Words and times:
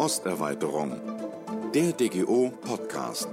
Osterweiterung. 0.00 0.98
Der 1.74 1.92
DGO 1.92 2.50
Podcast. 2.62 3.28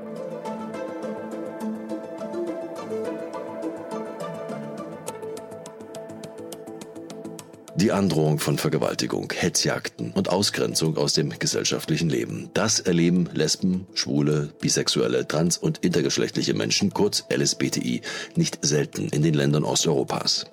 Die 7.76 7.94
Androhung 7.94 8.40
von 8.40 8.58
Vergewaltigung, 8.58 9.32
Hetzjagden 9.34 10.12
und 10.12 10.28
Ausgrenzung 10.28 10.98
aus 10.98 11.14
dem 11.14 11.30
gesellschaftlichen 11.40 12.10
Leben. 12.10 12.50
Das 12.54 12.82
erleben 12.82 13.30
Lesben, 13.34 13.88
Schwule, 13.94 14.50
Bisexuelle, 14.60 15.26
Trans- 15.26 15.58
und 15.58 15.86
intergeschlechtliche 15.86 16.54
Menschen, 16.54 16.94
kurz 16.94 17.24
LSBTI, 17.34 18.02
nicht 18.36 18.60
selten 18.62 19.08
in 19.08 19.24
den 19.24 19.36
Ländern 19.36 19.64
Osteuropas. 19.64 20.48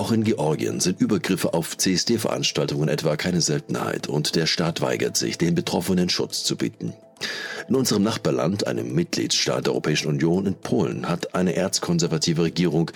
Auch 0.00 0.12
in 0.12 0.24
Georgien 0.24 0.80
sind 0.80 0.98
Übergriffe 0.98 1.52
auf 1.52 1.76
CSD-Veranstaltungen 1.76 2.88
etwa 2.88 3.16
keine 3.16 3.42
Seltenheit 3.42 4.06
und 4.06 4.34
der 4.34 4.46
Staat 4.46 4.80
weigert 4.80 5.14
sich, 5.18 5.36
den 5.36 5.54
Betroffenen 5.54 6.08
Schutz 6.08 6.42
zu 6.42 6.56
bieten. 6.56 6.94
In 7.68 7.74
unserem 7.74 8.02
Nachbarland, 8.02 8.66
einem 8.66 8.94
Mitgliedsstaat 8.94 9.66
der 9.66 9.74
Europäischen 9.74 10.08
Union 10.08 10.46
in 10.46 10.54
Polen, 10.54 11.06
hat 11.06 11.34
eine 11.34 11.54
erzkonservative 11.54 12.44
Regierung 12.44 12.90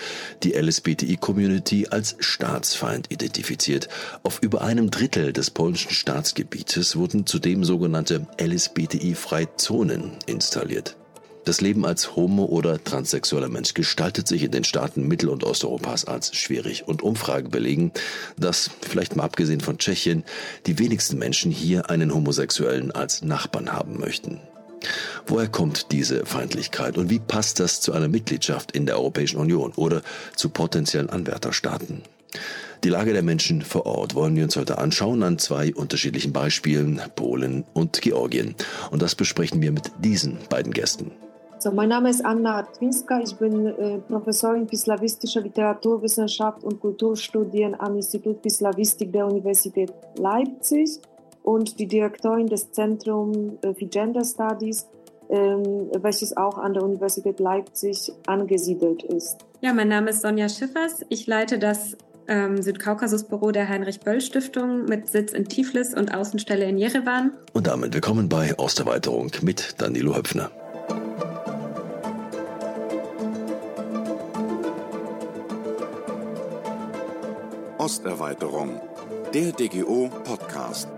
die 0.45 0.55
LSBTI-Community 0.55 1.89
als 1.91 2.17
Staatsfeind 2.21 3.13
identifiziert. 3.13 3.91
Auf 4.23 4.39
über 4.41 4.63
einem 4.63 4.91
Drittel 4.91 5.35
des 5.35 5.51
polnischen 5.51 5.91
Staatsgebietes 5.91 6.97
wurden 6.97 7.27
zudem 7.27 7.65
sogenannte 7.65 8.27
LSBTI-Freizonen 8.41 10.13
installiert. 10.25 10.97
Das 11.45 11.61
Leben 11.61 11.85
als 11.85 12.17
homo- 12.17 12.47
oder 12.47 12.83
transsexueller 12.83 13.51
Mensch 13.51 13.75
gestaltet 13.75 14.27
sich 14.27 14.45
in 14.45 14.51
den 14.51 14.65
Staaten 14.65 15.07
Mittel- 15.07 15.29
und 15.29 15.45
Osteuropas 15.45 16.07
als 16.07 16.35
schwierig 16.35 16.89
und 16.89 17.03
Umfragen 17.03 17.51
belegen, 17.51 17.93
dass, 18.39 18.71
vielleicht 18.81 19.15
mal 19.15 19.25
abgesehen 19.25 19.61
von 19.61 19.77
Tschechien, 19.77 20.25
die 20.67 20.79
wenigsten 20.79 21.19
Menschen 21.19 21.51
hier 21.51 21.91
einen 21.91 22.15
Homosexuellen 22.15 22.93
als 22.93 23.23
Nachbarn 23.23 23.73
haben 23.73 24.01
möchten. 24.01 24.41
Woher 25.27 25.49
kommt 25.49 25.93
diese 25.93 26.25
Feindlichkeit 26.25 26.97
und 26.97 27.11
wie 27.11 27.19
passt 27.19 27.61
das 27.61 27.83
zu 27.83 27.93
einer 27.93 28.09
Mitgliedschaft 28.09 28.73
in 28.73 28.87
der 28.87 28.97
Europäischen 28.97 29.37
Union 29.37 29.73
oder 29.77 30.01
zu 30.37 30.49
potenziellen 30.49 31.11
Anwärterstaaten? 31.11 32.03
Die 32.85 32.89
Lage 32.89 33.13
der 33.13 33.23
Menschen 33.23 33.63
vor 33.63 33.87
Ort 33.87 34.15
wollen 34.15 34.37
wir 34.37 34.45
uns 34.45 34.57
heute 34.57 34.79
anschauen 34.79 35.23
an 35.23 35.39
zwei 35.39 35.75
unterschiedlichen 35.75 36.33
Beispielen, 36.33 37.01
Polen 37.17 37.65
und 37.75 38.01
Georgien. 38.01 38.55
Und 38.91 39.03
das 39.03 39.15
besprechen 39.15 39.63
wir 39.63 39.73
mit 39.73 39.91
diesen 40.03 40.39
beiden 40.51 40.73
Gästen. 40.73 41.13
So, 41.65 41.73
mein 41.73 41.89
Name 41.89 42.11
ist 42.11 42.23
Anna 42.23 42.57
Artwinska. 42.57 43.21
Ich 43.21 43.37
bin 43.37 43.65
äh, 43.65 43.97
Professorin 43.97 44.69
für 44.69 44.77
slawistische 44.77 45.41
Literaturwissenschaft 45.41 46.63
und 46.63 46.79
Kulturstudien 46.79 47.75
am 47.81 47.97
Institut 47.97 48.43
für 48.43 48.51
Slawistik 48.51 49.11
der 49.15 49.27
Universität 49.27 49.91
Leipzig 50.19 51.01
und 51.43 51.79
die 51.79 51.87
Direktorin 51.87 52.49
des 52.49 52.71
Zentrums 52.71 53.55
äh, 53.63 53.73
für 53.73 53.87
Gender 53.87 54.27
Studies, 54.27 54.87
ähm, 55.31 55.89
welches 56.03 56.37
auch 56.37 56.59
an 56.59 56.75
der 56.75 56.83
Universität 56.83 57.41
Leipzig 57.41 58.13
angesiedelt 58.27 59.03
ist. 59.05 59.39
Ja, 59.63 59.73
mein 59.73 59.89
Name 59.89 60.11
ist 60.11 60.21
Sonja 60.21 60.51
Schiffers. 60.51 61.03
Ich 61.09 61.27
leite 61.27 61.59
das 61.59 61.97
ähm, 62.29 62.61
Südkaukasus-Büro 62.61 63.53
der 63.53 63.71
Heinrich-Böll-Stiftung 63.71 64.85
mit 64.85 65.09
Sitz 65.09 65.33
in 65.33 65.47
Tiflis 65.47 65.95
und 65.95 66.13
Außenstelle 66.15 66.67
in 66.67 66.77
Jerewan. 66.77 67.33
Und 67.55 67.69
damit 67.69 67.95
willkommen 67.95 68.29
bei 68.29 68.55
Osterweiterung 68.59 69.31
mit 69.41 69.77
Danilo 69.81 70.15
Höpfner. 70.15 70.51
Osterweiterung. 77.85 78.81
Der 79.35 79.53
DGO 79.53 80.09
Podcast. 80.25 80.89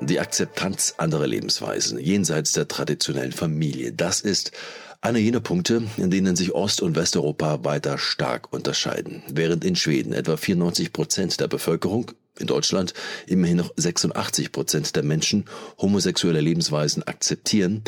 Die 0.00 0.20
Akzeptanz 0.20 0.94
anderer 0.96 1.26
Lebensweisen 1.26 1.98
jenseits 1.98 2.52
der 2.52 2.68
traditionellen 2.68 3.32
Familie, 3.32 3.90
das 3.90 4.20
ist 4.20 4.52
einer 5.00 5.18
jener 5.18 5.40
Punkte, 5.40 5.82
in 5.96 6.08
denen 6.08 6.36
sich 6.36 6.54
Ost- 6.54 6.82
und 6.82 6.94
Westeuropa 6.94 7.64
weiter 7.64 7.98
stark 7.98 8.52
unterscheiden. 8.52 9.24
Während 9.28 9.64
in 9.64 9.74
Schweden 9.74 10.12
etwa 10.12 10.36
94 10.36 10.92
Prozent 10.92 11.40
der 11.40 11.48
Bevölkerung, 11.48 12.12
in 12.38 12.46
Deutschland 12.46 12.94
immerhin 13.26 13.56
noch 13.56 13.72
86 13.74 14.52
Prozent 14.52 14.94
der 14.94 15.02
Menschen 15.02 15.46
homosexuelle 15.80 16.40
Lebensweisen 16.40 17.02
akzeptieren, 17.02 17.82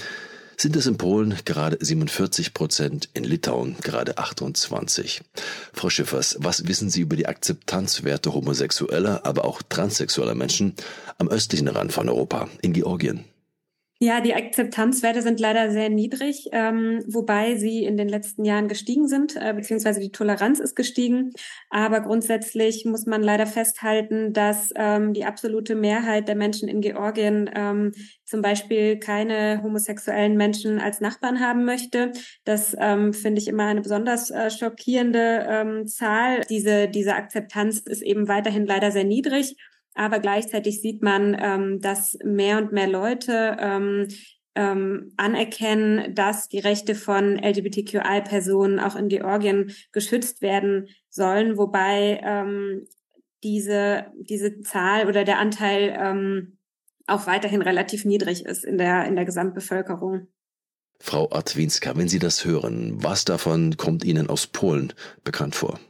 sind 0.57 0.77
es 0.77 0.87
in 0.87 0.97
Polen 0.97 1.37
gerade 1.45 1.79
47 1.81 2.55
Prozent, 2.55 3.09
in 3.15 3.25
Litauen 3.25 3.77
gerade 3.83 4.19
28. 4.19 5.23
Frau 5.73 5.91
Schiffers, 5.91 6.37
was 6.41 6.67
wissen 6.69 6.91
Sie 6.91 7.01
über 7.01 7.17
die 7.17 7.27
Akzeptanzwerte 7.27 8.33
homosexueller, 8.33 9.25
aber 9.25 9.45
auch 9.45 9.63
transsexueller 9.63 10.35
Menschen 10.35 10.75
am 11.19 11.29
östlichen 11.29 11.69
Rand 11.69 11.93
von 11.93 12.09
Europa, 12.09 12.49
in 12.61 12.73
Georgien? 12.73 13.25
Ja, 14.05 14.21
die 14.21 14.35
Akzeptanzwerte 14.35 15.23
sind 15.23 15.39
leider 15.39 15.71
sehr 15.71 15.89
niedrig, 15.89 16.49
ähm, 16.51 17.05
wobei 17.07 17.55
sie 17.55 17.85
in 17.85 17.97
den 17.97 18.09
letzten 18.09 18.45
Jahren 18.45 18.67
gestiegen 18.67 19.07
sind, 19.07 19.37
äh, 19.37 19.55
beziehungsweise 19.55 20.01
die 20.01 20.11
Toleranz 20.11 20.59
ist 20.59 20.75
gestiegen. 20.75 21.31
Aber 21.71 22.01
grundsätzlich 22.01 22.85
muss 22.85 23.07
man 23.07 23.23
leider 23.23 23.47
festhalten, 23.47 24.33
dass 24.33 24.71
ähm, 24.75 25.13
die 25.13 25.25
absolute 25.25 25.77
Mehrheit 25.77 26.27
der 26.27 26.35
Menschen 26.35 26.69
in 26.69 26.81
Georgien 26.81 27.49
ähm, 27.55 27.93
zum 28.25 28.43
Beispiel 28.43 28.99
keine 28.99 29.63
homosexuellen 29.63 30.37
Menschen 30.37 30.81
als 30.81 31.01
Nachbarn 31.01 31.39
haben 31.39 31.65
möchte. 31.65 32.11
Das 32.43 32.75
ähm, 32.81 33.13
finde 33.13 33.41
ich 33.41 33.47
immer 33.47 33.67
eine 33.67 33.83
besonders 33.83 34.33
äh, 34.33 34.51
schockierende 34.51 35.47
ähm, 35.49 35.87
Zahl. 35.87 36.41
Diese, 36.51 36.89
diese 36.89 37.15
Akzeptanz 37.15 37.79
ist 37.79 38.03
eben 38.03 38.27
weiterhin 38.27 38.67
leider 38.67 38.91
sehr 38.91 39.05
niedrig. 39.05 39.55
Aber 39.95 40.21
gleichzeitig 40.21 40.81
sieht 40.81 41.03
man, 41.03 41.37
ähm, 41.39 41.81
dass 41.81 42.17
mehr 42.25 42.59
und 42.59 42.73
mehr 42.73 42.89
Leute 42.89 43.57
ähm, 43.61 44.09
ähm, 44.55 45.13
anerkennen, 45.17 46.15
dass 46.15 46.49
die 46.49 46.59
Rechte 46.59 46.95
von 46.95 47.39
LGBTQI-Personen 47.39 48.81
auch 48.81 48.97
in 48.97 49.09
Georgien 49.09 49.73
geschützt 49.93 50.43
werden 50.43 50.89
sollen, 51.09 51.57
wobei 51.57 52.21
ähm, 52.23 52.87
diese, 53.43 54.07
diese 54.21 54.61
Zahl 54.61 55.09
oder 55.09 55.25
der 55.25 55.39
Anteil 55.39 55.97
ähm, 55.99 56.59
auch 57.07 57.27
weiterhin 57.27 57.63
relativ 57.63 58.05
niedrig 58.05 58.45
ist 58.45 58.65
in 58.65 58.79
der, 58.79 59.07
in 59.07 59.17
der 59.17 59.25
Gesamtbevölkerung. 59.25 60.29
Frau 61.01 61.29
Atwinska, 61.33 61.97
wenn 61.97 62.09
Sie 62.09 62.21
das 62.21 62.45
hören, 62.45 63.03
was 63.03 63.25
davon 63.25 63.77
kommt 63.77 64.05
Ihnen 64.05 64.29
aus 64.29 64.47
Polen 64.47 64.93
bekannt 65.25 65.57
vor? 65.57 65.81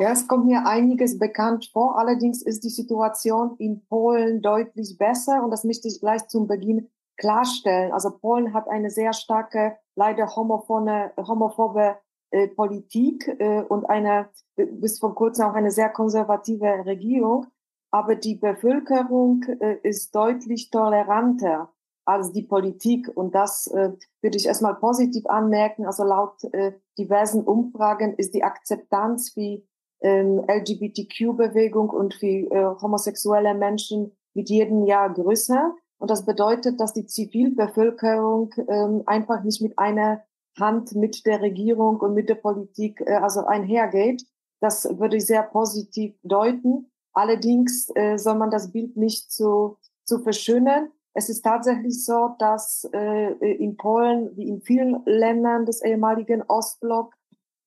Ja, 0.00 0.10
es 0.10 0.26
kommt 0.26 0.46
mir 0.46 0.66
einiges 0.66 1.18
bekannt 1.18 1.70
vor. 1.72 1.96
Allerdings 1.98 2.42
ist 2.42 2.64
die 2.64 2.68
Situation 2.68 3.54
in 3.58 3.86
Polen 3.86 4.42
deutlich 4.42 4.96
besser 4.98 5.44
und 5.44 5.50
das 5.52 5.62
möchte 5.62 5.86
ich 5.86 6.00
gleich 6.00 6.26
zum 6.26 6.48
Beginn 6.48 6.90
klarstellen. 7.16 7.92
Also 7.92 8.10
Polen 8.10 8.54
hat 8.54 8.68
eine 8.68 8.90
sehr 8.90 9.12
starke, 9.12 9.76
leider 9.94 10.34
homophone, 10.34 11.10
homophobe 11.16 11.96
äh, 12.32 12.48
Politik 12.48 13.28
äh, 13.38 13.62
und 13.62 13.84
eine 13.88 14.30
bis 14.56 14.98
vor 14.98 15.14
kurzem 15.14 15.46
auch 15.46 15.54
eine 15.54 15.70
sehr 15.70 15.90
konservative 15.90 16.84
Regierung. 16.84 17.46
Aber 17.92 18.16
die 18.16 18.34
Bevölkerung 18.34 19.44
äh, 19.60 19.76
ist 19.84 20.12
deutlich 20.16 20.70
toleranter 20.70 21.72
als 22.04 22.32
die 22.32 22.42
Politik. 22.42 23.08
Und 23.14 23.36
das 23.36 23.68
äh, 23.68 23.92
würde 24.20 24.36
ich 24.36 24.46
erstmal 24.46 24.74
positiv 24.74 25.26
anmerken. 25.26 25.86
Also 25.86 26.02
laut 26.02 26.42
äh, 26.52 26.72
diversen 26.98 27.44
Umfragen 27.44 28.14
ist 28.14 28.34
die 28.34 28.42
Akzeptanz 28.42 29.36
wie 29.36 29.64
ähm, 30.04 30.44
LGBTQ-Bewegung 30.46 31.88
und 31.88 32.14
für 32.14 32.26
äh, 32.26 32.74
homosexuelle 32.80 33.54
Menschen 33.54 34.12
mit 34.34 34.50
jedem 34.50 34.84
Jahr 34.84 35.12
größer. 35.12 35.74
Und 35.98 36.10
das 36.10 36.26
bedeutet, 36.26 36.78
dass 36.78 36.92
die 36.92 37.06
Zivilbevölkerung 37.06 38.52
ähm, 38.68 39.02
einfach 39.06 39.42
nicht 39.42 39.62
mit 39.62 39.78
einer 39.78 40.22
Hand 40.60 40.94
mit 40.94 41.24
der 41.24 41.40
Regierung 41.40 41.98
und 42.00 42.14
mit 42.14 42.28
der 42.28 42.34
Politik 42.34 43.00
äh, 43.00 43.14
also 43.14 43.46
einhergeht. 43.46 44.26
Das 44.60 44.84
würde 44.98 45.16
ich 45.16 45.26
sehr 45.26 45.42
positiv 45.42 46.14
deuten. 46.22 46.90
Allerdings 47.14 47.88
äh, 47.94 48.18
soll 48.18 48.36
man 48.36 48.50
das 48.50 48.72
Bild 48.72 48.96
nicht 48.96 49.32
zu, 49.32 49.78
zu 50.04 50.18
verschönern. 50.18 50.90
Es 51.14 51.28
ist 51.30 51.42
tatsächlich 51.42 52.04
so, 52.04 52.34
dass 52.38 52.86
äh, 52.92 53.32
in 53.54 53.76
Polen 53.76 54.36
wie 54.36 54.48
in 54.48 54.60
vielen 54.60 55.02
Ländern 55.06 55.64
des 55.64 55.82
ehemaligen 55.82 56.42
Ostblock 56.42 57.14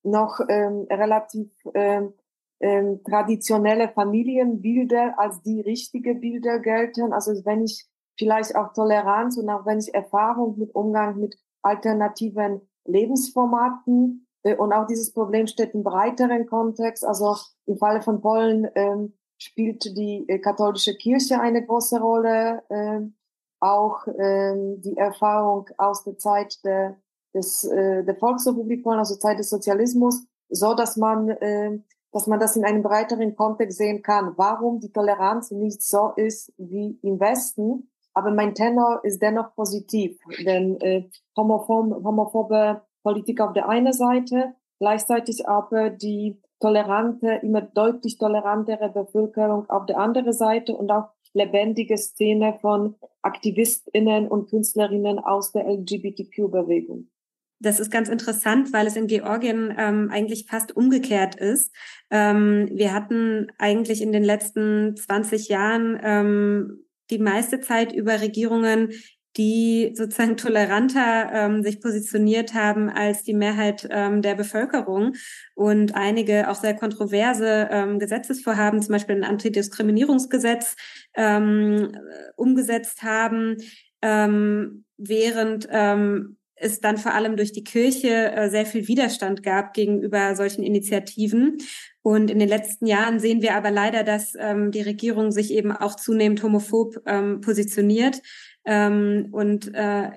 noch 0.04 0.40
ähm, 0.50 0.86
relativ 0.90 1.50
ähm, 1.74 2.14
ähm, 2.60 3.02
traditionelle 3.04 3.90
Familienbilder 3.90 5.20
als 5.20 5.42
die 5.42 5.62
richtige 5.62 6.16
Bilder 6.16 6.60
gelten. 6.60 7.14
Also 7.14 7.32
wenn 7.46 7.64
ich 7.64 7.88
vielleicht 8.18 8.56
auch 8.56 8.74
Toleranz 8.74 9.38
und 9.38 9.50
auch 9.50 9.66
wenn 9.66 9.80
ich 9.80 9.94
Erfahrung 9.94 10.58
mit 10.58 10.74
Umgang 10.74 11.20
mit 11.20 11.38
alternativen 11.62 12.62
Lebensformaten 12.86 14.28
äh, 14.44 14.56
und 14.56 14.74
auch 14.74 14.88
dieses 14.88 15.14
Problem 15.14 15.48
steht 15.48 15.74
im 15.74 15.84
breiteren 15.84 16.46
Kontext. 16.48 17.06
Also 17.06 17.36
im 17.66 17.78
Falle 17.78 18.02
von 18.02 18.22
Polen 18.22 18.68
ähm, 18.76 19.14
spielt 19.38 19.86
die 19.98 20.26
äh, 20.28 20.40
katholische 20.40 20.96
Kirche 20.96 21.40
eine 21.40 21.66
große 21.66 22.00
Rolle. 22.00 22.64
Ähm, 22.70 23.16
auch 23.60 24.06
ähm, 24.20 24.82
die 24.82 24.98
Erfahrung 24.98 25.68
aus 25.78 26.04
der 26.04 26.18
Zeit 26.18 26.64
der, 26.64 26.98
des, 27.34 27.64
äh, 27.64 28.04
der 28.04 28.16
Volksrepublik 28.16 28.84
Polen, 28.84 29.00
also 29.00 29.16
Zeit 29.16 29.40
des 29.40 29.50
Sozialismus, 29.50 30.26
so 30.50 30.76
dass 30.76 30.96
man 30.96 31.30
äh, 31.30 31.80
dass 32.12 32.28
man 32.28 32.40
das 32.40 32.56
in 32.56 32.66
einem 32.66 32.84
breiteren 32.84 33.36
Kontext 33.36 33.78
sehen 33.78 34.02
kann, 34.02 34.34
warum 34.38 34.80
die 34.80 34.92
Toleranz 34.92 35.52
nicht 35.52 35.82
so 35.82 36.12
ist 36.16 36.54
wie 36.58 37.00
im 37.02 37.20
Westen. 37.20 37.92
Aber 38.14 38.32
mein 38.32 38.56
Tenor 38.56 39.02
ist 39.04 39.22
dennoch 39.22 39.54
positiv, 39.54 40.18
denn 40.44 40.80
äh, 40.82 41.10
homophobe, 41.36 42.04
homophobe 42.04 42.82
Politik 43.04 43.42
auf 43.42 43.54
der 43.54 43.70
einen 43.70 43.94
Seite, 43.94 44.56
gleichzeitig 44.80 45.48
aber 45.48 45.92
die 45.92 46.42
tolerante, 46.60 47.40
immer 47.44 47.62
deutlich 47.62 48.18
tolerantere 48.18 48.90
Bevölkerung 48.90 49.70
auf 49.70 49.86
der 49.86 50.00
anderen 50.00 50.34
Seite 50.34 50.76
und 50.76 50.92
auch 50.92 51.10
lebendige 51.34 51.98
Szene 51.98 52.58
von 52.60 52.96
AktivistInnen 53.22 54.28
und 54.28 54.50
Künstlerinnen 54.50 55.20
aus 55.20 55.52
der 55.52 55.68
LGBTQ-Bewegung. 55.68 57.10
Das 57.60 57.80
ist 57.80 57.92
ganz 57.92 58.08
interessant, 58.08 58.72
weil 58.72 58.86
es 58.86 58.96
in 58.96 59.08
Georgien 59.08 59.74
ähm, 59.78 60.10
eigentlich 60.12 60.46
fast 60.48 60.76
umgekehrt 60.76 61.36
ist. 61.36 61.74
Ähm, 62.12 62.70
wir 62.72 62.94
hatten 62.94 63.48
eigentlich 63.58 64.02
in 64.02 64.12
den 64.12 64.24
letzten 64.24 64.96
20 64.96 65.48
Jahren 65.48 66.00
ähm, 66.04 66.84
die 67.10 67.18
meiste 67.20 67.60
Zeit 67.60 67.94
über 67.94 68.22
Regierungen, 68.22 68.92
die 69.38 69.94
sozusagen 69.96 70.36
toleranter 70.36 71.32
ähm, 71.32 71.64
sich 71.64 71.80
positioniert 71.80 72.54
haben 72.54 72.90
als 72.90 73.24
die 73.24 73.36
Mehrheit 73.36 73.88
ähm, 73.92 74.22
der 74.22 74.36
Bevölkerung 74.36 75.14
und 75.54 75.96
einige 75.96 76.50
auch 76.50 76.56
sehr 76.56 76.76
kontroverse 76.76 77.70
ähm, 77.72 78.00
Gesetzesvorhaben, 78.00 78.82
zum 78.82 78.94
Beispiel 78.94 79.16
ein 79.16 79.24
Antidiskriminierungsgesetz, 79.24 80.76
ähm, 81.16 81.92
umgesetzt 82.36 83.04
haben, 83.04 83.58
ähm, 84.02 84.86
während 84.98 85.68
ähm, 85.72 86.37
es 86.60 86.80
dann 86.80 86.98
vor 86.98 87.14
allem 87.14 87.38
durch 87.38 87.52
die 87.52 87.64
Kirche 87.64 88.32
äh, 88.32 88.50
sehr 88.50 88.66
viel 88.66 88.88
Widerstand 88.88 89.44
gab 89.44 89.74
gegenüber 89.74 90.36
solchen 90.36 90.64
Initiativen. 90.64 91.58
Und 92.02 92.32
in 92.32 92.40
den 92.40 92.50
letzten 92.50 92.86
Jahren 92.86 93.20
sehen 93.20 93.42
wir 93.42 93.56
aber 93.56 93.72
leider, 93.72 94.04
dass 94.04 94.34
ähm, 94.40 94.72
die 94.72 94.82
Regierung 94.82 95.32
sich 95.32 95.52
eben 95.52 95.72
auch 95.72 95.96
zunehmend 95.96 96.42
homophob 96.42 97.02
ähm, 97.06 97.42
positioniert 97.42 98.22
ähm, 98.66 99.30
und 99.32 99.74
äh, 99.74 100.10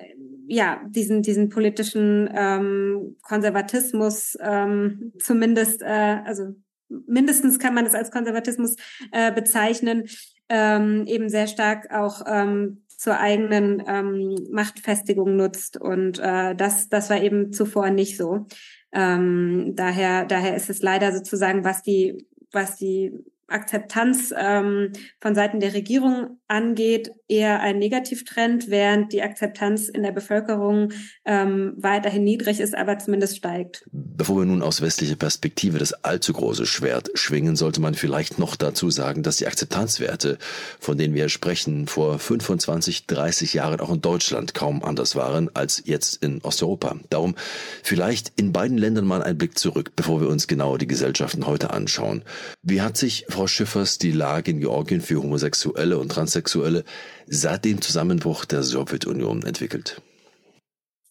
ja 0.47 0.81
diesen 0.89 1.23
diesen 1.23 1.49
politischen 1.49 2.29
ähm, 2.35 3.17
Konservatismus 3.23 4.37
ähm, 4.41 5.13
zumindest 5.21 5.83
äh, 5.83 6.19
also 6.25 6.57
mindestens 6.89 7.61
kann 7.61 7.73
man 7.73 7.87
es 7.87 7.95
als 7.95 8.11
Konservatismus 8.11 8.75
äh, 9.13 9.33
bezeichnen 9.33 10.09
ähm, 10.49 11.05
eben 11.07 11.29
sehr 11.29 11.47
stark 11.47 11.93
auch 11.93 12.23
ähm, 12.27 12.83
zur 13.00 13.19
eigenen 13.19 13.82
ähm, 13.87 14.37
Machtfestigung 14.52 15.35
nutzt. 15.35 15.81
Und 15.81 16.19
äh, 16.19 16.55
das, 16.55 16.91
das 16.91 17.08
war 17.08 17.23
eben 17.23 17.50
zuvor 17.50 17.88
nicht 17.88 18.19
so. 18.19 18.47
Ähm, 18.93 19.73
daher, 19.75 20.26
daher 20.26 20.55
ist 20.55 20.69
es 20.69 20.82
leider 20.82 21.11
sozusagen, 21.11 21.64
was 21.64 21.81
die, 21.81 22.26
was 22.52 22.76
die 22.76 23.25
Akzeptanz 23.50 24.32
ähm, 24.37 24.93
von 25.20 25.35
Seiten 25.35 25.61
der 25.61 25.75
Regierung 25.75 26.38
angeht, 26.49 27.12
eher 27.29 27.61
ein 27.61 27.79
Negativtrend, 27.79 28.70
während 28.70 29.12
die 29.12 29.23
Akzeptanz 29.23 29.88
in 29.88 30.02
der 30.02 30.12
Bevölkerung 30.12 30.93
ähm, 31.25 31.75
weiterhin 31.76 32.25
niedrig 32.25 32.61
ist, 32.61 32.75
aber 32.76 32.99
zumindest 32.99 33.37
steigt. 33.37 33.85
Bevor 33.93 34.38
wir 34.38 34.44
nun 34.44 34.62
aus 34.62 34.82
westlicher 34.82 35.17
Perspektive 35.17 35.79
das 35.79 35.93
allzu 35.93 36.32
große 36.32 36.67
Schwert 36.67 37.11
schwingen, 37.14 37.56
sollte 37.56 37.81
man 37.81 37.94
vielleicht 37.94 38.38
noch 38.38 38.56
dazu 38.56 38.91
sagen, 38.91 39.23
dass 39.23 39.37
die 39.37 39.47
Akzeptanzwerte, 39.47 40.38
von 40.81 40.99
denen 40.99 41.14
wir 41.14 41.29
sprechen, 41.29 41.87
vor 41.87 42.19
25, 42.19 43.06
30 43.06 43.55
Jahren 43.55 43.81
auch 43.81 43.93
in 43.93 44.00
Deutschland 44.00 44.55
kaum 44.55 44.82
anders 44.85 45.17
waren 45.17 45.55
als 45.55 45.82
jetzt 45.85 46.23
in 46.23 46.41
Osteuropa. 46.43 46.97
Darum 47.11 47.35
vielleicht 47.82 48.32
in 48.37 48.52
beiden 48.52 48.79
Ländern 48.79 49.06
mal 49.06 49.23
ein 49.23 49.38
Blick 49.38 49.58
zurück, 49.58 49.93
bevor 49.97 50.20
wir 50.20 50.29
uns 50.29 50.47
genauer 50.47 50.79
die 50.79 50.87
Gesellschaften 50.87 51.47
heute 51.47 51.70
anschauen. 51.70 52.23
Wie 52.62 52.82
hat 52.82 52.97
sich 52.97 53.26
Frau 53.29 53.40
Schiffers 53.49 53.99
die 53.99 54.13
Lage 54.13 54.51
in 54.51 54.61
Georgien 54.61 55.01
für 55.01 55.23
Homosexuelle 55.23 55.99
und 55.99 56.11
Transsexuelle 56.11 56.85
seit 57.27 57.65
dem 57.65 57.81
Zusammenbruch 57.81 58.45
der 58.45 58.63
Sowjetunion 58.63 59.43
entwickelt? 59.43 60.03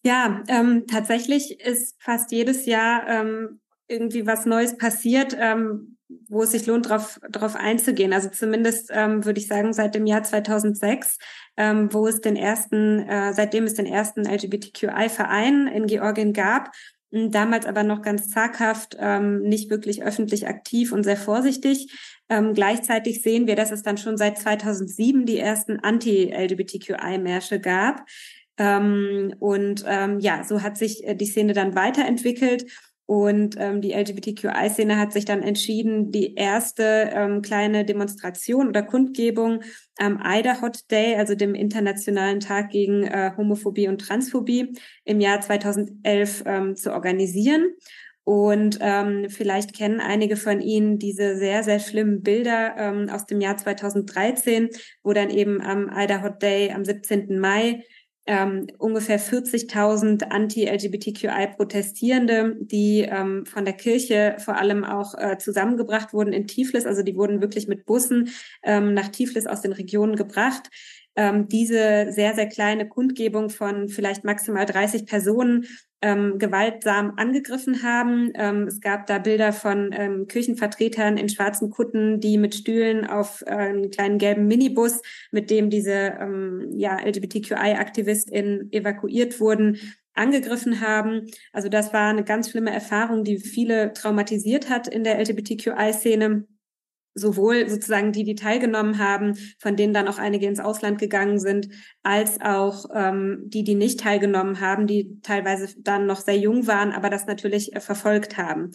Ja, 0.02 0.42
ähm, 0.48 0.86
tatsächlich 0.86 1.60
ist 1.60 1.96
fast 1.98 2.32
jedes 2.32 2.66
Jahr 2.66 3.06
ähm, 3.08 3.60
irgendwie 3.86 4.26
was 4.26 4.46
Neues 4.46 4.78
passiert, 4.78 5.36
ähm, 5.38 5.98
wo 6.28 6.42
es 6.42 6.52
sich 6.52 6.66
lohnt, 6.66 6.86
darauf 6.86 7.56
einzugehen. 7.56 8.12
Also 8.12 8.30
zumindest 8.30 8.90
ähm, 8.92 9.24
würde 9.24 9.40
ich 9.40 9.46
sagen, 9.46 9.72
seit 9.72 9.94
dem 9.94 10.06
Jahr 10.06 10.22
2006, 10.22 11.18
ähm, 11.56 11.92
wo 11.92 12.06
es 12.06 12.20
den 12.20 12.36
ersten, 12.36 13.00
äh, 13.00 13.34
seitdem 13.34 13.64
es 13.64 13.74
den 13.74 13.86
ersten 13.86 14.24
LGBTQI-Verein 14.24 15.66
in 15.66 15.86
Georgien 15.86 16.32
gab, 16.32 16.70
damals 17.10 17.66
aber 17.66 17.82
noch 17.82 18.02
ganz 18.02 18.30
zaghaft, 18.30 18.96
ähm, 18.98 19.42
nicht 19.42 19.70
wirklich 19.70 20.02
öffentlich 20.02 20.46
aktiv 20.46 20.92
und 20.92 21.04
sehr 21.04 21.16
vorsichtig. 21.16 21.92
Ähm, 22.30 22.54
gleichzeitig 22.54 23.22
sehen 23.22 23.46
wir, 23.46 23.56
dass 23.56 23.72
es 23.72 23.82
dann 23.82 23.98
schon 23.98 24.16
seit 24.16 24.38
2007 24.38 25.26
die 25.26 25.38
ersten 25.38 25.80
Anti-LGBTQI-Märsche 25.80 27.60
gab. 27.60 28.06
Ähm, 28.56 29.34
und 29.40 29.84
ähm, 29.86 30.20
ja, 30.20 30.44
so 30.44 30.62
hat 30.62 30.78
sich 30.78 31.06
äh, 31.06 31.14
die 31.14 31.26
Szene 31.26 31.52
dann 31.52 31.74
weiterentwickelt. 31.74 32.66
Und 33.10 33.56
ähm, 33.58 33.80
die 33.80 33.92
LGBTQI-Szene 33.92 34.96
hat 34.96 35.12
sich 35.12 35.24
dann 35.24 35.42
entschieden, 35.42 36.12
die 36.12 36.36
erste 36.36 37.10
ähm, 37.12 37.42
kleine 37.42 37.84
Demonstration 37.84 38.68
oder 38.68 38.84
Kundgebung 38.84 39.64
am 39.98 40.22
Ida 40.24 40.60
Hot 40.62 40.88
Day, 40.92 41.16
also 41.16 41.34
dem 41.34 41.56
Internationalen 41.56 42.38
Tag 42.38 42.70
gegen 42.70 43.02
äh, 43.02 43.32
Homophobie 43.36 43.88
und 43.88 44.00
Transphobie, 44.00 44.74
im 45.04 45.20
Jahr 45.20 45.40
2011 45.40 46.44
ähm, 46.46 46.76
zu 46.76 46.92
organisieren. 46.92 47.72
Und 48.24 48.78
ähm, 48.80 49.26
vielleicht 49.28 49.74
kennen 49.74 50.00
einige 50.00 50.36
von 50.36 50.60
Ihnen 50.60 50.98
diese 50.98 51.36
sehr, 51.36 51.62
sehr 51.64 51.80
schlimmen 51.80 52.22
Bilder 52.22 52.74
ähm, 52.76 53.08
aus 53.08 53.26
dem 53.26 53.40
Jahr 53.40 53.56
2013, 53.56 54.68
wo 55.02 55.12
dann 55.12 55.30
eben 55.30 55.60
am 55.62 55.90
Ida 55.94 56.22
Hot 56.22 56.42
Day 56.42 56.72
am 56.72 56.84
17. 56.84 57.38
Mai 57.38 57.84
ähm, 58.26 58.66
ungefähr 58.78 59.18
40.000 59.18 60.30
Anti-LGBTQI-Protestierende, 60.30 62.54
die 62.60 63.00
ähm, 63.00 63.44
von 63.46 63.64
der 63.64 63.74
Kirche 63.74 64.36
vor 64.38 64.56
allem 64.56 64.84
auch 64.84 65.18
äh, 65.18 65.36
zusammengebracht 65.38 66.12
wurden 66.12 66.32
in 66.32 66.46
Tiflis. 66.46 66.86
Also 66.86 67.02
die 67.02 67.16
wurden 67.16 67.40
wirklich 67.40 67.66
mit 67.66 67.86
Bussen 67.86 68.28
ähm, 68.62 68.94
nach 68.94 69.08
Tiflis 69.08 69.48
aus 69.48 69.62
den 69.62 69.72
Regionen 69.72 70.14
gebracht. 70.14 70.70
Ähm, 71.20 71.48
diese 71.48 72.12
sehr, 72.12 72.34
sehr 72.34 72.48
kleine 72.48 72.88
Kundgebung 72.88 73.50
von 73.50 73.90
vielleicht 73.90 74.24
maximal 74.24 74.64
30 74.64 75.04
Personen 75.04 75.66
ähm, 76.00 76.38
gewaltsam 76.38 77.12
angegriffen 77.18 77.82
haben. 77.82 78.32
Ähm, 78.36 78.66
es 78.66 78.80
gab 78.80 79.06
da 79.06 79.18
Bilder 79.18 79.52
von 79.52 79.90
ähm, 79.92 80.28
Kirchenvertretern 80.28 81.18
in 81.18 81.28
schwarzen 81.28 81.68
Kutten, 81.68 82.20
die 82.20 82.38
mit 82.38 82.54
Stühlen 82.54 83.06
auf 83.06 83.42
äh, 83.42 83.50
einen 83.50 83.90
kleinen 83.90 84.16
gelben 84.16 84.46
Minibus, 84.46 85.02
mit 85.30 85.50
dem 85.50 85.68
diese 85.68 86.16
ähm, 86.18 86.70
ja, 86.72 86.96
LGBTQI-AktivistInnen 87.04 88.72
evakuiert 88.72 89.40
wurden, 89.40 89.76
angegriffen 90.14 90.80
haben. 90.80 91.26
Also 91.52 91.68
das 91.68 91.92
war 91.92 92.08
eine 92.08 92.24
ganz 92.24 92.48
schlimme 92.48 92.72
Erfahrung, 92.72 93.24
die 93.24 93.36
viele 93.36 93.92
traumatisiert 93.92 94.70
hat 94.70 94.88
in 94.88 95.04
der 95.04 95.18
LGBTQI-Szene 95.18 96.46
sowohl 97.14 97.68
sozusagen 97.68 98.12
die, 98.12 98.24
die 98.24 98.34
teilgenommen 98.34 98.98
haben, 98.98 99.36
von 99.58 99.76
denen 99.76 99.92
dann 99.92 100.08
auch 100.08 100.18
einige 100.18 100.46
ins 100.46 100.60
Ausland 100.60 100.98
gegangen 100.98 101.38
sind, 101.38 101.68
als 102.02 102.40
auch 102.40 102.86
ähm, 102.94 103.42
die, 103.46 103.64
die 103.64 103.74
nicht 103.74 104.00
teilgenommen 104.00 104.60
haben, 104.60 104.86
die 104.86 105.20
teilweise 105.22 105.74
dann 105.78 106.06
noch 106.06 106.20
sehr 106.20 106.38
jung 106.38 106.66
waren, 106.66 106.92
aber 106.92 107.10
das 107.10 107.26
natürlich 107.26 107.74
äh, 107.74 107.80
verfolgt 107.80 108.36
haben. 108.36 108.70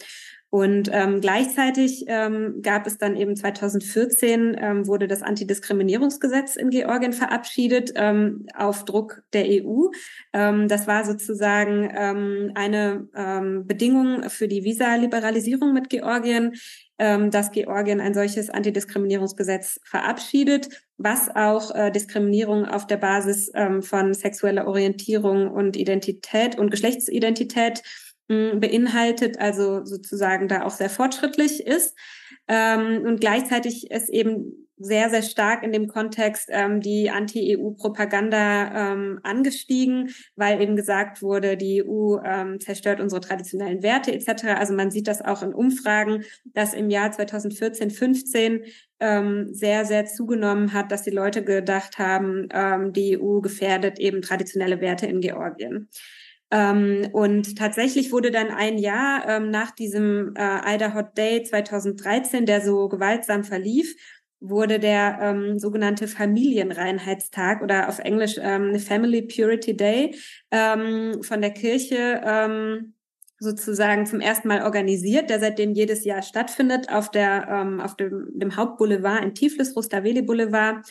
Und 0.48 0.88
ähm, 0.92 1.20
gleichzeitig 1.20 2.04
ähm, 2.06 2.60
gab 2.62 2.86
es 2.86 2.98
dann 2.98 3.16
eben 3.16 3.34
2014 3.34 4.56
ähm, 4.58 4.86
wurde 4.86 5.08
das 5.08 5.22
Antidiskriminierungsgesetz 5.22 6.56
in 6.56 6.70
Georgien 6.70 7.12
verabschiedet 7.12 7.92
ähm, 7.96 8.46
auf 8.54 8.84
Druck 8.84 9.22
der 9.32 9.44
EU. 9.46 9.88
Ähm, 10.32 10.68
das 10.68 10.86
war 10.86 11.04
sozusagen 11.04 11.90
ähm, 11.92 12.52
eine 12.54 13.08
ähm, 13.14 13.66
Bedingung 13.66 14.30
für 14.30 14.46
die 14.46 14.62
Visa-Liberalisierung 14.62 15.72
mit 15.72 15.90
Georgien 15.90 16.52
ähm, 16.98 17.30
dass 17.30 17.52
Georgien 17.52 18.00
ein 18.00 18.14
solches 18.14 18.48
Antidiskriminierungsgesetz 18.48 19.80
verabschiedet, 19.84 20.68
was 20.96 21.28
auch 21.34 21.74
äh, 21.74 21.90
Diskriminierung 21.90 22.64
auf 22.64 22.86
der 22.86 22.96
Basis 22.96 23.50
ähm, 23.54 23.82
von 23.82 24.14
sexueller 24.14 24.66
Orientierung 24.66 25.50
und 25.50 25.76
Identität 25.76 26.58
und 26.58 26.70
Geschlechtsidentität 26.70 27.82
beinhaltet, 28.28 29.38
also 29.38 29.84
sozusagen 29.84 30.48
da 30.48 30.64
auch 30.64 30.72
sehr 30.72 30.90
fortschrittlich 30.90 31.66
ist. 31.66 31.96
Ähm, 32.48 33.02
und 33.04 33.20
gleichzeitig 33.20 33.90
ist 33.90 34.08
eben 34.08 34.66
sehr, 34.78 35.08
sehr 35.08 35.22
stark 35.22 35.62
in 35.62 35.72
dem 35.72 35.88
Kontext 35.88 36.48
ähm, 36.52 36.80
die 36.80 37.10
Anti-EU-Propaganda 37.10 38.92
ähm, 38.92 39.20
angestiegen, 39.22 40.10
weil 40.36 40.60
eben 40.60 40.76
gesagt 40.76 41.22
wurde, 41.22 41.56
die 41.56 41.82
EU 41.82 42.18
ähm, 42.22 42.60
zerstört 42.60 43.00
unsere 43.00 43.22
traditionellen 43.22 43.82
Werte 43.82 44.12
etc. 44.12 44.44
Also 44.58 44.74
man 44.74 44.90
sieht 44.90 45.08
das 45.08 45.22
auch 45.22 45.42
in 45.42 45.54
Umfragen, 45.54 46.24
dass 46.44 46.74
im 46.74 46.90
Jahr 46.90 47.10
2014, 47.10 47.90
15 47.90 48.64
ähm, 49.00 49.48
sehr, 49.52 49.86
sehr 49.86 50.04
zugenommen 50.04 50.72
hat, 50.72 50.92
dass 50.92 51.02
die 51.02 51.10
Leute 51.10 51.42
gedacht 51.42 51.98
haben, 51.98 52.48
ähm, 52.52 52.92
die 52.92 53.18
EU 53.18 53.40
gefährdet 53.40 53.98
eben 53.98 54.20
traditionelle 54.20 54.80
Werte 54.80 55.06
in 55.06 55.20
Georgien. 55.20 55.88
Ähm, 56.50 57.08
und 57.12 57.58
tatsächlich 57.58 58.12
wurde 58.12 58.30
dann 58.30 58.48
ein 58.48 58.78
Jahr 58.78 59.28
ähm, 59.28 59.50
nach 59.50 59.72
diesem 59.72 60.34
äh, 60.36 60.74
Ida 60.74 60.94
Hot 60.94 61.16
Day 61.18 61.42
2013, 61.42 62.46
der 62.46 62.60
so 62.60 62.88
gewaltsam 62.88 63.42
verlief, 63.42 63.96
wurde 64.40 64.78
der 64.78 65.18
ähm, 65.20 65.58
sogenannte 65.58 66.08
Familienreinheitstag 66.08 67.62
oder 67.62 67.88
auf 67.88 67.98
Englisch 67.98 68.36
ähm, 68.40 68.78
Family 68.78 69.22
Purity 69.22 69.76
Day 69.76 70.14
ähm, 70.50 71.22
von 71.22 71.40
der 71.40 71.50
Kirche 71.50 72.20
ähm, 72.24 72.94
sozusagen 73.38 74.06
zum 74.06 74.20
ersten 74.20 74.48
Mal 74.48 74.62
organisiert, 74.62 75.28
der 75.28 75.40
seitdem 75.40 75.72
jedes 75.72 76.04
Jahr 76.04 76.22
stattfindet 76.22 76.90
auf 76.90 77.10
der 77.10 77.48
ähm, 77.50 77.80
auf 77.80 77.96
dem, 77.96 78.30
dem 78.34 78.56
Hauptboulevard 78.56 79.22
in 79.22 79.34
Tiflis, 79.34 79.76
Rustaveli 79.76 80.22
Boulevard 80.22 80.86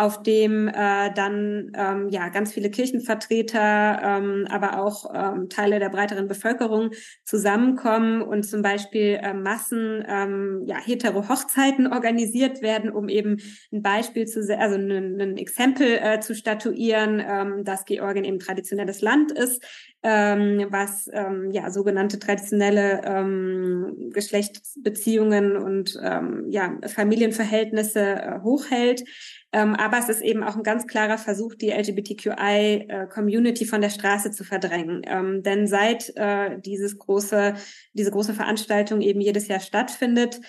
auf 0.00 0.22
dem 0.22 0.66
äh, 0.66 1.12
dann 1.14 1.72
ähm, 1.76 2.08
ja 2.08 2.30
ganz 2.30 2.54
viele 2.54 2.70
Kirchenvertreter, 2.70 4.00
ähm, 4.02 4.46
aber 4.48 4.80
auch 4.80 5.12
ähm, 5.14 5.50
Teile 5.50 5.78
der 5.78 5.90
breiteren 5.90 6.26
Bevölkerung 6.26 6.90
zusammenkommen 7.24 8.22
und 8.22 8.44
zum 8.44 8.62
Beispiel 8.62 9.20
äh, 9.22 9.34
Massen 9.34 10.02
ähm, 10.08 10.62
ja 10.64 10.78
hetero 10.78 11.28
Hochzeiten 11.28 11.86
organisiert 11.86 12.62
werden, 12.62 12.90
um 12.90 13.10
eben 13.10 13.42
ein 13.72 13.82
Beispiel 13.82 14.26
zu 14.26 14.40
also 14.58 14.76
ein, 14.76 15.20
ein 15.20 15.36
Exempel 15.36 15.98
äh, 16.00 16.20
zu 16.20 16.34
statuieren, 16.34 17.22
ähm, 17.22 17.64
dass 17.64 17.84
Georgien 17.84 18.24
eben 18.24 18.38
traditionelles 18.38 19.02
Land 19.02 19.32
ist, 19.32 19.62
ähm, 20.02 20.66
was 20.70 21.10
ähm, 21.12 21.50
ja 21.52 21.70
sogenannte 21.70 22.18
traditionelle 22.18 23.02
ähm, 23.04 24.10
Geschlechtsbeziehungen 24.12 25.56
und 25.56 25.98
ähm, 26.02 26.46
ja 26.48 26.78
Familienverhältnisse 26.86 28.00
äh, 28.00 28.40
hochhält. 28.42 29.04
Ähm, 29.52 29.74
aber 29.74 29.98
es 29.98 30.08
ist 30.08 30.22
eben 30.22 30.42
auch 30.44 30.56
ein 30.56 30.62
ganz 30.62 30.86
klarer 30.86 31.18
Versuch, 31.18 31.54
die 31.54 31.70
LGBTQI-Community 31.70 33.64
äh, 33.64 33.66
von 33.66 33.80
der 33.80 33.90
Straße 33.90 34.30
zu 34.30 34.44
verdrängen. 34.44 35.02
Ähm, 35.06 35.42
denn 35.42 35.66
seit 35.66 36.16
äh, 36.16 36.58
dieses 36.60 36.98
große, 36.98 37.54
diese 37.92 38.12
große 38.12 38.32
Veranstaltung 38.32 39.00
eben 39.00 39.20
jedes 39.20 39.48
Jahr 39.48 39.60
stattfindet, 39.60 40.40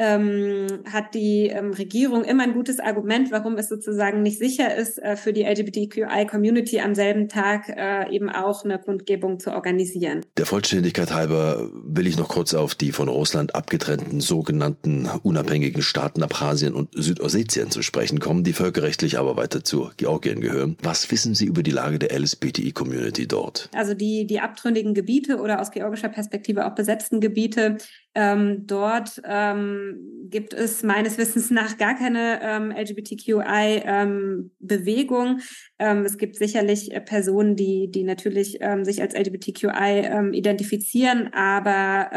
ähm, 0.00 0.66
hat 0.90 1.14
die 1.14 1.48
ähm, 1.48 1.74
Regierung 1.74 2.24
immer 2.24 2.42
ein 2.42 2.54
gutes 2.54 2.80
Argument, 2.80 3.30
warum 3.30 3.58
es 3.58 3.68
sozusagen 3.68 4.22
nicht 4.22 4.38
sicher 4.38 4.74
ist, 4.74 4.98
äh, 4.98 5.14
für 5.14 5.34
die 5.34 5.42
LGBTQI-Community 5.42 6.80
am 6.80 6.94
selben 6.94 7.28
Tag 7.28 7.68
äh, 7.68 8.10
eben 8.10 8.30
auch 8.30 8.64
eine 8.64 8.78
Kundgebung 8.78 9.38
zu 9.38 9.52
organisieren. 9.52 10.24
Der 10.38 10.46
Vollständigkeit 10.46 11.12
halber 11.12 11.68
will 11.84 12.06
ich 12.06 12.16
noch 12.16 12.28
kurz 12.28 12.54
auf 12.54 12.74
die 12.74 12.92
von 12.92 13.08
Russland 13.08 13.54
abgetrennten 13.54 14.22
sogenannten 14.22 15.06
unabhängigen 15.22 15.82
Staaten 15.82 16.22
Abchasien 16.22 16.72
und 16.72 16.88
Südossetien 16.94 17.70
zu 17.70 17.82
sprechen 17.82 18.20
kommen, 18.20 18.42
die 18.42 18.54
völkerrechtlich 18.54 19.18
aber 19.18 19.36
weiter 19.36 19.64
zu 19.64 19.90
Georgien 19.98 20.40
gehören. 20.40 20.78
Was 20.82 21.10
wissen 21.10 21.34
Sie 21.34 21.44
über 21.44 21.62
die 21.62 21.72
Lage 21.72 21.98
der 21.98 22.18
LSBTI-Community 22.18 23.28
dort? 23.28 23.68
Also 23.74 23.92
die, 23.92 24.26
die 24.26 24.40
abtrünnigen 24.40 24.94
Gebiete 24.94 25.40
oder 25.40 25.60
aus 25.60 25.70
georgischer 25.70 26.08
Perspektive 26.08 26.66
auch 26.66 26.74
besetzten 26.74 27.20
Gebiete 27.20 27.76
ähm, 28.14 28.66
dort 28.66 29.22
ähm, 29.24 30.26
gibt 30.28 30.52
es 30.52 30.82
meines 30.82 31.16
Wissens 31.18 31.50
nach 31.50 31.78
gar 31.78 31.94
keine 31.94 32.40
ähm, 32.42 32.72
LGBTQI-Bewegung. 32.72 35.40
Ähm, 35.78 35.98
ähm, 35.98 36.04
es 36.04 36.18
gibt 36.18 36.36
sicherlich 36.36 36.92
äh, 36.92 37.00
Personen, 37.00 37.56
die, 37.56 37.90
die 37.90 38.04
natürlich 38.04 38.58
ähm, 38.60 38.84
sich 38.84 39.00
als 39.00 39.14
LGBTQI 39.14 40.30
identifizieren, 40.32 41.32
aber 41.32 42.10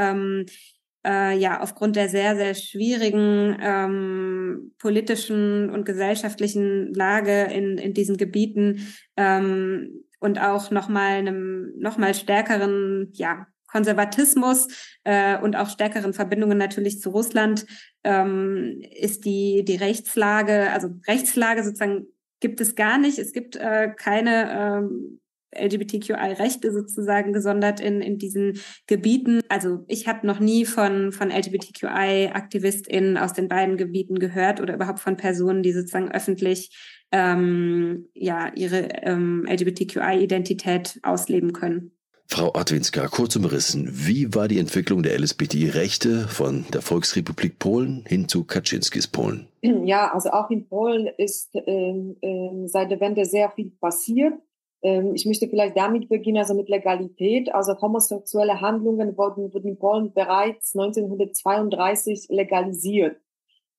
äh, 1.06 1.38
ja, 1.38 1.60
aufgrund 1.60 1.96
der 1.96 2.10
sehr, 2.10 2.36
sehr 2.36 2.56
schwierigen 2.56 3.58
ähm, 3.62 4.74
politischen 4.80 5.70
und 5.70 5.86
gesellschaftlichen 5.86 6.94
Lage 6.94 7.44
in, 7.54 7.78
in 7.78 7.94
diesen 7.94 8.18
Gebieten 8.18 8.88
ähm, 9.18 10.06
und 10.20 10.40
auch 10.40 10.72
nochmal 10.72 11.18
einem 11.18 11.74
nochmal 11.78 12.14
stärkeren, 12.14 13.10
ja, 13.14 13.48
Konservatismus 13.74 14.68
äh, 15.04 15.40
und 15.40 15.56
auch 15.56 15.68
stärkeren 15.68 16.14
Verbindungen 16.14 16.60
natürlich 16.60 17.00
zu 17.02 17.10
Russland 17.10 17.66
ähm, 18.04 18.82
ist 18.92 19.26
die, 19.26 19.66
die 19.66 19.78
Rechtslage, 19.78 20.70
also 20.72 20.90
Rechtslage 21.08 21.64
sozusagen 21.64 22.06
gibt 22.40 22.62
es 22.62 22.76
gar 22.76 23.00
nicht. 23.00 23.18
Es 23.18 23.34
gibt 23.34 23.56
äh, 23.56 23.90
keine 23.98 24.52
ähm, 24.52 25.20
LGBTQI-Rechte 25.56 26.72
sozusagen 26.72 27.34
gesondert 27.34 27.80
in, 27.80 28.02
in 28.02 28.20
diesen 28.20 28.60
Gebieten. 28.86 29.42
Also 29.50 29.86
ich 29.88 30.08
habe 30.08 30.28
noch 30.28 30.40
nie 30.40 30.66
von, 30.66 31.12
von 31.12 31.32
LGBTQI-AktivistInnen 31.32 33.18
aus 33.18 33.34
den 33.34 33.48
beiden 33.48 33.78
Gebieten 33.78 34.20
gehört 34.20 34.62
oder 34.62 34.76
überhaupt 34.76 35.00
von 35.00 35.18
Personen, 35.18 35.64
die 35.64 35.74
sozusagen 35.74 36.12
öffentlich 36.12 36.78
ähm, 37.12 38.10
ja 38.14 38.52
ihre 38.54 38.90
ähm, 39.02 39.48
LGBTQI-Identität 39.50 41.00
ausleben 41.02 41.54
können. 41.54 41.93
Frau 42.28 42.52
Adwinska, 42.54 43.08
kurz 43.10 43.36
umrissen, 43.36 43.90
wie 43.92 44.34
war 44.34 44.48
die 44.48 44.58
Entwicklung 44.58 45.04
der 45.04 45.20
LSBTI-Rechte 45.20 46.28
von 46.28 46.66
der 46.74 46.82
Volksrepublik 46.82 47.60
Polen 47.60 48.06
hin 48.08 48.28
zu 48.28 48.44
Kaczynskis 48.44 49.08
Polen? 49.08 49.48
Ja, 49.62 50.12
also 50.14 50.32
auch 50.32 50.50
in 50.50 50.68
Polen 50.68 51.08
ist 51.18 51.52
ähm, 51.54 52.18
äh, 52.22 52.68
seit 52.68 52.90
der 52.90 53.00
Wende 53.00 53.26
sehr 53.26 53.52
viel 53.52 53.72
passiert. 53.80 54.34
Ähm, 54.82 55.14
ich 55.14 55.26
möchte 55.26 55.48
vielleicht 55.48 55.78
damit 55.78 56.10
beginnen, 56.10 56.38
also 56.38 56.54
mit 56.54 56.70
Legalität. 56.70 57.54
Also 57.54 57.80
homosexuelle 57.80 58.62
Handlungen 58.62 59.18
wurden, 59.18 59.54
wurden 59.54 59.68
in 59.68 59.78
Polen 59.78 60.14
bereits 60.14 60.76
1932 60.76 62.28
legalisiert. 62.30 63.18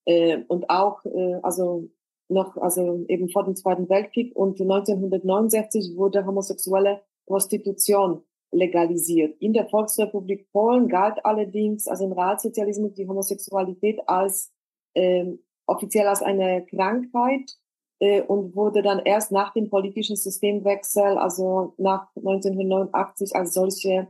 Äh, 0.06 0.38
und 0.48 0.70
auch, 0.70 1.04
äh, 1.04 1.40
also 1.42 1.88
noch, 2.28 2.56
also 2.56 3.04
eben 3.08 3.28
vor 3.28 3.44
dem 3.44 3.56
Zweiten 3.56 3.88
Weltkrieg 3.88 4.34
und 4.34 4.60
1969 4.60 5.96
wurde 5.96 6.24
homosexuelle 6.24 7.02
Prostitution 7.26 8.22
legalisiert. 8.54 9.37
In 9.40 9.52
der 9.52 9.66
Volksrepublik 9.68 10.50
Polen 10.52 10.88
galt 10.88 11.25
allerdings, 11.25 11.87
also 11.88 12.04
im 12.04 12.12
Realsozialismus, 12.12 12.94
die 12.94 13.06
Homosexualität 13.06 14.00
als 14.08 14.52
ähm, 14.94 15.40
offiziell 15.66 16.06
als 16.06 16.23
eine 16.23 16.64
Krankheit 16.66 17.52
äh, 18.00 18.23
und 18.23 18.54
wurde 18.54 18.82
dann 18.82 19.00
erst 19.00 19.32
nach 19.32 19.52
dem 19.52 19.68
politischen 19.70 20.16
Systemwechsel, 20.16 21.18
also 21.18 21.75
nach 21.78 22.08
1989 22.16 23.34
als 23.34 23.54
solche 23.54 24.08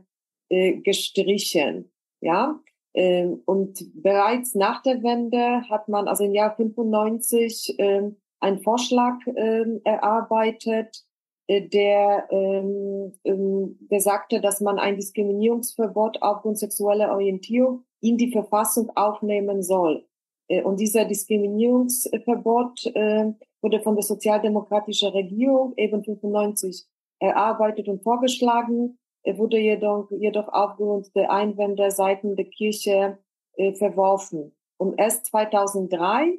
äh, 0.49 0.77
gestrichen. 0.81 1.91
Ja, 2.21 2.59
ähm, 2.93 3.41
und 3.45 3.91
bereits 4.01 4.55
nach 4.55 4.81
der 4.81 5.03
Wende 5.03 5.69
hat 5.69 5.89
man 5.89 6.07
also 6.07 6.23
im 6.23 6.33
Jahr 6.33 6.55
95 6.55 7.75
ähm, 7.77 8.17
einen 8.39 8.59
Vorschlag 8.59 9.15
ähm, 9.35 9.81
erarbeitet, 9.83 11.04
der, 11.49 12.27
ähm, 12.31 13.13
ähm, 13.23 13.77
der 13.91 13.99
sagte, 13.99 14.41
dass 14.41 14.61
man 14.61 14.79
ein 14.79 14.95
Diskriminierungsverbot 14.95 16.21
aufgrund 16.21 16.57
sexueller 16.57 17.11
Orientierung 17.11 17.83
in 18.01 18.17
die 18.17 18.31
Verfassung 18.31 18.91
aufnehmen 18.95 19.61
soll. 19.61 20.05
Äh, 20.47 20.63
und 20.63 20.79
dieser 20.79 21.05
Diskriminierungsverbot 21.05 22.87
äh, 22.95 23.33
wurde 23.61 23.79
von 23.81 23.95
der 23.95 24.03
sozialdemokratischen 24.03 25.09
Regierung 25.09 25.73
eben 25.77 26.03
95 26.03 26.85
erarbeitet 27.19 27.87
und 27.87 28.03
vorgeschlagen, 28.03 28.97
wurde 29.37 29.57
jedoch, 29.57 30.11
jedoch 30.11 30.47
aufgrund 30.49 31.15
der 31.15 31.31
Einwände 31.31 31.89
seitens 31.89 32.35
der 32.35 32.45
Kirche 32.45 33.17
äh, 33.57 33.73
verworfen. 33.73 34.55
Und 34.77 34.99
erst 34.99 35.25
2003 35.27 36.27
äh, 36.27 36.37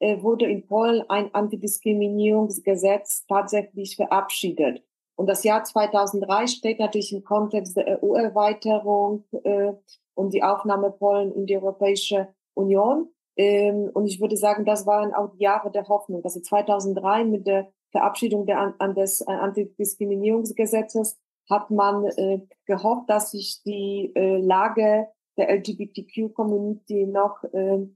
wurde 0.00 0.46
in 0.46 0.66
Polen 0.66 1.02
ein 1.08 1.34
Antidiskriminierungsgesetz 1.34 3.26
tatsächlich 3.26 3.96
verabschiedet. 3.96 4.82
Und 5.18 5.26
das 5.26 5.42
Jahr 5.42 5.64
2003 5.64 6.46
steht 6.46 6.78
natürlich 6.78 7.12
im 7.12 7.24
Kontext 7.24 7.76
der 7.76 8.00
EU-Erweiterung 8.00 9.24
äh, 9.42 9.72
und 10.14 10.32
die 10.32 10.44
Aufnahme 10.44 10.92
Polen 10.92 11.32
in 11.32 11.46
die 11.46 11.56
Europäische 11.56 12.28
Union. 12.54 13.08
Ähm, 13.36 13.90
und 13.94 14.06
ich 14.06 14.20
würde 14.20 14.36
sagen, 14.36 14.64
das 14.64 14.86
waren 14.86 15.12
auch 15.12 15.30
die 15.30 15.42
Jahre 15.42 15.72
der 15.72 15.88
Hoffnung. 15.88 16.22
Also 16.22 16.40
2003 16.40 17.24
mit 17.24 17.48
der 17.48 17.68
Verabschiedung 17.90 18.46
der, 18.46 18.74
an 18.78 18.94
des 18.94 19.20
äh, 19.22 19.32
Antidiskriminierungsgesetzes 19.32 21.18
hat 21.50 21.70
man 21.70 22.04
äh, 22.04 22.40
gehofft, 22.66 23.10
dass 23.10 23.32
sich 23.32 23.60
die 23.64 24.12
äh, 24.14 24.36
Lage 24.38 25.08
der 25.36 25.50
LGBTQ-Community 25.50 27.06
noch 27.06 27.42
äh, 27.52 27.88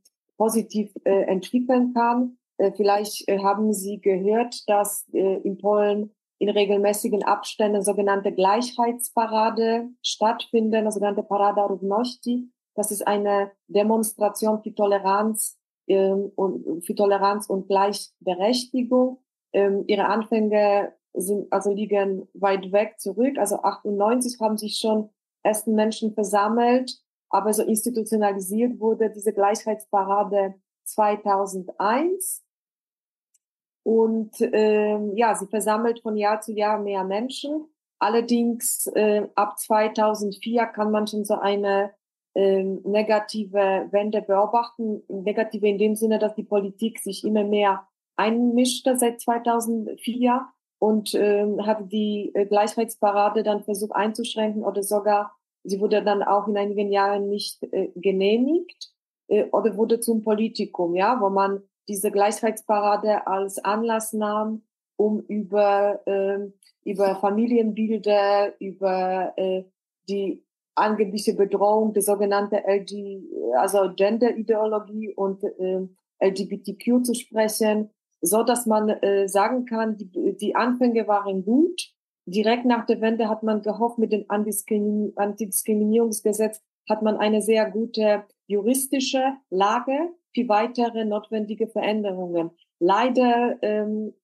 positiv 0.42 0.92
äh, 1.04 1.22
entwickeln 1.26 1.94
kann. 1.94 2.36
Äh, 2.56 2.72
vielleicht 2.72 3.28
äh, 3.28 3.38
haben 3.38 3.72
Sie 3.72 4.00
gehört, 4.00 4.68
dass 4.68 5.08
äh, 5.12 5.36
in 5.42 5.56
Polen 5.56 6.10
in 6.40 6.48
regelmäßigen 6.48 7.22
Abständen 7.22 7.84
sogenannte 7.84 8.32
Gleichheitsparade 8.32 9.88
stattfinden, 10.02 10.90
sogenannte 10.90 11.22
Parada 11.22 11.64
Równości. 11.64 12.50
Das 12.74 12.90
ist 12.90 13.06
eine 13.06 13.52
Demonstration 13.68 14.60
für 14.64 14.74
Toleranz 14.74 15.60
ähm, 15.86 16.32
und 16.34 16.84
für 16.84 16.96
Toleranz 16.96 17.48
und 17.48 17.68
Gleichberechtigung. 17.68 19.18
Ähm, 19.52 19.84
ihre 19.86 20.06
Anfänge 20.06 20.92
sind 21.14 21.52
also 21.52 21.72
liegen 21.72 22.26
weit 22.34 22.72
weg 22.72 22.98
zurück. 22.98 23.38
Also 23.38 23.58
98 23.62 24.40
haben 24.40 24.58
sich 24.58 24.78
schon 24.78 25.08
ersten 25.44 25.76
Menschen 25.76 26.14
versammelt 26.14 27.00
aber 27.32 27.52
so 27.54 27.62
institutionalisiert 27.62 28.78
wurde 28.78 29.10
diese 29.10 29.32
Gleichheitsparade 29.32 30.54
2001. 30.84 32.44
Und 33.84 34.32
ähm, 34.40 35.16
ja, 35.16 35.34
sie 35.34 35.46
versammelt 35.46 36.00
von 36.00 36.16
Jahr 36.16 36.40
zu 36.40 36.52
Jahr 36.52 36.78
mehr 36.78 37.04
Menschen. 37.04 37.66
Allerdings 37.98 38.86
äh, 38.94 39.26
ab 39.34 39.58
2004 39.58 40.66
kann 40.66 40.90
man 40.90 41.06
schon 41.06 41.24
so 41.24 41.34
eine 41.34 41.92
äh, 42.34 42.62
negative 42.62 43.88
Wende 43.90 44.20
beobachten. 44.20 45.02
Negative 45.08 45.66
in 45.66 45.78
dem 45.78 45.96
Sinne, 45.96 46.18
dass 46.18 46.34
die 46.34 46.44
Politik 46.44 46.98
sich 46.98 47.24
immer 47.24 47.44
mehr 47.44 47.88
einmischte 48.16 48.98
seit 48.98 49.20
2004 49.20 50.46
und 50.78 51.14
äh, 51.14 51.46
hatte 51.62 51.84
die 51.84 52.30
Gleichheitsparade 52.48 53.42
dann 53.42 53.64
versucht 53.64 53.92
einzuschränken 53.92 54.64
oder 54.64 54.82
sogar 54.82 55.34
sie 55.64 55.80
wurde 55.80 56.02
dann 56.02 56.22
auch 56.22 56.48
in 56.48 56.56
einigen 56.56 56.90
Jahren 56.90 57.28
nicht 57.28 57.62
äh, 57.72 57.88
genehmigt 57.94 58.92
äh, 59.28 59.44
oder 59.50 59.76
wurde 59.76 60.00
zum 60.00 60.22
Politikum, 60.22 60.94
ja, 60.94 61.20
wo 61.20 61.30
man 61.30 61.62
diese 61.88 62.10
Gleichheitsparade 62.10 63.26
als 63.26 63.58
Anlass 63.64 64.12
nahm, 64.12 64.62
um 64.96 65.20
über, 65.20 66.00
äh, 66.06 66.38
über 66.84 67.16
Familienbilder, 67.16 68.54
über 68.60 69.32
äh, 69.36 69.64
die 70.08 70.44
angebliche 70.74 71.34
Bedrohung 71.34 71.92
der 71.92 72.02
sogenannten 72.02 72.54
LG, 72.54 73.24
also 73.56 73.92
Gender-Ideologie 73.94 75.12
und 75.14 75.44
äh, 75.44 75.86
LGBTQ 76.20 77.04
zu 77.04 77.14
sprechen, 77.14 77.90
so 78.20 78.42
dass 78.42 78.66
man 78.66 78.88
äh, 78.88 79.28
sagen 79.28 79.66
kann, 79.66 79.96
die, 79.96 80.36
die 80.36 80.54
Anfänge 80.54 81.06
waren 81.08 81.44
gut. 81.44 81.92
Direkt 82.26 82.64
nach 82.64 82.86
der 82.86 83.00
Wende 83.00 83.28
hat 83.28 83.42
man 83.42 83.62
gehofft, 83.62 83.98
mit 83.98 84.12
dem 84.12 84.24
Antidiskriminierungsgesetz 84.28 86.62
hat 86.88 87.02
man 87.02 87.16
eine 87.16 87.42
sehr 87.42 87.68
gute 87.70 88.22
juristische 88.46 89.34
Lage 89.50 90.12
für 90.34 90.48
weitere 90.48 91.04
notwendige 91.04 91.68
Veränderungen. 91.68 92.50
Leider 92.78 93.58
ähm, 93.62 94.14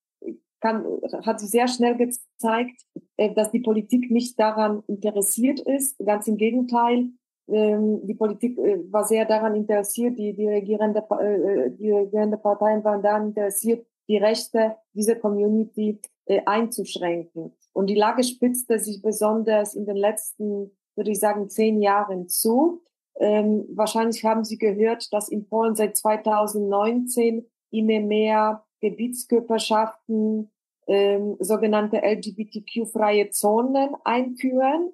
kann, 0.61 0.85
hat 1.25 1.41
sich 1.41 1.51
sehr 1.51 1.69
schnell 1.69 1.97
gezeigt, 1.97 2.83
äh, 3.17 3.33
dass 3.35 3.51
die 3.51 3.61
Politik 3.61 4.11
nicht 4.11 4.39
daran 4.39 4.83
interessiert 4.87 5.61
ist. 5.61 5.99
Ganz 6.05 6.29
im 6.29 6.37
Gegenteil, 6.37 7.11
ähm, 7.49 8.01
die 8.05 8.15
Politik 8.15 8.59
äh, 8.59 8.93
war 8.93 9.05
sehr 9.05 9.25
daran 9.25 9.55
interessiert, 9.55 10.19
die, 10.19 10.35
die, 10.35 10.49
regierende, 10.49 11.05
äh, 11.21 11.71
die 11.71 11.91
regierende 11.91 12.37
Parteien 12.37 12.85
waren 12.85 13.03
daran 13.03 13.29
interessiert, 13.29 13.87
die 14.09 14.19
Rechte 14.19 14.77
dieser 14.95 15.17
Community 15.17 16.01
einzuschränken. 16.45 17.55
Und 17.79 17.87
die 17.87 17.95
Lage 17.95 18.25
spitzte 18.25 18.81
sich 18.81 19.03
besonders 19.03 19.77
in 19.77 19.87
den 19.87 19.95
letzten, 19.95 20.77
würde 20.97 21.13
ich 21.13 21.21
sagen, 21.21 21.49
zehn 21.49 21.81
Jahren 21.81 22.29
zu. 22.29 22.83
Ähm, 23.21 23.67
wahrscheinlich 23.71 24.25
haben 24.25 24.43
Sie 24.43 24.59
gehört, 24.59 25.13
dass 25.13 25.29
in 25.29 25.49
Polen 25.49 25.77
seit 25.77 25.97
2019 25.97 27.47
immer 27.71 28.01
mehr 28.01 28.65
Gebietskörperschaften 28.81 30.51
ähm, 30.89 31.37
sogenannte 31.39 31.99
LGBTQ-freie 31.99 33.31
Zonen 33.31 33.95
einführen. 34.03 34.91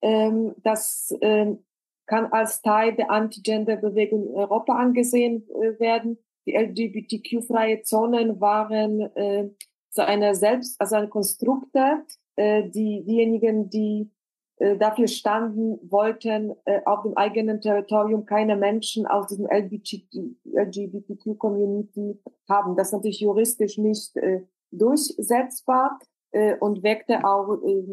Ähm, 0.00 0.54
das 0.62 1.14
ähm, 1.20 1.66
kann 2.06 2.32
als 2.32 2.62
Teil 2.62 2.94
der 2.94 3.10
Anti-Gender-Bewegung 3.10 4.28
in 4.28 4.34
Europa 4.36 4.72
angesehen 4.74 5.46
äh, 5.50 5.78
werden. 5.78 6.16
Die 6.46 6.56
LGBTQ-freie 6.56 7.82
Zonen 7.82 8.40
waren 8.40 9.02
äh, 9.16 9.50
so 9.90 10.00
eine 10.00 10.34
selbst, 10.34 10.80
also 10.80 10.96
ein 10.96 11.10
Konstrukte, 11.10 12.06
äh, 12.36 12.68
die 12.68 13.02
diejenigen, 13.04 13.70
die 13.70 14.10
äh, 14.56 14.76
dafür 14.76 15.08
standen, 15.08 15.78
wollten 15.90 16.54
äh, 16.64 16.80
auf 16.84 17.02
dem 17.02 17.16
eigenen 17.16 17.60
Territorium 17.60 18.24
keine 18.26 18.56
Menschen 18.56 19.06
aus 19.06 19.26
diesem 19.26 19.46
LGBTQ-Community 19.46 22.20
haben. 22.48 22.76
Das 22.76 22.88
ist 22.88 22.92
natürlich 22.92 23.20
juristisch 23.20 23.78
nicht 23.78 24.16
äh, 24.16 24.42
durchsetzbar 24.70 25.98
äh, 26.30 26.56
und 26.58 26.82
weckte 26.82 27.24
auch 27.24 27.62
äh, 27.62 27.86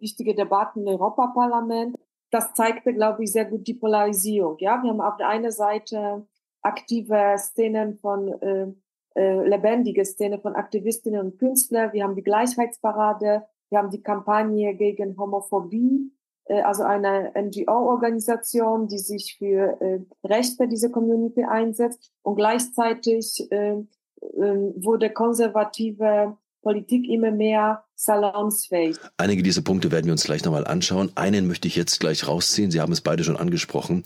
wichtige 0.00 0.34
Debatten 0.34 0.80
im 0.80 0.88
Europaparlament. 0.88 1.96
Das 2.30 2.54
zeigte, 2.54 2.94
glaube 2.94 3.24
ich, 3.24 3.32
sehr 3.32 3.44
gut 3.44 3.66
die 3.66 3.74
Polarisierung. 3.74 4.56
Ja, 4.58 4.82
wir 4.82 4.90
haben 4.90 5.00
auf 5.00 5.16
der 5.18 5.28
einen 5.28 5.50
Seite 5.50 6.26
aktive 6.62 7.34
Szenen 7.36 7.98
von 7.98 8.28
äh, 8.40 8.72
äh, 9.14 9.46
lebendige 9.46 10.04
Szene 10.04 10.38
von 10.38 10.54
Aktivistinnen 10.54 11.20
und 11.20 11.38
Künstlern. 11.38 11.92
Wir 11.92 12.04
haben 12.04 12.14
die 12.14 12.22
Gleichheitsparade, 12.22 13.44
wir 13.72 13.78
haben 13.78 13.90
die 13.90 14.02
Kampagne 14.02 14.74
gegen 14.74 15.16
Homophobie, 15.18 16.12
äh, 16.44 16.60
also 16.60 16.82
eine 16.84 17.32
NGO-Organisation, 17.34 18.86
die 18.86 18.98
sich 18.98 19.36
für 19.38 19.80
äh, 19.80 20.00
Rechte 20.22 20.68
dieser 20.68 20.90
Community 20.90 21.42
einsetzt. 21.42 22.12
Und 22.22 22.36
gleichzeitig 22.36 23.50
äh, 23.50 23.78
äh, 24.20 24.72
wurde 24.76 25.10
konservative 25.10 26.36
Politik 26.62 27.08
immer 27.08 27.32
mehr 27.32 27.84
salonsfähig. 27.96 28.96
Einige 29.16 29.42
dieser 29.42 29.62
Punkte 29.62 29.90
werden 29.90 30.06
wir 30.06 30.12
uns 30.12 30.24
gleich 30.24 30.44
nochmal 30.44 30.66
anschauen. 30.66 31.10
Einen 31.16 31.46
möchte 31.46 31.68
ich 31.68 31.76
jetzt 31.76 32.00
gleich 32.00 32.26
rausziehen. 32.26 32.70
Sie 32.70 32.80
haben 32.80 32.92
es 32.92 33.00
beide 33.00 33.24
schon 33.24 33.36
angesprochen. 33.36 34.02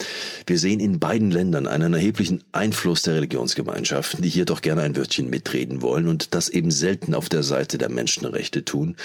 Wir 0.46 0.58
sehen 0.58 0.80
in 0.80 0.98
beiden 0.98 1.30
Ländern 1.30 1.66
einen 1.66 1.94
erheblichen 1.94 2.44
Einfluss 2.52 3.02
der 3.02 3.14
Religionsgemeinschaften, 3.14 4.22
die 4.22 4.28
hier 4.28 4.46
doch 4.46 4.62
gerne 4.62 4.82
ein 4.82 4.96
Wörtchen 4.96 5.30
mitreden 5.30 5.82
wollen 5.82 6.08
und 6.08 6.34
das 6.34 6.48
eben 6.48 6.70
selten 6.70 7.14
auf 7.14 7.28
der 7.28 7.42
Seite 7.42 7.78
der 7.78 7.90
Menschenrechte 7.90 8.64
tun. 8.64 8.96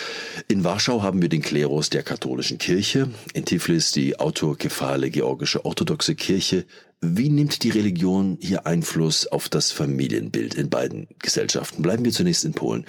In 0.48 0.64
Warschau 0.64 1.04
haben 1.04 1.22
wir 1.22 1.30
den 1.30 1.42
Klerus 1.42 1.90
der 1.90 2.04
katholischen 2.04 2.58
Kirche, 2.58 3.10
in 3.34 3.46
Tiflis 3.46 3.92
die 3.92 4.20
autokephale 4.20 5.10
georgische 5.10 5.66
orthodoxe 5.66 6.16
Kirche, 6.16 6.66
wie 7.04 7.30
nimmt 7.30 7.64
die 7.64 7.72
Religion 7.72 8.38
hier 8.40 8.68
Einfluss 8.68 9.26
auf 9.26 9.50
das 9.50 9.72
Familienbild 9.72 10.54
in 10.54 10.70
beiden 10.70 11.08
Gesellschaften? 11.18 11.82
Bleiben 11.82 12.06
wir 12.06 12.12
zunächst 12.12 12.46
in 12.46 12.54
Polen. 12.54 12.86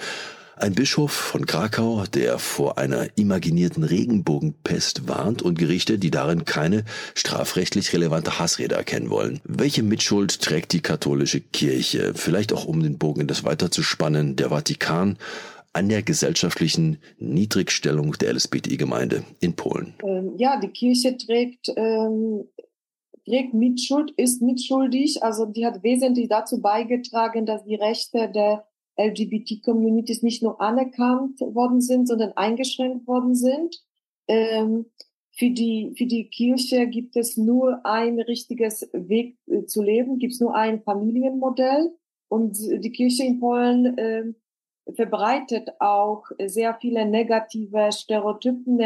Ein 0.63 0.75
Bischof 0.75 1.11
von 1.11 1.45
Krakau, 1.45 2.05
der 2.05 2.39
vor 2.39 2.77
einer 2.77 3.07
imaginierten 3.17 3.83
Regenbogenpest 3.83 5.09
warnt 5.09 5.41
und 5.41 5.59
Gerichte, 5.59 5.99
die 5.99 6.09
darin 6.09 6.45
keine 6.45 6.85
strafrechtlich 7.15 7.91
relevante 7.91 8.39
Hassrede 8.39 8.75
erkennen 8.75 9.09
wollen. 9.09 9.41
Welche 9.43 9.83
Mitschuld 9.83 10.39
trägt 10.39 10.71
die 10.71 10.79
katholische 10.79 11.41
Kirche? 11.41 12.13
Vielleicht 12.15 12.53
auch 12.53 12.63
um 12.63 12.81
den 12.81 12.97
Bogen 12.97 13.27
das 13.27 13.43
weiterzuspannen, 13.43 14.37
der 14.37 14.51
Vatikan 14.51 15.17
an 15.73 15.89
der 15.89 16.01
gesellschaftlichen 16.01 16.97
Niedrigstellung 17.19 18.13
der 18.13 18.33
LSBTI-Gemeinde 18.33 19.25
in 19.41 19.57
Polen? 19.57 19.95
Ähm, 20.01 20.35
ja, 20.37 20.61
die 20.61 20.69
Kirche 20.69 21.17
trägt, 21.17 21.73
ähm, 21.75 22.45
trägt 23.25 23.53
Mitschuld, 23.53 24.11
ist 24.11 24.41
mitschuldig. 24.41 25.23
Also 25.23 25.45
die 25.45 25.65
hat 25.65 25.83
wesentlich 25.83 26.29
dazu 26.29 26.61
beigetragen, 26.61 27.45
dass 27.45 27.65
die 27.65 27.75
Rechte 27.75 28.31
der 28.33 28.63
LGBT-Communities 28.97 30.23
nicht 30.23 30.43
nur 30.43 30.61
anerkannt 30.61 31.39
worden 31.41 31.81
sind, 31.81 32.07
sondern 32.07 32.33
eingeschränkt 32.33 33.07
worden 33.07 33.35
sind. 33.35 33.83
Ähm, 34.27 34.85
für 35.31 35.49
die, 35.49 35.93
für 35.97 36.05
die 36.05 36.29
Kirche 36.29 36.87
gibt 36.87 37.15
es 37.15 37.37
nur 37.37 37.83
ein 37.85 38.19
richtiges 38.19 38.87
Weg 38.93 39.37
äh, 39.47 39.65
zu 39.65 39.81
leben, 39.81 40.19
gibt 40.19 40.33
es 40.33 40.39
nur 40.39 40.55
ein 40.55 40.81
Familienmodell. 40.83 41.91
Und 42.27 42.57
die 42.57 42.91
Kirche 42.91 43.23
in 43.23 43.39
Polen 43.39 43.97
äh, 43.97 44.23
verbreitet 44.95 45.69
auch 45.79 46.23
sehr 46.45 46.75
viele 46.81 47.05
negative 47.05 47.91
Stereotypen, 47.91 48.79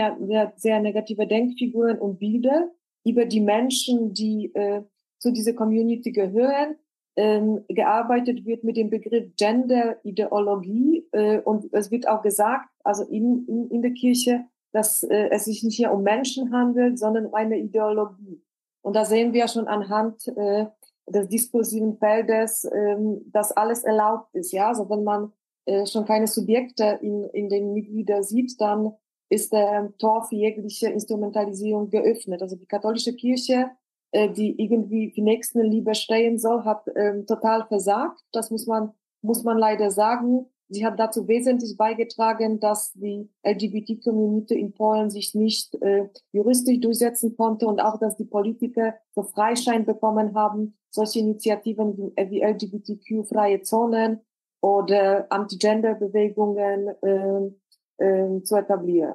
sehr 0.56 0.80
negative 0.82 1.28
Denkfiguren 1.28 1.98
und 1.98 2.20
Bilder 2.20 2.70
über 3.06 3.26
die 3.26 3.42
Menschen, 3.42 4.14
die 4.14 4.52
äh, 4.54 4.84
zu 5.18 5.32
dieser 5.32 5.54
Community 5.54 6.12
gehören 6.12 6.76
ähm, 7.18 7.66
gearbeitet 7.68 8.46
wird 8.46 8.64
mit 8.64 8.78
dem 8.78 8.90
Begriff 8.90 9.36
Gender-Ideologie 9.36 11.08
äh, 11.12 11.40
und 11.40 11.74
es 11.74 11.92
wird 11.92 12.08
auch 12.08 12.22
gesagt, 12.22 12.70
also 12.84 13.04
in, 13.04 13.46
in, 13.48 13.70
in 13.70 13.82
der 13.82 13.92
Kirche, 13.92 14.46
dass 14.72 15.04
äh, 15.04 15.30
es 15.32 15.46
sich 15.46 15.64
nicht 15.64 15.76
hier 15.76 15.92
um 15.92 16.04
Menschen 16.04 16.54
handelt, 16.54 17.00
sondern 17.00 17.26
um 17.26 17.34
eine 17.34 17.58
Ideologie. 17.58 18.42
Und 18.82 18.96
da 18.96 19.04
sehen 19.04 19.34
wir 19.34 19.48
schon 19.48 19.68
anhand 19.68 20.28
äh, 20.28 20.68
des 21.08 21.28
diskursiven 21.28 21.98
Feldes, 21.98 22.66
äh, 22.66 22.96
dass 23.32 23.52
alles 23.52 23.84
erlaubt 23.84 24.34
ist. 24.36 24.52
Ja, 24.52 24.70
also 24.70 24.88
wenn 24.90 25.04
man 25.04 25.34
äh, 25.66 25.86
schon 25.88 26.06
keine 26.06 26.28
Subjekte 26.28 27.00
in, 27.02 27.26
in 27.34 27.50
den 27.50 27.74
Mitgliedern 27.74 28.24
sieht, 28.24 28.62
dann 28.62 28.94
ist 29.30 29.52
der 29.52 29.92
Tor 29.98 30.24
für 30.24 30.36
jegliche 30.36 30.90
Instrumentalisierung 30.90 31.90
geöffnet. 31.90 32.42
Also 32.42 32.56
die 32.56 32.68
katholische 32.68 33.14
Kirche 33.14 33.72
äh, 34.18 34.32
die 34.32 34.60
irgendwie 34.60 35.12
die 35.12 35.22
Nächstenliebe 35.22 35.94
stehen 35.94 36.40
soll, 36.40 36.64
hat 36.66 36.88
ähm, 36.96 37.28
total 37.28 37.68
versagt. 37.68 38.20
Das 38.32 38.50
muss 38.50 38.66
man, 38.66 38.94
muss 39.22 39.44
man 39.44 39.60
leider 39.60 39.92
sagen. 39.92 40.48
Sie 40.70 40.84
hat 40.84 41.00
dazu 41.00 41.28
wesentlich 41.28 41.78
beigetragen, 41.78 42.60
dass 42.60 42.94
die 42.94 43.30
LGBT-Community 43.46 44.60
in 44.60 44.74
Polen 44.74 45.12
sich 45.12 45.36
nicht 45.36 45.76
äh, 45.82 46.10
juristisch 46.32 46.80
durchsetzen 46.80 47.38
konnte 47.38 47.68
und 47.68 47.80
auch, 47.80 48.00
dass 48.00 48.18
die 48.18 48.26
Politiker 48.26 48.96
so 49.14 49.22
Freischein 49.22 49.86
bekommen 49.86 50.34
haben, 50.34 50.76
solche 50.90 51.20
Initiativen 51.20 51.96
wie, 51.96 52.30
wie 52.30 52.44
LGBTQ-freie 52.44 53.62
Zonen 53.62 54.22
oder 54.62 55.28
Anti-Gender-Bewegungen 55.30 56.88
äh, 57.04 58.04
äh, 58.04 58.42
zu 58.42 58.56
etablieren. 58.56 59.14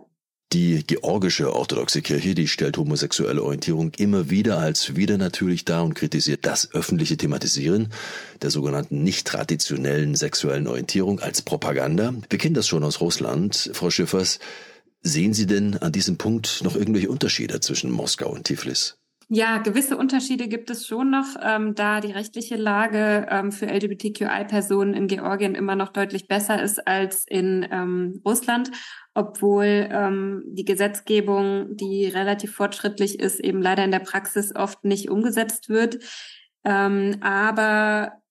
Die 0.53 0.85
georgische 0.87 1.55
orthodoxe 1.55 2.03
Kirche, 2.03 2.35
die 2.35 2.47
stellt 2.47 2.77
homosexuelle 2.77 3.43
Orientierung 3.43 3.93
immer 3.97 4.29
wieder 4.29 4.59
als 4.59 4.97
wieder 4.97 5.17
natürlich 5.17 5.65
dar 5.65 5.83
und 5.83 5.95
kritisiert 5.95 6.45
das 6.45 6.75
öffentliche 6.75 7.17
Thematisieren 7.17 7.89
der 8.43 8.51
sogenannten 8.51 9.03
nicht 9.03 9.27
traditionellen 9.27 10.15
sexuellen 10.15 10.67
Orientierung 10.67 11.21
als 11.21 11.41
Propaganda. 11.41 12.13
Wir 12.29 12.39
kennen 12.39 12.55
das 12.55 12.69
schon 12.69 12.85
aus 12.85 13.01
Russland. 13.01 13.71
Frau 13.73 13.89
Schiffers, 13.89 14.39
Sehen 15.05 15.35
Sie 15.35 15.47
denn 15.47 15.77
an 15.79 15.91
diesem 15.91 16.17
Punkt 16.17 16.61
noch 16.63 16.77
irgendwelche 16.77 17.11
Unterschiede 17.11 17.59
zwischen 17.59 17.91
Moskau 17.91 18.31
und 18.31 18.45
Tiflis? 18.45 19.02
Ja, 19.35 19.57
gewisse 19.57 19.97
Unterschiede 19.97 20.47
gibt 20.47 20.69
es 20.69 20.87
schon 20.87 21.09
noch, 21.09 21.37
ähm, 21.41 21.75
da 21.75 22.03
die 22.03 22.13
rechtliche 22.13 22.57
Lage 22.57 23.27
ähm, 23.31 23.51
für 23.51 23.65
LGBTQI-Personen 23.65 24.93
in 24.93 25.07
Georgien 25.07 25.55
immer 25.55 25.75
noch 25.75 25.89
deutlich 25.89 26.29
besser 26.29 26.63
ist 26.63 26.87
als 26.87 27.25
in 27.27 27.67
ähm, 27.73 28.21
Russland, 28.27 28.71
obwohl 29.15 29.89
ähm, 29.91 30.43
die 30.49 30.67
Gesetzgebung, 30.67 31.79
die 31.79 32.09
relativ 32.09 32.55
fortschrittlich 32.55 33.21
ist, 33.21 33.41
eben 33.41 33.63
leider 33.63 33.83
in 33.87 33.91
der 33.91 34.01
Praxis 34.01 34.55
oft 34.55 34.85
nicht 34.85 35.09
umgesetzt 35.09 35.71
wird. 35.71 36.01
Ähm, 36.67 37.17
aber 37.23 38.22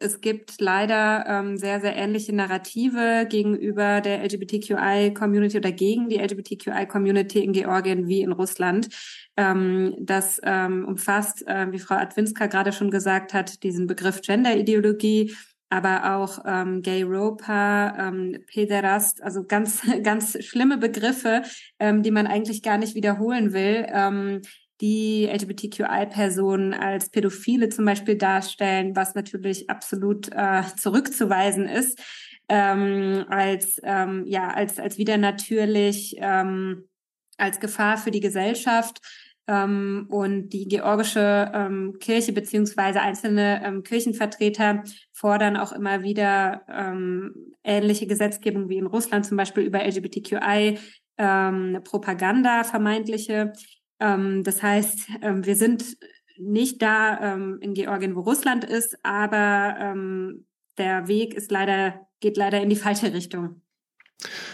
es 0.00 0.20
gibt 0.20 0.60
leider 0.60 1.24
ähm, 1.26 1.56
sehr, 1.56 1.80
sehr 1.80 1.96
ähnliche 1.96 2.34
Narrative 2.34 3.26
gegenüber 3.28 4.00
der 4.00 4.22
LGBTQI-Community 4.22 5.56
oder 5.56 5.72
gegen 5.72 6.08
die 6.08 6.18
LGBTQI-Community 6.18 7.40
in 7.40 7.52
Georgien 7.52 8.06
wie 8.06 8.22
in 8.22 8.32
Russland. 8.32 8.88
Ähm, 9.36 9.94
das 9.98 10.40
ähm, 10.44 10.84
umfasst, 10.84 11.46
äh, 11.48 11.70
wie 11.72 11.80
Frau 11.80 11.96
Adwinska 11.96 12.46
gerade 12.46 12.72
schon 12.72 12.90
gesagt 12.90 13.34
hat, 13.34 13.62
diesen 13.62 13.86
Begriff 13.86 14.20
Gender-Ideologie, 14.20 15.34
aber 15.68 16.16
auch 16.16 16.44
ähm, 16.46 16.80
Gay 16.82 17.02
Roper, 17.02 17.94
ähm, 17.98 18.38
Pederast, 18.46 19.22
also 19.22 19.44
ganz, 19.44 19.82
ganz 20.04 20.42
schlimme 20.44 20.78
Begriffe, 20.78 21.42
ähm, 21.80 22.02
die 22.02 22.12
man 22.12 22.26
eigentlich 22.26 22.62
gar 22.62 22.78
nicht 22.78 22.94
wiederholen 22.94 23.52
will. 23.52 23.86
Ähm, 23.88 24.42
die 24.80 25.26
LGBTQI-Personen 25.26 26.74
als 26.74 27.10
Pädophile 27.10 27.68
zum 27.68 27.84
Beispiel 27.84 28.16
darstellen, 28.16 28.94
was 28.94 29.14
natürlich 29.14 29.68
absolut 29.70 30.30
äh, 30.32 30.62
zurückzuweisen 30.76 31.66
ist, 31.66 32.00
ähm, 32.48 33.24
als 33.28 33.80
ähm, 33.82 34.24
ja 34.26 34.48
als 34.48 34.78
als 34.78 34.98
wieder 34.98 35.16
natürlich 35.16 36.16
ähm, 36.18 36.88
als 37.36 37.60
Gefahr 37.60 37.98
für 37.98 38.10
die 38.10 38.20
Gesellschaft 38.20 39.00
ähm, 39.48 40.06
und 40.10 40.50
die 40.50 40.68
georgische 40.68 41.50
ähm, 41.54 41.96
Kirche 41.98 42.32
beziehungsweise 42.32 43.00
einzelne 43.00 43.62
ähm, 43.64 43.82
Kirchenvertreter 43.82 44.84
fordern 45.12 45.56
auch 45.56 45.72
immer 45.72 46.02
wieder 46.02 46.62
ähm, 46.68 47.54
ähnliche 47.64 48.06
Gesetzgebung 48.06 48.68
wie 48.68 48.78
in 48.78 48.86
Russland 48.86 49.26
zum 49.26 49.36
Beispiel 49.36 49.64
über 49.64 49.84
LGBTQI 49.84 50.78
ähm, 51.16 51.80
Propaganda 51.84 52.62
vermeintliche 52.64 53.52
ähm, 54.00 54.44
das 54.44 54.62
heißt, 54.62 55.08
ähm, 55.22 55.44
wir 55.44 55.56
sind 55.56 55.96
nicht 56.38 56.82
da 56.82 57.34
ähm, 57.34 57.58
in 57.60 57.74
Georgien, 57.74 58.14
wo 58.14 58.20
Russland 58.20 58.64
ist, 58.64 58.96
aber 59.02 59.76
ähm, 59.78 60.46
der 60.76 61.08
Weg 61.08 61.34
ist 61.34 61.50
leider, 61.50 62.06
geht 62.20 62.36
leider 62.36 62.60
in 62.60 62.68
die 62.68 62.76
falsche 62.76 63.12
Richtung. 63.12 63.62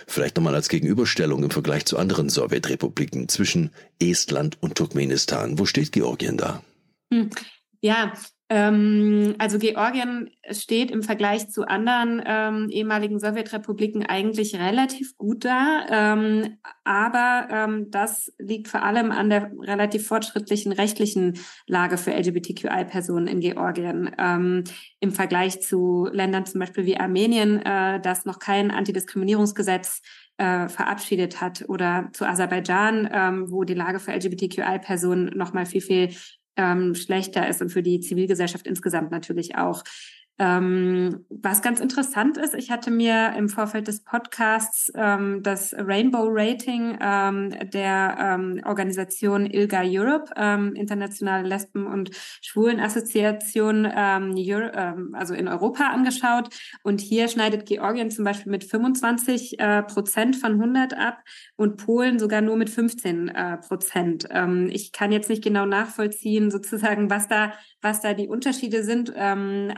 Vielleicht 0.07 0.37
nochmal 0.37 0.55
als 0.55 0.69
Gegenüberstellung 0.69 1.43
im 1.43 1.51
Vergleich 1.51 1.87
zu 1.87 1.99
anderen 1.99 2.29
Sowjetrepubliken 2.29 3.29
zwischen 3.29 3.71
Estland 3.99 4.63
und 4.63 4.77
Turkmenistan. 4.77 5.59
Wo 5.59 5.65
steht 5.65 5.93
Georgien 5.93 6.37
da? 6.37 6.63
Hm. 7.13 7.31
Ja, 7.81 8.13
also 8.57 9.59
Georgien 9.59 10.31
steht 10.51 10.91
im 10.91 11.03
Vergleich 11.03 11.49
zu 11.49 11.67
anderen 11.67 12.23
ähm, 12.27 12.69
ehemaligen 12.71 13.19
Sowjetrepubliken 13.19 14.05
eigentlich 14.05 14.55
relativ 14.57 15.17
gut 15.17 15.45
da, 15.45 15.87
ähm, 15.91 16.59
aber 16.85 17.49
ähm, 17.51 17.91
das 17.91 18.33
liegt 18.39 18.69
vor 18.69 18.83
allem 18.83 19.11
an 19.11 19.31
der 19.31 19.51
relativ 19.61 20.07
fortschrittlichen 20.07 20.73
rechtlichen 20.73 21.39
Lage 21.67 21.97
für 21.97 22.13
LGBTQI-Personen 22.13 23.27
in 23.27 23.41
Georgien. 23.41 24.11
Ähm, 24.19 24.65
im 25.01 25.13
Vergleich 25.13 25.61
zu 25.61 26.09
Ländern 26.13 26.47
zum 26.47 26.61
Beispiel 26.61 26.87
wie 26.87 26.99
Armenien, 26.99 27.61
äh, 27.65 28.01
das 28.01 28.25
noch 28.25 28.39
kein 28.39 28.71
Antidiskriminierungsgesetz 28.71 30.03
äh, 30.37 30.69
verabschiedet 30.69 31.41
hat 31.41 31.65
oder 31.69 32.09
zu 32.13 32.27
Aserbaidschan, 32.27 33.09
ähm, 33.13 33.51
wo 33.51 33.65
die 33.65 33.75
Lage 33.75 34.01
für 34.01 34.13
LGBTQI-Personen 34.13 35.37
noch 35.37 35.53
mal 35.53 35.67
viel, 35.67 35.81
viel 35.81 36.11
ähm, 36.57 36.95
schlechter 36.95 37.49
ist 37.49 37.63
und 37.63 37.71
für 37.71 37.83
die 37.83 38.01
Zivilgesellschaft 38.01 38.67
insgesamt 38.67 39.11
natürlich 39.11 39.57
auch. 39.57 39.83
Ähm, 40.37 41.25
was 41.29 41.63
ganz 41.63 41.79
interessant 41.79 42.39
ist, 42.39 42.55
ich 42.55 42.73
hatte 42.73 42.91
mir 42.91 43.35
im 43.37 43.49
Vorfeld 43.49 43.87
des 43.87 44.03
Podcasts 44.03 44.91
ähm, 44.97 45.45
das 45.45 45.73
Rainbow 45.79 46.27
Rating 46.29 46.99
ähm, 47.01 47.51
der 47.71 48.17
ähm, 48.19 48.61
Organisation 48.65 49.47
ILGA 49.47 49.83
Europe, 49.85 50.33
ähm, 50.37 50.75
Internationale 50.75 51.47
Lesben- 51.47 51.87
und 51.87 52.11
Schwulenassoziation, 52.41 53.89
ähm, 53.95 55.15
also 55.15 55.35
in 55.35 55.47
Europa 55.47 55.85
angeschaut. 55.85 56.49
Und 56.83 57.01
hier 57.01 57.29
schneidet 57.29 57.67
Georgien 57.67 58.11
zum 58.11 58.25
Beispiel 58.25 58.51
mit 58.51 58.65
25 58.65 59.61
äh, 59.61 59.83
Prozent 59.85 60.35
von 60.35 60.55
100 60.55 60.99
ab 60.99 61.19
und 61.55 61.77
Polen 61.77 62.19
sogar 62.19 62.41
nur 62.41 62.57
mit 62.57 62.71
15 62.71 63.29
äh, 63.29 63.59
Prozent. 63.59 64.29
Ich 64.71 64.93
kann 64.93 65.13
jetzt 65.13 65.29
nicht 65.29 65.45
genau 65.45 65.67
nachvollziehen, 65.67 66.51
sozusagen, 66.51 67.11
was 67.11 67.29
da 67.29 67.53
was 67.85 68.01
da 68.01 68.15
die 68.15 68.27
Unterschiede 68.27 68.83
sind, 68.83 69.13
ähm, 69.15 69.71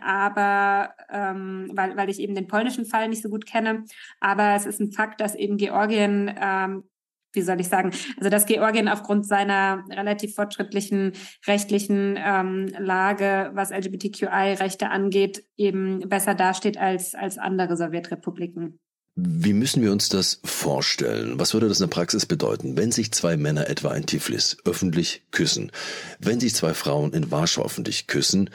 aber 0.47 0.95
ähm, 1.11 1.71
weil, 1.75 1.97
weil 1.97 2.11
ich 2.11 2.21
eben 2.21 2.35
den 2.35 2.47
polnischen 2.47 2.87
Fall 2.87 3.09
nicht 3.09 3.23
so 3.23 3.29
gut 3.29 3.47
kenne. 3.47 3.85
Aber 4.21 4.55
es 4.55 4.67
ist 4.67 4.81
ein 4.81 4.93
Fakt, 4.93 5.21
dass 5.21 5.35
eben 5.35 5.57
Georgien 5.57 6.33
ähm, 6.41 6.85
wie 7.33 7.43
soll 7.43 7.61
ich 7.61 7.69
sagen, 7.69 7.91
also 8.17 8.31
dass 8.31 8.47
Georgien 8.47 8.89
aufgrund 8.89 9.27
seiner 9.27 9.85
relativ 9.91 10.35
fortschrittlichen 10.35 11.13
rechtlichen 11.47 12.19
ähm, 12.19 12.69
Lage, 12.79 13.51
was 13.53 13.73
LGBTQI-Rechte 13.73 14.89
angeht, 14.89 15.45
eben 15.59 16.09
besser 16.09 16.35
dasteht 16.35 16.79
als, 16.79 17.15
als 17.15 17.37
andere 17.37 17.77
Sowjetrepubliken. 17.77 18.79
Wie 19.17 19.53
müssen 19.53 19.83
wir 19.83 19.93
uns 19.93 20.09
das 20.09 20.41
vorstellen? 20.45 21.39
Was 21.39 21.53
würde 21.53 21.69
das 21.69 21.81
in 21.81 21.89
der 21.89 21.95
Praxis 21.95 22.25
bedeuten, 22.25 22.79
wenn 22.79 22.91
sich 22.91 23.13
zwei 23.13 23.37
Männer 23.37 23.69
etwa 23.69 23.95
in 23.95 24.07
Tiflis 24.07 24.57
öffentlich 24.65 25.23
küssen? 25.31 25.73
Wenn 26.19 26.41
sich 26.41 26.55
zwei 26.55 26.73
Frauen 26.73 27.13
in 27.13 27.31
Warschau 27.31 27.65
öffentlich 27.65 28.07
küssen, 28.07 28.49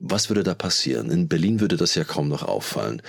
was 0.00 0.28
würde 0.28 0.42
da 0.42 0.54
passieren? 0.54 1.10
In 1.10 1.28
Berlin 1.28 1.60
würde 1.60 1.76
das 1.76 1.94
ja 1.94 2.04
kaum 2.04 2.28
noch 2.28 2.42
auffallen. 2.42 3.02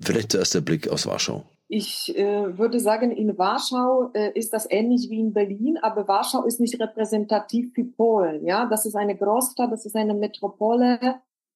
Vielleicht 0.00 0.32
zuerst 0.32 0.54
der 0.54 0.60
Blick 0.60 0.88
aus 0.88 1.06
Warschau. 1.06 1.44
Ich 1.68 2.16
äh, 2.16 2.58
würde 2.58 2.78
sagen, 2.78 3.10
in 3.10 3.36
Warschau 3.38 4.10
äh, 4.14 4.30
ist 4.38 4.52
das 4.52 4.70
ähnlich 4.70 5.10
wie 5.10 5.18
in 5.18 5.32
Berlin, 5.32 5.78
aber 5.82 6.06
Warschau 6.06 6.44
ist 6.44 6.60
nicht 6.60 6.80
repräsentativ 6.80 7.72
für 7.74 7.84
Polen. 7.84 8.46
Ja, 8.46 8.66
das 8.66 8.86
ist 8.86 8.94
eine 8.94 9.16
Großstadt, 9.16 9.72
das 9.72 9.84
ist 9.84 9.96
eine 9.96 10.14
Metropole. 10.14 11.00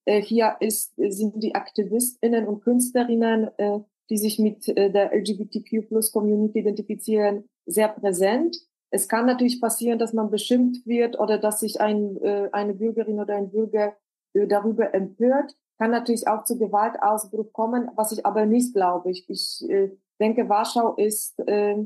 Äh, 0.05 0.21
hier 0.21 0.57
ist, 0.59 0.95
sind 0.97 1.41
die 1.43 1.55
Aktivistinnen 1.55 2.49
und 2.49 2.63
Künstlerinnen 2.63 3.51
äh, 3.59 3.81
die 4.11 4.19
sich 4.19 4.39
mit 4.39 4.69
äh, 4.69 4.91
der 4.91 5.15
LGBTQ 5.15 5.89
Plus 5.89 6.11
Community 6.11 6.59
identifizieren, 6.59 7.45
sehr 7.65 7.89
präsent. 7.89 8.57
Es 8.91 9.09
kann 9.09 9.25
natürlich 9.25 9.61
passieren, 9.61 10.01
dass 10.01 10.13
man 10.13 10.31
beschimpft 10.31 10.85
wird 10.85 11.19
oder 11.19 11.39
dass 11.39 11.61
sich 11.61 11.81
ein, 11.81 12.17
äh, 12.23 12.49
eine 12.53 12.75
Bürgerin 12.75 13.21
oder 13.21 13.37
ein 13.37 13.51
Bürger 13.51 13.97
darüber 14.35 14.95
empört. 14.95 15.55
Kann 15.79 15.91
natürlich 15.91 16.29
auch 16.29 16.45
zu 16.45 16.59
Gewaltausbruch 16.59 17.53
kommen, 17.53 17.91
was 17.97 18.13
ich 18.13 18.27
aber 18.27 18.47
nicht 18.47 18.75
glaube. 18.75 19.11
Ich, 19.11 19.29
ich 19.29 19.69
äh, 19.69 19.91
denke, 20.21 20.49
Warschau 20.49 20.95
ist 20.97 21.39
äh, 21.47 21.77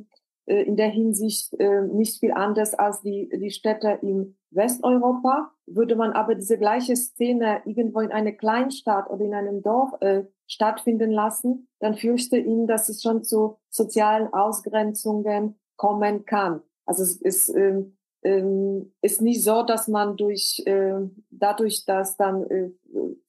äh, 0.47 0.63
in 0.63 0.77
der 0.77 0.89
Hinsicht 0.89 1.55
äh, 1.59 1.83
nicht 1.83 2.21
viel 2.21 2.33
anders 2.33 2.75
als 2.75 3.01
die, 3.01 3.31
die 3.33 3.51
Städte 3.51 3.99
in 4.03 4.37
Westeuropa. 4.51 5.51
Würde 5.67 5.97
man 5.97 6.13
aber 6.13 6.35
diese 6.35 6.59
gleiche 6.59 6.97
Szene 6.97 7.63
irgendwo 7.65 8.01
in 8.01 8.13
einer 8.13 8.33
Kleinstadt 8.33 9.09
oder 9.11 9.25
in 9.25 9.35
einem 9.35 9.63
Dorf 9.63 9.91
äh, 10.01 10.25
stattfinden 10.47 11.11
lassen, 11.11 11.69
dann 11.81 11.95
fürchte 11.95 12.37
ich, 12.37 12.67
dass 12.67 12.89
es 12.89 13.03
schon 13.03 13.25
zu 13.25 13.57
sozialen 13.71 14.33
Ausgrenzungen 14.33 15.59
kommen 15.77 16.27
kann. 16.27 16.61
Also 16.85 17.03
es 17.03 17.17
ist, 17.17 17.49
ähm, 17.49 17.97
ähm, 18.25 18.93
ist 19.03 19.21
nicht 19.21 19.45
so, 19.45 19.63
dass 19.63 19.87
man 19.87 20.17
durch 20.17 20.63
äh, 20.67 20.95
dadurch, 21.31 21.85
dass 21.85 22.17
dann 22.17 22.43
äh, 22.51 22.71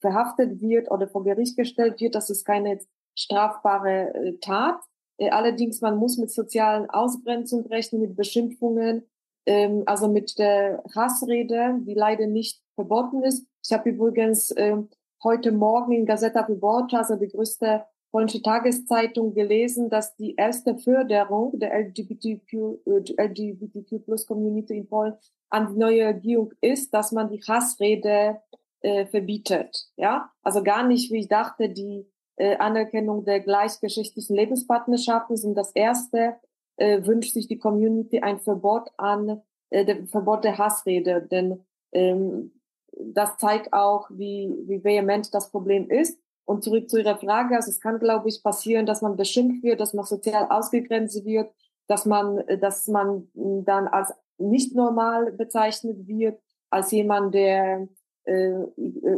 verhaftet 0.00 0.60
wird 0.60 0.90
oder 0.90 1.06
vor 1.06 1.22
Gericht 1.22 1.56
gestellt 1.56 2.00
wird, 2.00 2.14
dass 2.14 2.30
es 2.30 2.44
keine 2.44 2.80
strafbare 3.14 4.14
äh, 4.14 4.38
Tat. 4.38 4.80
Allerdings 5.18 5.80
man 5.80 5.96
muss 5.96 6.18
mit 6.18 6.30
sozialen 6.30 6.90
Ausgrenzungen 6.90 7.66
rechnen, 7.66 8.02
mit 8.02 8.16
Beschimpfungen, 8.16 9.06
ähm, 9.46 9.82
also 9.86 10.08
mit 10.08 10.38
der 10.38 10.82
Hassrede, 10.94 11.78
die 11.80 11.94
leider 11.94 12.26
nicht 12.26 12.62
verboten 12.74 13.22
ist. 13.22 13.46
Ich 13.64 13.72
habe 13.72 13.90
übrigens 13.90 14.50
äh, 14.50 14.76
heute 15.22 15.52
Morgen 15.52 15.92
in 15.92 16.04
Gazeta 16.04 16.46
Wyborcza, 16.48 16.98
also 16.98 17.16
die 17.16 17.28
größte 17.28 17.84
polnische 18.10 18.42
Tageszeitung, 18.42 19.34
gelesen, 19.34 19.90
dass 19.90 20.16
die 20.16 20.34
erste 20.36 20.76
Förderung 20.76 21.58
der 21.58 21.72
LGBTQ, 21.74 22.52
äh, 22.86 23.26
LGBTQ 23.26 24.04
Plus 24.04 24.26
Community 24.26 24.78
in 24.78 24.88
Polen 24.88 25.14
an 25.50 25.72
die 25.72 25.78
neue 25.78 26.06
Regierung 26.06 26.52
ist, 26.60 26.92
dass 26.92 27.12
man 27.12 27.30
die 27.30 27.42
Hassrede 27.42 28.40
äh, 28.80 29.06
verbietet. 29.06 29.88
Ja, 29.96 30.30
also 30.42 30.62
gar 30.62 30.86
nicht, 30.86 31.10
wie 31.12 31.20
ich 31.20 31.28
dachte, 31.28 31.68
die 31.68 32.06
äh, 32.36 32.56
Anerkennung 32.56 33.24
der 33.24 33.40
gleichgeschichtlichen 33.40 34.36
Lebenspartnerschaften 34.36 35.36
sind 35.36 35.54
das 35.54 35.72
erste. 35.72 36.36
Äh, 36.76 37.06
wünscht 37.06 37.32
sich 37.32 37.48
die 37.48 37.58
Community 37.58 38.20
ein 38.20 38.38
Verbot 38.38 38.90
an, 38.98 39.40
äh, 39.70 39.84
der 39.84 40.06
Verbot 40.06 40.44
der 40.44 40.58
Hassrede, 40.58 41.22
denn 41.22 41.64
ähm, 41.92 42.52
das 42.92 43.36
zeigt 43.38 43.72
auch, 43.72 44.08
wie, 44.10 44.54
wie 44.66 44.84
vehement 44.84 45.32
das 45.34 45.50
Problem 45.50 45.88
ist. 45.88 46.18
Und 46.46 46.62
zurück 46.62 46.88
zu 46.88 46.98
Ihrer 46.98 47.18
Frage, 47.18 47.56
also 47.56 47.70
es 47.70 47.80
kann, 47.80 47.98
glaube 47.98 48.28
ich, 48.28 48.42
passieren, 48.42 48.86
dass 48.86 49.02
man 49.02 49.16
beschimpft 49.16 49.62
wird, 49.62 49.80
dass 49.80 49.92
man 49.92 50.04
sozial 50.04 50.46
ausgegrenzt 50.48 51.24
wird, 51.24 51.52
dass 51.88 52.06
man, 52.06 52.42
dass 52.60 52.86
man 52.86 53.28
dann 53.34 53.88
als 53.88 54.14
nicht 54.38 54.74
normal 54.74 55.32
bezeichnet 55.32 56.06
wird, 56.06 56.40
als 56.70 56.92
jemand, 56.92 57.34
der 57.34 57.88
äh, 58.24 58.64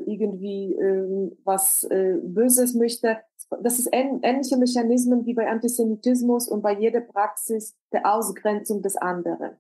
irgendwie 0.07 0.75
äh, 0.75 1.37
was 1.45 1.85
äh, 1.85 2.17
Böses 2.23 2.75
möchte. 2.75 3.19
Das 3.63 3.79
ist 3.79 3.89
ähnliche 3.93 4.57
Mechanismen 4.57 5.25
wie 5.25 5.35
bei 5.35 5.49
Antisemitismus 5.49 6.49
und 6.49 6.63
bei 6.63 6.79
jeder 6.79 7.01
Praxis 7.01 7.75
der 7.93 8.05
Ausgrenzung 8.13 8.83
des 8.83 8.97
anderen. 8.97 9.57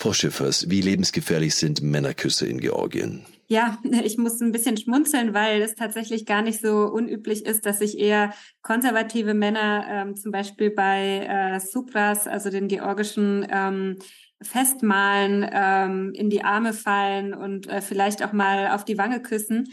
Frau 0.00 0.12
Schiffers, 0.12 0.70
wie 0.70 0.80
lebensgefährlich 0.80 1.56
sind 1.56 1.82
Männerküsse 1.82 2.46
in 2.46 2.60
Georgien? 2.60 3.26
Ja, 3.48 3.78
ich 4.04 4.16
muss 4.18 4.40
ein 4.40 4.52
bisschen 4.52 4.76
schmunzeln, 4.76 5.34
weil 5.34 5.60
es 5.62 5.74
tatsächlich 5.74 6.24
gar 6.24 6.42
nicht 6.42 6.60
so 6.60 6.84
unüblich 6.84 7.44
ist, 7.44 7.66
dass 7.66 7.78
sich 7.78 7.98
eher 7.98 8.32
konservative 8.62 9.34
Männer 9.34 9.86
ähm, 9.88 10.16
zum 10.16 10.30
Beispiel 10.30 10.70
bei 10.70 11.26
äh, 11.26 11.58
Supras, 11.58 12.28
also 12.28 12.50
den 12.50 12.68
georgischen 12.68 13.46
ähm, 13.50 13.96
Festmalen, 14.40 15.48
ähm, 15.50 16.12
in 16.14 16.30
die 16.30 16.44
Arme 16.44 16.74
fallen 16.74 17.34
und 17.34 17.68
äh, 17.68 17.80
vielleicht 17.80 18.22
auch 18.22 18.32
mal 18.32 18.68
auf 18.68 18.84
die 18.84 18.98
Wange 18.98 19.20
küssen. 19.20 19.68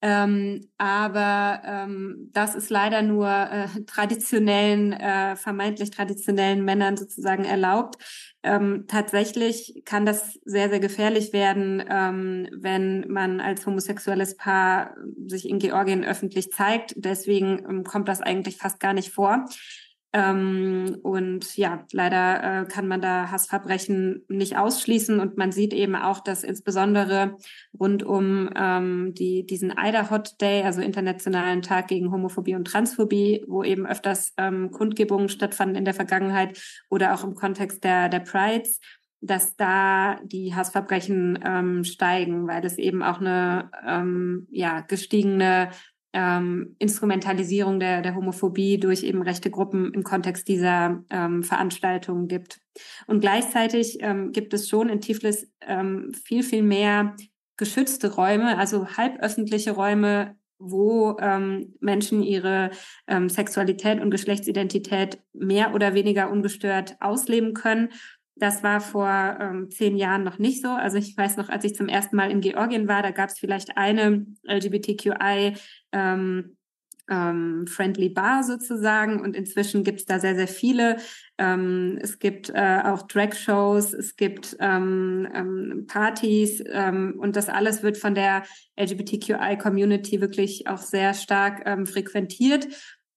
Ähm, 0.00 0.68
aber 0.78 1.60
ähm, 1.64 2.30
das 2.32 2.54
ist 2.54 2.70
leider 2.70 3.02
nur 3.02 3.28
äh, 3.28 3.66
traditionellen, 3.84 4.92
äh, 4.92 5.34
vermeintlich 5.34 5.90
traditionellen 5.90 6.64
Männern 6.64 6.96
sozusagen 6.96 7.44
erlaubt. 7.44 7.96
Ähm, 8.44 8.84
tatsächlich 8.86 9.82
kann 9.84 10.06
das 10.06 10.38
sehr, 10.44 10.68
sehr 10.68 10.78
gefährlich 10.78 11.32
werden, 11.32 11.82
ähm, 11.90 12.48
wenn 12.52 13.10
man 13.10 13.40
als 13.40 13.66
homosexuelles 13.66 14.36
Paar 14.36 14.94
sich 15.26 15.48
in 15.48 15.58
Georgien 15.58 16.04
öffentlich 16.04 16.52
zeigt. 16.52 16.94
Deswegen 16.96 17.64
ähm, 17.68 17.84
kommt 17.84 18.08
das 18.08 18.20
eigentlich 18.20 18.56
fast 18.56 18.78
gar 18.78 18.92
nicht 18.92 19.10
vor. 19.10 19.44
Ähm, 20.14 20.98
und 21.02 21.56
ja, 21.56 21.84
leider 21.92 22.62
äh, 22.62 22.64
kann 22.66 22.88
man 22.88 23.02
da 23.02 23.30
Hassverbrechen 23.30 24.24
nicht 24.28 24.56
ausschließen. 24.56 25.20
Und 25.20 25.36
man 25.36 25.52
sieht 25.52 25.74
eben 25.74 25.94
auch, 25.94 26.20
dass 26.20 26.44
insbesondere 26.44 27.36
rund 27.78 28.02
um 28.02 28.48
ähm, 28.56 29.12
die, 29.14 29.44
diesen 29.44 29.70
Ida 29.70 30.10
Hot 30.10 30.40
Day, 30.40 30.62
also 30.62 30.80
Internationalen 30.80 31.60
Tag 31.60 31.88
gegen 31.88 32.10
Homophobie 32.10 32.54
und 32.54 32.66
Transphobie, 32.66 33.44
wo 33.46 33.62
eben 33.62 33.86
öfters 33.86 34.32
ähm, 34.38 34.70
Kundgebungen 34.70 35.28
stattfanden 35.28 35.76
in 35.76 35.84
der 35.84 35.94
Vergangenheit 35.94 36.58
oder 36.88 37.14
auch 37.14 37.22
im 37.22 37.34
Kontext 37.34 37.84
der, 37.84 38.08
der 38.08 38.20
Prides, 38.20 38.80
dass 39.20 39.56
da 39.56 40.20
die 40.24 40.54
Hassverbrechen 40.54 41.38
ähm, 41.44 41.84
steigen, 41.84 42.46
weil 42.46 42.64
es 42.64 42.78
eben 42.78 43.02
auch 43.02 43.20
eine 43.20 43.70
ähm, 43.86 44.46
ja, 44.50 44.80
gestiegene 44.80 45.70
ähm, 46.12 46.74
Instrumentalisierung 46.78 47.80
der, 47.80 48.02
der 48.02 48.14
Homophobie 48.14 48.78
durch 48.78 49.02
eben 49.02 49.22
rechte 49.22 49.50
Gruppen 49.50 49.92
im 49.92 50.02
Kontext 50.02 50.48
dieser 50.48 51.04
ähm, 51.10 51.42
Veranstaltungen 51.42 52.28
gibt. 52.28 52.60
Und 53.06 53.20
gleichzeitig 53.20 53.98
ähm, 54.00 54.32
gibt 54.32 54.54
es 54.54 54.68
schon 54.68 54.88
in 54.88 55.00
Tiflis 55.00 55.50
ähm, 55.60 56.12
viel, 56.14 56.42
viel 56.42 56.62
mehr 56.62 57.14
geschützte 57.56 58.14
Räume, 58.14 58.56
also 58.56 58.86
halböffentliche 58.96 59.72
Räume, 59.72 60.36
wo 60.58 61.16
ähm, 61.20 61.74
Menschen 61.80 62.22
ihre 62.22 62.70
ähm, 63.06 63.28
Sexualität 63.28 64.00
und 64.00 64.10
Geschlechtsidentität 64.10 65.18
mehr 65.32 65.74
oder 65.74 65.94
weniger 65.94 66.30
ungestört 66.30 66.96
ausleben 67.00 67.54
können 67.54 67.90
das 68.38 68.62
war 68.62 68.80
vor 68.80 69.08
ähm, 69.40 69.70
zehn 69.70 69.96
Jahren 69.96 70.24
noch 70.24 70.38
nicht 70.38 70.62
so. 70.62 70.68
Also 70.68 70.96
ich 70.96 71.16
weiß 71.16 71.36
noch, 71.36 71.48
als 71.48 71.64
ich 71.64 71.74
zum 71.74 71.88
ersten 71.88 72.16
Mal 72.16 72.30
in 72.30 72.40
Georgien 72.40 72.88
war, 72.88 73.02
da 73.02 73.10
gab 73.10 73.30
es 73.30 73.38
vielleicht 73.38 73.76
eine 73.76 74.26
LGBTQI 74.44 75.54
ähm, 75.92 76.56
ähm, 77.10 77.66
Friendly 77.66 78.10
Bar 78.10 78.44
sozusagen 78.44 79.20
und 79.20 79.34
inzwischen 79.34 79.82
gibt 79.82 80.00
es 80.00 80.06
da 80.06 80.18
sehr, 80.18 80.36
sehr 80.36 80.48
viele. 80.48 80.98
Ähm, 81.38 81.98
es 82.00 82.18
gibt 82.18 82.50
äh, 82.50 82.80
auch 82.84 83.02
Drag-Shows, 83.02 83.94
es 83.94 84.16
gibt 84.16 84.56
ähm, 84.60 85.26
ähm, 85.34 85.86
Partys 85.86 86.62
ähm, 86.70 87.16
und 87.18 87.36
das 87.36 87.48
alles 87.48 87.82
wird 87.82 87.96
von 87.96 88.14
der 88.14 88.44
LGBTQI-Community 88.78 90.20
wirklich 90.20 90.66
auch 90.68 90.78
sehr 90.78 91.14
stark 91.14 91.62
ähm, 91.64 91.86
frequentiert. 91.86 92.68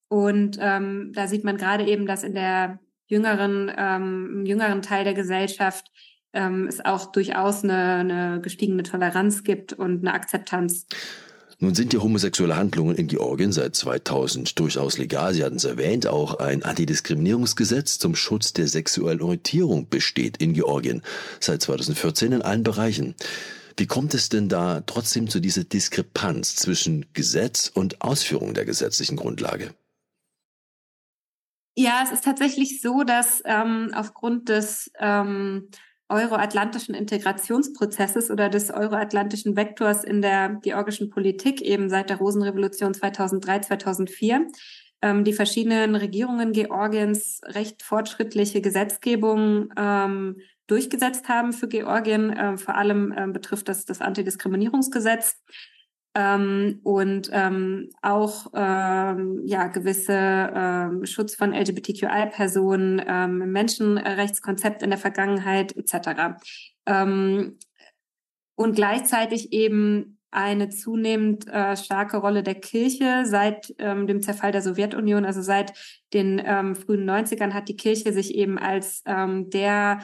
Und 0.08 0.58
da 0.58 1.28
sieht 1.28 1.46
man 1.46 1.56
gerade 1.56 1.86
eben, 1.86 2.06
dass 2.06 2.24
in 2.24 2.34
der 2.34 2.82
jüngeren, 3.12 3.72
ähm, 3.78 4.46
jüngeren 4.46 4.82
Teil 4.82 5.04
der 5.04 5.14
Gesellschaft 5.14 5.92
ähm, 6.34 6.68
es 6.68 6.84
auch 6.84 7.12
durchaus 7.12 7.64
eine, 7.64 7.96
eine 7.96 8.42
gestiegene 8.42 8.84
Toleranz 8.84 9.44
gibt 9.44 9.74
und 9.74 10.00
eine 10.00 10.14
Akzeptanz. 10.14 10.86
Nun 11.60 11.76
sind 11.76 11.94
die 11.94 12.00
homosexuelle 12.00 12.56
Handlungen 12.56 12.96
in 12.96 13.06
Georgien 13.06 13.52
seit 13.52 13.76
2000 13.76 14.58
durchaus 14.58 14.98
legal. 14.98 15.36
Sie 15.36 15.44
hatten 15.44 15.58
es 15.58 15.64
erwähnt, 15.64 16.08
auch 16.08 16.40
ein 16.40 16.64
Antidiskriminierungsgesetz 16.64 18.00
zum 18.00 18.16
Schutz 18.16 18.54
der 18.54 18.68
sexuellen 18.68 19.22
Orientierung 19.22 19.88
besteht 19.88 20.38
in 20.38 20.54
Georgien 20.54 21.04
seit 21.40 21.62
2014 21.62 22.32
in 22.32 22.42
allen 22.42 22.64
Bereichen. 22.64 23.14
Wie 23.78 23.86
kommt 23.86 24.16
es 24.16 24.30
denn 24.30 24.50
da 24.50 24.82
trotzdem 24.82 25.30
zu 25.30 25.40
dieser 25.40 25.64
Diskrepanz 25.64 26.56
zwischen 26.56 27.06
Gesetz 27.14 27.72
und 27.72 28.02
Ausführung 28.02 28.56
der 28.56 28.66
gesetzlichen 28.66 29.16
Grundlage? 29.16 29.72
Ja, 31.76 32.02
es 32.04 32.12
ist 32.12 32.26
tatsächlich 32.26 32.82
so, 32.82 33.04
dass 33.04 33.42
ähm, 33.46 33.92
aufgrund 33.96 34.50
des 34.50 34.92
ähm, 35.00 35.70
euroatlantischen 36.10 36.94
Integrationsprozesses 36.94 38.30
oder 38.30 38.50
des 38.50 38.70
euroatlantischen 38.70 39.56
Vektors 39.56 40.04
in 40.04 40.22
der 40.22 40.60
georgischen 40.62 41.10
Politik 41.10 41.62
eben 41.62 41.90
seit 41.90 42.10
der 42.10 42.18
Rosenrevolution 42.18 42.94
2003, 42.94 43.60
2004 43.62 44.48
ähm, 45.02 45.24
die 45.24 45.34
verschiedenen 45.34 45.96
Regierungen 45.96 46.52
Georgiens 46.52 47.42
recht 47.46 47.82
fortschrittliche 47.84 48.62
Gesetzgebung 48.62 49.74
ähm, 49.78 50.38
durchgesetzt 50.68 51.28
haben 51.28 51.54
für 51.54 51.68
Georgien. 51.68 52.32
Äh, 52.32 52.58
vor 52.58 52.76
allem 52.76 53.12
äh, 53.12 53.28
betrifft 53.28 53.70
das 53.70 53.86
das 53.86 54.02
Antidiskriminierungsgesetz 54.02 55.42
ähm, 56.14 56.80
und 56.84 57.30
ähm, 57.32 57.90
auch 58.02 58.48
ähm, 58.54 59.42
ja 59.46 59.68
gewisse 59.68 60.14
ähm, 60.54 61.06
Schutz 61.06 61.36
von 61.36 61.54
LGBTQI-Personen, 61.54 63.02
ähm, 63.08 63.52
Menschenrechtskonzept 63.52 64.84
in 64.84 64.90
der 64.90 65.00
Vergangenheit 65.00 65.76
etc. 65.76 66.42
Ähm, 66.86 67.58
und 68.56 68.76
gleichzeitig 68.76 69.54
eben 69.54 70.18
eine 70.32 70.70
zunehmend 70.70 71.48
äh, 71.48 71.76
starke 71.76 72.18
Rolle 72.18 72.42
der 72.42 72.56
Kirche 72.56 73.24
seit 73.26 73.74
ähm, 73.80 74.08
dem 74.08 74.22
Zerfall 74.22 74.52
der 74.52 74.62
Sowjetunion, 74.62 75.26
also 75.26 75.42
seit 75.42 75.74
den 76.14 76.42
ähm, 76.44 76.76
frühen 76.76 77.10
90ern 77.10 77.54
hat 77.54 77.68
die 77.68 77.76
Kirche 77.76 78.14
sich 78.14 78.36
eben 78.36 78.58
als 78.58 79.04
ähm, 79.06 79.50
der 79.50 80.00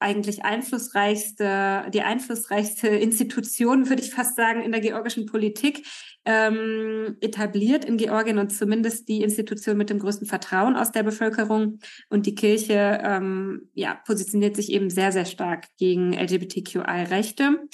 eigentlich 0.00 0.44
einflussreichste, 0.44 1.84
die 1.92 2.02
einflussreichste 2.02 2.88
Institution, 2.88 3.88
würde 3.88 4.02
ich 4.02 4.10
fast 4.10 4.34
sagen, 4.34 4.62
in 4.62 4.72
der 4.72 4.80
georgischen 4.80 5.26
Politik 5.26 5.86
ähm, 6.24 7.16
etabliert 7.20 7.84
in 7.84 7.96
Georgien 7.96 8.38
und 8.38 8.50
zumindest 8.50 9.08
die 9.08 9.22
Institution 9.22 9.76
mit 9.76 9.90
dem 9.90 9.98
größten 9.98 10.26
Vertrauen 10.26 10.76
aus 10.76 10.90
der 10.90 11.02
Bevölkerung. 11.02 11.78
Und 12.08 12.26
die 12.26 12.34
Kirche 12.34 13.00
ähm, 13.02 13.70
ja, 13.74 13.94
positioniert 14.06 14.56
sich 14.56 14.72
eben 14.72 14.90
sehr, 14.90 15.12
sehr 15.12 15.26
stark 15.26 15.66
gegen 15.78 16.12
LGBTQI-Rechte. 16.14 17.68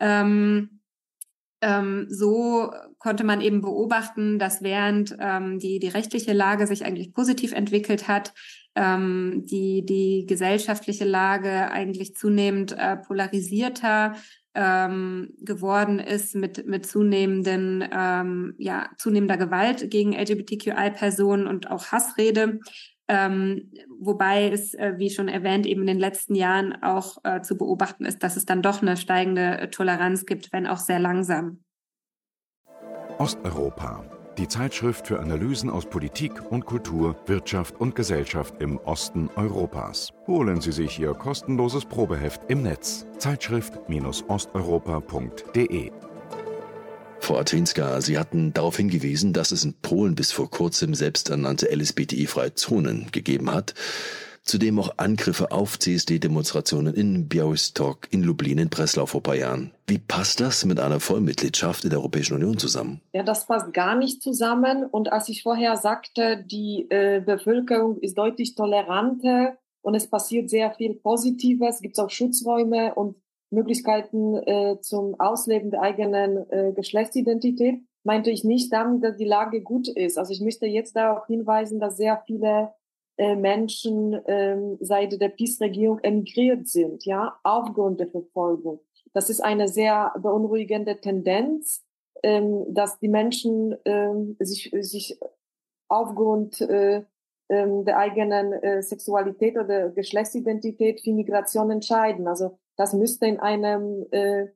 Ähm, 0.00 0.80
ähm, 1.60 2.06
so 2.08 2.70
konnte 2.98 3.24
man 3.24 3.40
eben 3.40 3.62
beobachten, 3.62 4.38
dass 4.38 4.62
während 4.62 5.16
ähm, 5.18 5.58
die, 5.58 5.78
die 5.78 5.88
rechtliche 5.88 6.32
Lage 6.32 6.66
sich 6.66 6.84
eigentlich 6.84 7.12
positiv 7.14 7.52
entwickelt 7.52 8.06
hat, 8.06 8.32
ähm, 8.74 9.42
die, 9.44 9.84
die 9.84 10.26
gesellschaftliche 10.26 11.04
Lage 11.04 11.70
eigentlich 11.70 12.14
zunehmend 12.16 12.72
äh, 12.72 12.96
polarisierter 12.96 14.14
ähm, 14.54 15.34
geworden 15.40 15.98
ist 15.98 16.34
mit, 16.34 16.66
mit 16.66 16.86
zunehmenden, 16.86 17.84
ähm, 17.92 18.54
ja, 18.58 18.90
zunehmender 18.98 19.36
Gewalt 19.36 19.90
gegen 19.90 20.12
LGBTQI-Personen 20.12 21.46
und 21.46 21.70
auch 21.70 21.86
Hassrede. 21.86 22.60
Ähm, 23.06 23.70
wobei 24.00 24.48
es, 24.50 24.72
äh, 24.74 24.94
wie 24.96 25.10
schon 25.10 25.28
erwähnt, 25.28 25.66
eben 25.66 25.82
in 25.82 25.88
den 25.88 25.98
letzten 25.98 26.34
Jahren 26.34 26.82
auch 26.82 27.18
äh, 27.24 27.42
zu 27.42 27.58
beobachten 27.58 28.06
ist, 28.06 28.22
dass 28.22 28.36
es 28.36 28.46
dann 28.46 28.62
doch 28.62 28.80
eine 28.80 28.96
steigende 28.96 29.68
Toleranz 29.70 30.24
gibt, 30.24 30.52
wenn 30.52 30.66
auch 30.66 30.78
sehr 30.78 31.00
langsam. 31.00 31.62
Osteuropa 33.18 34.04
die 34.38 34.48
Zeitschrift 34.48 35.06
für 35.06 35.20
Analysen 35.20 35.68
aus 35.70 35.86
Politik 35.86 36.32
und 36.50 36.66
Kultur, 36.66 37.16
Wirtschaft 37.26 37.80
und 37.80 37.94
Gesellschaft 37.94 38.60
im 38.60 38.78
Osten 38.78 39.30
Europas. 39.36 40.12
Holen 40.26 40.60
Sie 40.60 40.72
sich 40.72 40.98
Ihr 40.98 41.14
kostenloses 41.14 41.84
Probeheft 41.84 42.40
im 42.48 42.62
Netz 42.62 43.06
zeitschrift-osteuropa.de. 43.18 45.92
Frau 47.20 47.38
Atinska, 47.38 48.00
Sie 48.00 48.18
hatten 48.18 48.52
darauf 48.52 48.76
hingewiesen, 48.76 49.32
dass 49.32 49.50
es 49.50 49.64
in 49.64 49.74
Polen 49.74 50.14
bis 50.14 50.30
vor 50.32 50.50
kurzem 50.50 50.94
selbsternannte 50.94 51.74
LSBTI-freie 51.74 52.54
Zonen 52.54 53.08
gegeben 53.12 53.52
hat 53.52 53.74
zudem 54.44 54.78
auch 54.78 54.98
Angriffe 54.98 55.50
auf 55.52 55.78
CSD-Demonstrationen 55.78 56.94
in 56.94 57.28
Białystok, 57.28 58.08
in 58.10 58.22
Lublin, 58.22 58.58
in 58.58 58.68
Breslau 58.68 59.06
vor 59.06 59.20
ein 59.20 59.22
paar 59.22 59.36
Jahren. 59.36 59.72
Wie 59.86 59.98
passt 59.98 60.40
das 60.40 60.64
mit 60.64 60.78
einer 60.80 61.00
Vollmitgliedschaft 61.00 61.84
in 61.84 61.90
der 61.90 61.98
Europäischen 61.98 62.34
Union 62.34 62.58
zusammen? 62.58 63.00
Ja, 63.12 63.22
das 63.22 63.46
passt 63.46 63.72
gar 63.72 63.96
nicht 63.96 64.22
zusammen. 64.22 64.84
Und 64.84 65.12
als 65.12 65.28
ich 65.28 65.42
vorher 65.42 65.76
sagte, 65.76 66.44
die 66.46 66.86
äh, 66.90 67.20
Bevölkerung 67.24 67.98
ist 67.98 68.18
deutlich 68.18 68.54
toleranter 68.54 69.56
und 69.82 69.94
es 69.94 70.08
passiert 70.08 70.50
sehr 70.50 70.72
viel 70.72 70.94
Positives. 70.94 71.76
Es 71.76 71.80
gibt 71.80 71.98
auch 71.98 72.10
Schutzräume 72.10 72.94
und 72.94 73.16
Möglichkeiten 73.50 74.36
äh, 74.36 74.78
zum 74.80 75.18
Ausleben 75.18 75.70
der 75.70 75.82
eigenen 75.82 76.50
äh, 76.50 76.72
Geschlechtsidentität. 76.74 77.80
Meinte 78.02 78.30
ich 78.30 78.44
nicht 78.44 78.72
damit, 78.72 79.02
dass 79.02 79.16
die 79.16 79.24
Lage 79.24 79.62
gut 79.62 79.88
ist. 79.88 80.18
Also 80.18 80.32
ich 80.32 80.40
möchte 80.40 80.66
jetzt 80.66 80.96
darauf 80.96 81.26
hinweisen, 81.26 81.80
dass 81.80 81.96
sehr 81.96 82.22
viele 82.26 82.70
Menschen 83.16 84.20
ähm, 84.26 84.76
seit 84.80 85.20
der 85.20 85.28
PiS-Regierung 85.28 86.00
emigriert 86.00 86.66
sind, 86.66 87.04
ja, 87.04 87.38
aufgrund 87.44 88.00
der 88.00 88.08
Verfolgung. 88.08 88.80
Das 89.12 89.30
ist 89.30 89.40
eine 89.40 89.68
sehr 89.68 90.12
beunruhigende 90.20 91.00
Tendenz, 91.00 91.84
ähm, 92.24 92.64
dass 92.68 92.98
die 92.98 93.08
Menschen 93.08 93.76
ähm, 93.84 94.36
sich, 94.40 94.74
sich 94.80 95.18
aufgrund 95.88 96.60
äh, 96.62 97.04
ähm, 97.48 97.84
der 97.84 97.98
eigenen 97.98 98.52
äh, 98.54 98.82
Sexualität 98.82 99.56
oder 99.56 99.90
Geschlechtsidentität 99.90 101.00
für 101.02 101.12
Migration 101.12 101.70
entscheiden. 101.70 102.26
Also 102.26 102.58
das 102.76 102.94
müsste 102.94 103.26
in 103.26 103.38
einem 103.38 104.06
äh, 104.10 104.48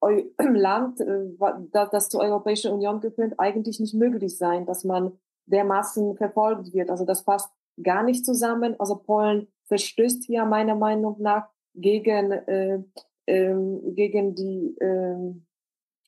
Land, 0.38 1.00
äh, 1.00 1.28
das, 1.72 1.90
das 1.90 2.08
zur 2.08 2.20
Europäischen 2.20 2.72
Union 2.72 3.00
gehört, 3.00 3.34
eigentlich 3.38 3.80
nicht 3.80 3.94
möglich 3.94 4.38
sein, 4.38 4.64
dass 4.64 4.84
man 4.84 5.18
dermaßen 5.46 6.16
verfolgt 6.16 6.72
wird. 6.72 6.90
Also 6.90 7.04
das 7.04 7.24
passt 7.24 7.50
gar 7.82 8.02
nicht 8.02 8.24
zusammen. 8.24 8.74
Also 8.78 8.96
Polen 8.96 9.48
verstößt 9.66 10.24
hier 10.24 10.44
meiner 10.44 10.74
Meinung 10.74 11.16
nach 11.20 11.48
gegen, 11.74 12.32
äh, 12.32 12.82
äh, 13.26 13.54
gegen 13.92 14.34
die 14.34 14.76
äh, 14.78 15.34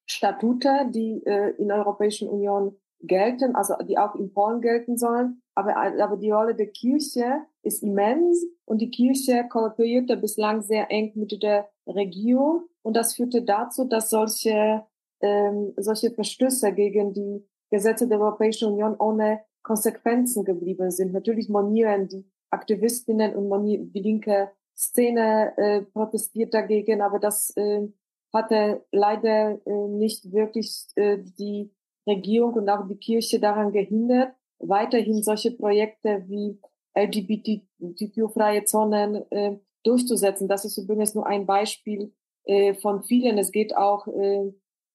Statute, 0.06 0.90
die 0.90 1.22
äh, 1.24 1.54
in 1.56 1.68
der 1.68 1.78
Europäischen 1.78 2.28
Union 2.28 2.76
gelten, 3.00 3.56
also 3.56 3.74
die 3.82 3.98
auch 3.98 4.14
in 4.14 4.32
Polen 4.32 4.60
gelten 4.60 4.96
sollen. 4.96 5.42
Aber, 5.54 5.76
aber 5.76 6.16
die 6.16 6.30
Rolle 6.30 6.54
der 6.54 6.68
Kirche 6.68 7.42
ist 7.62 7.82
immens 7.82 8.44
und 8.64 8.80
die 8.80 8.90
Kirche 8.90 9.46
kooperierte 9.48 10.16
bislang 10.16 10.62
sehr 10.62 10.90
eng 10.90 11.12
mit 11.14 11.42
der 11.42 11.68
Regierung 11.86 12.68
und 12.82 12.96
das 12.96 13.14
führte 13.14 13.42
dazu, 13.42 13.84
dass 13.84 14.10
solche, 14.10 14.84
ähm, 15.20 15.72
solche 15.76 16.10
Verstöße 16.10 16.72
gegen 16.72 17.12
die 17.12 17.46
Gesetze 17.70 18.08
der 18.08 18.20
Europäischen 18.20 18.72
Union 18.72 18.96
ohne 18.98 19.40
Konsequenzen 19.62 20.44
geblieben 20.44 20.90
sind. 20.90 21.12
Natürlich 21.12 21.48
monieren 21.48 22.08
die 22.08 22.24
Aktivistinnen 22.50 23.34
und 23.34 23.64
die 23.66 24.00
linke 24.00 24.50
Szene 24.76 25.52
äh, 25.56 25.82
protestiert 25.82 26.54
dagegen, 26.54 27.00
aber 27.00 27.18
das 27.18 27.56
äh, 27.56 27.88
hatte 28.32 28.84
leider 28.90 29.58
äh, 29.66 29.88
nicht 29.88 30.32
wirklich 30.32 30.86
äh, 30.96 31.18
die 31.38 31.70
Regierung 32.06 32.54
und 32.54 32.68
auch 32.68 32.86
die 32.88 32.96
Kirche 32.96 33.38
daran 33.38 33.72
gehindert, 33.72 34.34
weiterhin 34.58 35.22
solche 35.22 35.52
Projekte 35.52 36.24
wie 36.26 36.58
LGBTQ-freie 36.94 38.64
Zonen 38.64 39.30
äh, 39.30 39.58
durchzusetzen. 39.84 40.48
Das 40.48 40.64
ist 40.64 40.78
übrigens 40.78 41.14
nur 41.14 41.26
ein 41.26 41.46
Beispiel 41.46 42.12
äh, 42.44 42.74
von 42.74 43.02
vielen. 43.02 43.38
Es 43.38 43.52
geht 43.52 43.76
auch 43.76 44.06
äh, 44.08 44.52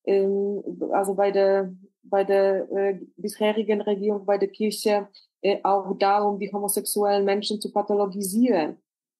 äh, 0.07 0.27
also 0.91 1.15
bei 1.15 1.31
der 1.31 1.73
bei 2.09 2.23
der 2.23 2.69
äh, 2.71 2.99
bisherigen 3.17 3.81
Regierung, 3.81 4.25
bei 4.25 4.37
der 4.37 4.49
Kirche 4.49 5.07
äh, 5.41 5.59
auch 5.63 5.97
darum, 5.97 6.39
die 6.39 6.51
homosexuellen 6.51 7.25
Menschen 7.25 7.61
zu 7.61 7.71
pathologisieren, 7.71 8.77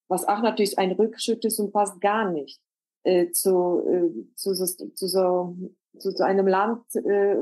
was 0.08 0.28
auch 0.28 0.42
natürlich 0.42 0.78
ein 0.80 0.92
Rückschritt 0.92 1.46
ist 1.46 1.60
und 1.60 1.72
passt 1.72 2.00
gar 2.02 2.32
nicht 2.32 2.60
äh, 3.04 3.32
zu, 3.32 3.84
äh, 3.88 4.36
zu, 4.36 4.54
zu, 4.54 4.94
zu, 4.94 5.08
so, 5.08 5.56
zu, 6.00 6.14
zu 6.14 6.26
einem 6.26 6.48
Land, 6.48 6.84
äh, 6.96 7.38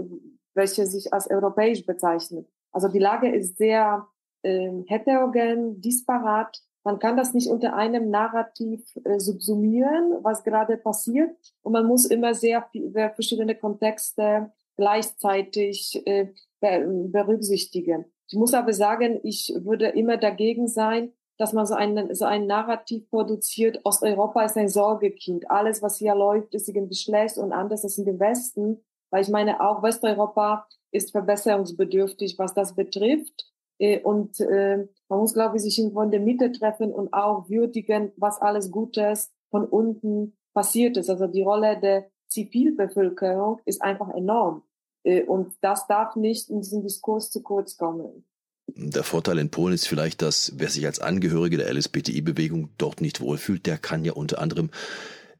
welches 0.53 0.91
sich 0.91 1.13
als 1.13 1.29
europäisch 1.29 1.85
bezeichnet. 1.85 2.47
Also 2.71 2.87
die 2.87 2.99
Lage 2.99 3.33
ist 3.33 3.57
sehr 3.57 4.07
äh, 4.43 4.83
heterogen, 4.87 5.81
disparat. 5.81 6.61
Man 6.83 6.99
kann 6.99 7.17
das 7.17 7.33
nicht 7.33 7.49
unter 7.49 7.75
einem 7.75 8.09
Narrativ 8.09 8.83
äh, 9.03 9.19
subsumieren, 9.19 10.19
was 10.21 10.43
gerade 10.43 10.77
passiert. 10.77 11.35
Und 11.63 11.73
man 11.73 11.87
muss 11.87 12.05
immer 12.05 12.33
sehr, 12.35 12.69
sehr 12.93 13.11
verschiedene 13.11 13.55
Kontexte 13.55 14.51
gleichzeitig 14.77 16.01
äh, 16.05 16.27
berücksichtigen. 16.59 18.05
Ich 18.27 18.37
muss 18.37 18.53
aber 18.53 18.73
sagen, 18.73 19.19
ich 19.23 19.53
würde 19.63 19.87
immer 19.89 20.17
dagegen 20.17 20.67
sein, 20.67 21.13
dass 21.37 21.53
man 21.53 21.65
so 21.65 21.75
ein, 21.75 22.13
so 22.15 22.25
ein 22.25 22.47
Narrativ 22.47 23.09
produziert, 23.09 23.81
Osteuropa 23.83 24.43
ist 24.43 24.57
ein 24.57 24.69
Sorgekind. 24.69 25.49
Alles, 25.51 25.81
was 25.81 25.97
hier 25.97 26.15
läuft, 26.15 26.55
ist 26.55 26.67
irgendwie 26.67 26.95
schlecht 26.95 27.37
und 27.37 27.51
anders 27.51 27.83
als 27.83 27.97
in 27.97 28.05
dem 28.05 28.19
Westen. 28.19 28.83
Weil 29.09 29.21
ich 29.21 29.29
meine, 29.29 29.61
auch 29.61 29.83
Westeuropa 29.83 30.67
ist 30.91 31.11
verbesserungsbedürftig, 31.11 32.39
was 32.39 32.53
das 32.53 32.75
betrifft. 32.75 33.51
Äh, 33.79 34.01
und 34.01 34.39
äh, 34.39 34.87
man 35.09 35.19
muss, 35.19 35.33
glaube 35.33 35.57
ich, 35.57 35.63
sich 35.63 35.77
irgendwo 35.77 36.01
in 36.01 36.11
der 36.11 36.21
Mitte 36.21 36.51
treffen 36.51 36.91
und 36.93 37.13
auch 37.13 37.49
würdigen, 37.49 38.13
was 38.17 38.41
alles 38.41 38.71
Gutes 38.71 39.31
von 39.51 39.65
unten 39.65 40.37
passiert 40.53 40.97
ist. 40.97 41.09
Also 41.09 41.27
die 41.27 41.43
Rolle 41.43 41.79
der 41.79 42.09
Zivilbevölkerung 42.35 43.59
ist 43.65 43.81
einfach 43.81 44.09
enorm. 44.09 44.61
Äh, 45.03 45.23
und 45.23 45.53
das 45.61 45.87
darf 45.87 46.15
nicht 46.15 46.49
in 46.49 46.61
diesem 46.61 46.83
Diskurs 46.83 47.31
zu 47.31 47.41
kurz 47.41 47.77
kommen. 47.77 48.25
Der 48.67 49.03
Vorteil 49.03 49.39
in 49.39 49.51
Polen 49.51 49.73
ist 49.73 49.87
vielleicht, 49.87 50.21
dass 50.21 50.53
wer 50.57 50.69
sich 50.69 50.85
als 50.85 50.99
Angehörige 50.99 51.57
der 51.57 51.73
LSBTI-Bewegung 51.73 52.69
dort 52.77 52.99
nicht 52.99 53.21
wohlfühlt, 53.21 53.65
der 53.65 53.77
kann 53.77 54.03
ja 54.03 54.13
unter 54.13 54.39
anderem 54.39 54.69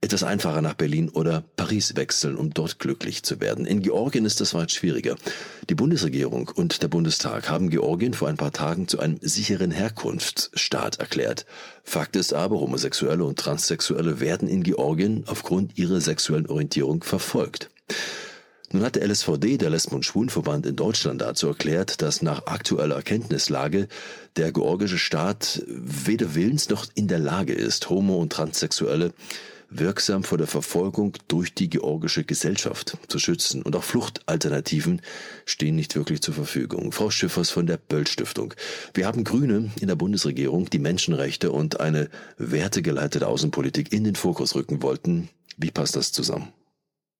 etwas 0.01 0.23
einfacher 0.23 0.61
nach 0.61 0.75
Berlin 0.75 1.09
oder 1.09 1.43
Paris 1.55 1.95
wechseln, 1.95 2.35
um 2.35 2.53
dort 2.53 2.79
glücklich 2.79 3.23
zu 3.23 3.39
werden. 3.41 3.65
In 3.65 3.81
Georgien 3.81 4.25
ist 4.25 4.41
das 4.41 4.53
weit 4.53 4.71
schwieriger. 4.71 5.15
Die 5.69 5.75
Bundesregierung 5.75 6.49
und 6.53 6.83
der 6.83 6.87
Bundestag 6.87 7.49
haben 7.49 7.69
Georgien 7.69 8.13
vor 8.13 8.27
ein 8.27 8.37
paar 8.37 8.51
Tagen 8.51 8.87
zu 8.87 8.99
einem 8.99 9.17
sicheren 9.21 9.71
Herkunftsstaat 9.71 10.99
erklärt. 10.99 11.45
Fakt 11.83 12.15
ist 12.15 12.33
aber, 12.33 12.59
Homosexuelle 12.59 13.23
und 13.23 13.39
Transsexuelle 13.39 14.19
werden 14.19 14.47
in 14.47 14.63
Georgien 14.63 15.23
aufgrund 15.27 15.77
ihrer 15.77 16.01
sexuellen 16.01 16.47
Orientierung 16.47 17.03
verfolgt. 17.03 17.69
Nun 18.71 18.83
hat 18.83 18.95
der 18.95 19.07
LSVD, 19.07 19.57
der 19.57 19.69
Lesben- 19.69 19.95
und 19.95 20.05
Schwulenverband 20.05 20.65
in 20.65 20.75
Deutschland, 20.75 21.21
dazu 21.21 21.47
erklärt, 21.47 22.01
dass 22.01 22.21
nach 22.21 22.47
aktueller 22.47 22.95
Erkenntnislage 22.95 23.87
der 24.35 24.51
georgische 24.51 24.97
Staat 24.97 25.63
weder 25.67 26.35
willens 26.35 26.69
noch 26.69 26.85
in 26.93 27.07
der 27.07 27.19
Lage 27.19 27.53
ist, 27.53 27.89
Homo- 27.89 28.17
und 28.17 28.33
Transsexuelle 28.33 29.13
wirksam 29.69 30.23
vor 30.23 30.37
der 30.37 30.47
Verfolgung 30.47 31.13
durch 31.27 31.53
die 31.53 31.69
georgische 31.69 32.23
Gesellschaft 32.23 32.97
zu 33.07 33.19
schützen. 33.19 33.61
Und 33.61 33.75
auch 33.75 33.83
Fluchtalternativen 33.83 35.01
stehen 35.45 35.75
nicht 35.75 35.95
wirklich 35.95 36.21
zur 36.21 36.33
Verfügung. 36.33 36.91
Frau 36.91 37.09
Schiffers 37.09 37.49
von 37.49 37.67
der 37.67 37.77
Böll 37.77 38.07
Stiftung. 38.07 38.53
Wir 38.93 39.07
haben 39.07 39.23
Grüne 39.23 39.71
in 39.79 39.87
der 39.87 39.95
Bundesregierung, 39.95 40.69
die 40.69 40.79
Menschenrechte 40.79 41.51
und 41.51 41.79
eine 41.79 42.09
wertegeleitete 42.37 43.27
Außenpolitik 43.27 43.91
in 43.91 44.03
den 44.03 44.15
Fokus 44.15 44.55
rücken 44.55 44.81
wollten. 44.81 45.29
Wie 45.57 45.71
passt 45.71 45.95
das 45.95 46.11
zusammen? 46.11 46.51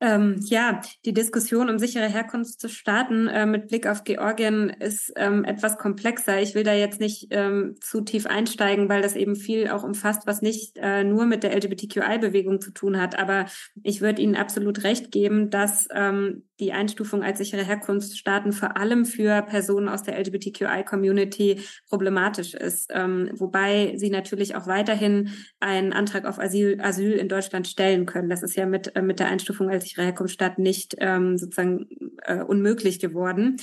Ähm, 0.02 0.40
ja, 0.46 0.82
die 1.06 1.14
Diskussion 1.14 1.70
um 1.70 1.80
sichere 1.80 2.08
Herkunft 2.08 2.60
zu 2.60 2.68
starten 2.68 3.28
äh, 3.28 3.46
mit 3.46 3.68
Blick 3.68 3.88
auf 3.88 4.04
Georgien 4.04 4.70
ist 4.70 5.14
ähm, 5.16 5.46
etwas 5.46 5.78
komplexer. 5.78 6.42
Ich 6.42 6.54
will 6.54 6.64
da 6.64 6.74
jetzt 6.74 7.00
nicht 7.00 7.28
ähm, 7.32 7.76
zu 7.80 8.02
tief 8.02 8.26
einsteigen, 8.26 8.90
weil 8.90 9.02
das 9.02 9.16
eben 9.16 9.36
viel 9.36 9.70
auch 9.70 9.84
umfasst, 9.84 10.28
was 10.28 10.42
nicht 10.42 10.78
äh, 10.78 11.04
nur 11.04 11.26
mit 11.26 11.44
der 11.44 11.56
LGBTQI-Bewegung 11.56 12.60
zu 12.60 12.72
tun 12.72 13.00
hat. 13.00 13.18
Aber 13.18 13.46
ich 13.84 14.02
würde 14.02 14.22
Ihnen 14.22 14.36
absolut 14.36 14.84
recht 14.84 15.12
geben, 15.12 15.50
dass 15.50 15.88
ähm, 15.94 16.45
die 16.60 16.72
Einstufung 16.72 17.24
als 17.24 17.40
sichere 17.40 17.66
Herkunftsstaaten 17.66 18.54
vor 18.54 18.78
allem 18.78 19.06
für 19.06 19.42
Personen 19.42 19.90
aus 19.90 20.04
der 20.04 20.18
LGBTQI-Community 20.20 21.62
problematisch 21.90 22.54
ist. 22.54 22.92
Ähm, 22.94 23.30
wobei 23.34 23.94
sie 23.98 24.10
natürlich 24.10 24.56
auch 24.56 24.68
weiterhin 24.68 25.32
einen 25.60 25.94
Antrag 25.94 26.26
auf 26.26 26.40
Asyl, 26.40 26.80
Asyl 26.82 27.14
in 27.14 27.30
Deutschland 27.30 27.68
stellen 27.68 28.06
können. 28.06 28.30
Das 28.30 28.44
ist 28.44 28.56
ja 28.56 28.66
mit, 28.66 28.96
äh, 28.96 29.02
mit 29.02 29.20
der 29.20 29.28
Einstufung 29.28 29.70
als 29.70 29.84
sichere 29.84 30.06
Herkunftsstaat 30.06 30.60
nicht 30.60 30.96
ähm, 31.00 31.38
sozusagen 31.38 31.88
äh, 32.24 32.42
unmöglich 32.42 33.00
geworden. 33.00 33.58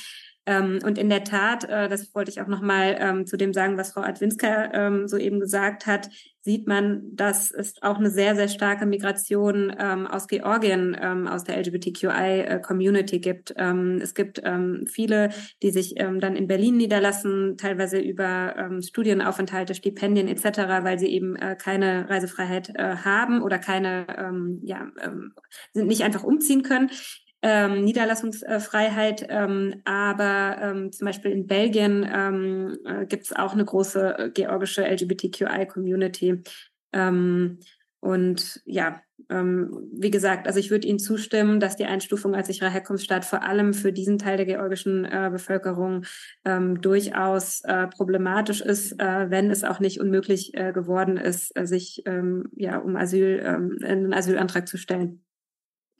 Ähm, 0.45 0.81
und 0.85 0.99
in 0.99 1.09
der 1.09 1.25
Tat, 1.25 1.65
äh, 1.65 1.89
das 1.89 2.15
wollte 2.15 2.31
ich 2.31 2.41
auch 2.41 2.49
nochmal 2.49 2.97
ähm, 2.99 3.27
zu 3.27 3.37
dem 3.37 3.53
sagen, 3.53 3.79
was 3.79 3.93
Frau 3.93 4.01
Adwinska 4.01 4.73
ähm, 4.73 5.07
soeben 5.07 5.39
gesagt 5.39 5.87
hat, 5.87 6.09
sieht 6.41 6.67
man, 6.67 7.15
dass 7.15 7.53
es 7.53 7.81
auch 7.83 7.99
eine 7.99 8.11
sehr, 8.11 8.35
sehr 8.35 8.49
starke 8.49 8.85
Migration 8.85 9.73
ähm, 9.79 10.09
aus 10.09 10.27
Georgien, 10.27 10.97
ähm, 11.01 11.29
aus 11.29 11.45
der 11.45 11.57
LGBTQI-Community 11.59 13.17
äh, 13.17 13.21
gibt. 13.21 13.55
Ähm, 13.57 14.01
es 14.03 14.15
gibt 14.15 14.41
ähm, 14.45 14.85
viele, 14.89 15.31
die 15.63 15.71
sich 15.71 16.01
ähm, 16.01 16.19
dann 16.19 16.35
in 16.35 16.49
Berlin 16.49 16.77
niederlassen, 16.77 17.57
teilweise 17.57 18.01
über 18.01 18.57
ähm, 18.59 18.83
Studienaufenthalte, 18.83 19.77
Stipendien 19.77 20.27
etc., 20.27 20.59
weil 20.83 20.99
sie 20.99 21.07
eben 21.07 21.37
äh, 21.37 21.55
keine 21.55 22.11
Reisefreiheit 22.11 22.71
äh, 22.75 22.97
haben 22.97 23.43
oder 23.43 23.59
keine, 23.59 24.07
ja, 24.63 24.91
sind 25.73 25.87
nicht 25.87 26.03
einfach 26.03 26.25
umziehen 26.25 26.63
können 26.63 26.91
ähm, 27.43 27.85
Niederlassungsfreiheit, 27.85 29.27
ähm, 29.29 29.83
aber 29.85 30.57
ähm, 30.61 30.93
zum 30.93 31.07
Beispiel 31.07 31.33
in 31.33 31.47
Belgien 31.47 32.09
ähm, 32.13 32.79
äh, 32.85 33.07
gibt 33.07 33.25
es 33.25 33.37
auch 33.37 33.53
eine 33.53 33.65
große 33.65 34.19
äh, 34.19 34.31
georgische 34.31 34.85
LGBTQI-Community. 34.85 36.43
Ähm, 36.93 37.59
und 38.01 38.61
ja, 38.65 39.01
ähm, 39.31 39.89
wie 39.93 40.11
gesagt, 40.11 40.47
also 40.47 40.59
ich 40.59 40.71
würde 40.71 40.87
Ihnen 40.87 40.99
zustimmen, 40.99 41.61
dass 41.61 41.77
die 41.77 41.85
Einstufung 41.85 42.35
als 42.35 42.49
sicherer 42.49 42.71
Herkunftsstaat 42.71 43.25
vor 43.25 43.43
allem 43.43 43.75
für 43.75 43.93
diesen 43.93 44.19
Teil 44.19 44.37
der 44.37 44.47
georgischen 44.47 45.05
äh, 45.05 45.29
Bevölkerung 45.31 46.05
ähm, 46.45 46.81
durchaus 46.81 47.63
äh, 47.63 47.87
problematisch 47.87 48.61
ist, 48.61 49.01
äh, 49.01 49.31
wenn 49.31 49.51
es 49.51 49.65
auch 49.65 49.81
nicht 49.81 50.01
unmöglich 50.01 50.55
äh, 50.55 50.73
geworden 50.73 51.17
ist, 51.17 51.57
äh, 51.57 51.67
sich 51.67 52.03
ähm, 52.07 52.51
ja 52.55 52.79
um 52.79 52.97
Asyl, 52.97 53.41
ähm, 53.45 53.79
einen 53.83 54.13
Asylantrag 54.13 54.69
zu 54.69 54.77
stellen. 54.77 55.25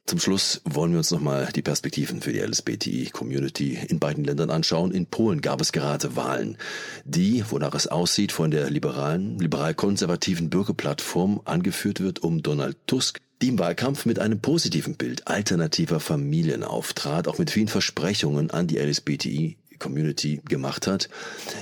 Zum 0.05 0.19
Schluss 0.19 0.61
wollen 0.65 0.91
wir 0.91 0.97
uns 0.97 1.11
nochmal 1.11 1.49
die 1.55 1.61
Perspektiven 1.61 2.21
für 2.21 2.33
die 2.33 2.39
LSBTI-Community 2.39 3.79
in 3.87 3.99
beiden 3.99 4.25
Ländern 4.25 4.49
anschauen. 4.49 4.91
In 4.91 5.05
Polen 5.05 5.39
gab 5.39 5.61
es 5.61 5.71
gerade 5.71 6.17
Wahlen, 6.17 6.57
die, 7.05 7.43
wonach 7.49 7.73
es 7.73 7.87
aussieht, 7.87 8.33
von 8.33 8.51
der 8.51 8.69
liberalen, 8.69 9.39
liberal-konservativen 9.39 10.49
Bürgerplattform 10.49 11.41
angeführt 11.45 12.01
wird, 12.01 12.19
um 12.19 12.43
Donald 12.43 12.77
Tusk, 12.85 13.21
die 13.41 13.47
im 13.47 13.59
Wahlkampf 13.59 14.05
mit 14.05 14.19
einem 14.19 14.41
positiven 14.41 14.97
Bild 14.97 15.27
alternativer 15.27 16.01
Familien 16.01 16.63
auftrat, 16.63 17.29
auch 17.29 17.37
mit 17.37 17.49
vielen 17.49 17.69
Versprechungen 17.69 18.51
an 18.51 18.67
die 18.67 18.79
LSBTI 18.79 19.57
Community 19.79 20.41
gemacht 20.47 20.85
hat. 20.85 21.09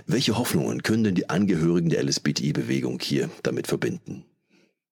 Welche 0.08 0.38
Hoffnungen 0.38 0.84
können 0.84 1.04
denn 1.04 1.16
die 1.16 1.30
Angehörigen 1.30 1.90
der 1.90 2.04
LSBTI-Bewegung 2.04 3.00
hier 3.02 3.30
damit 3.44 3.68
verbinden? 3.68 4.26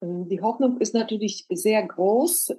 Die 0.02 0.42
Hoffnung 0.42 0.80
ist 0.80 0.94
natürlich 0.94 1.46
sehr 1.50 1.86
groß. 1.86 2.54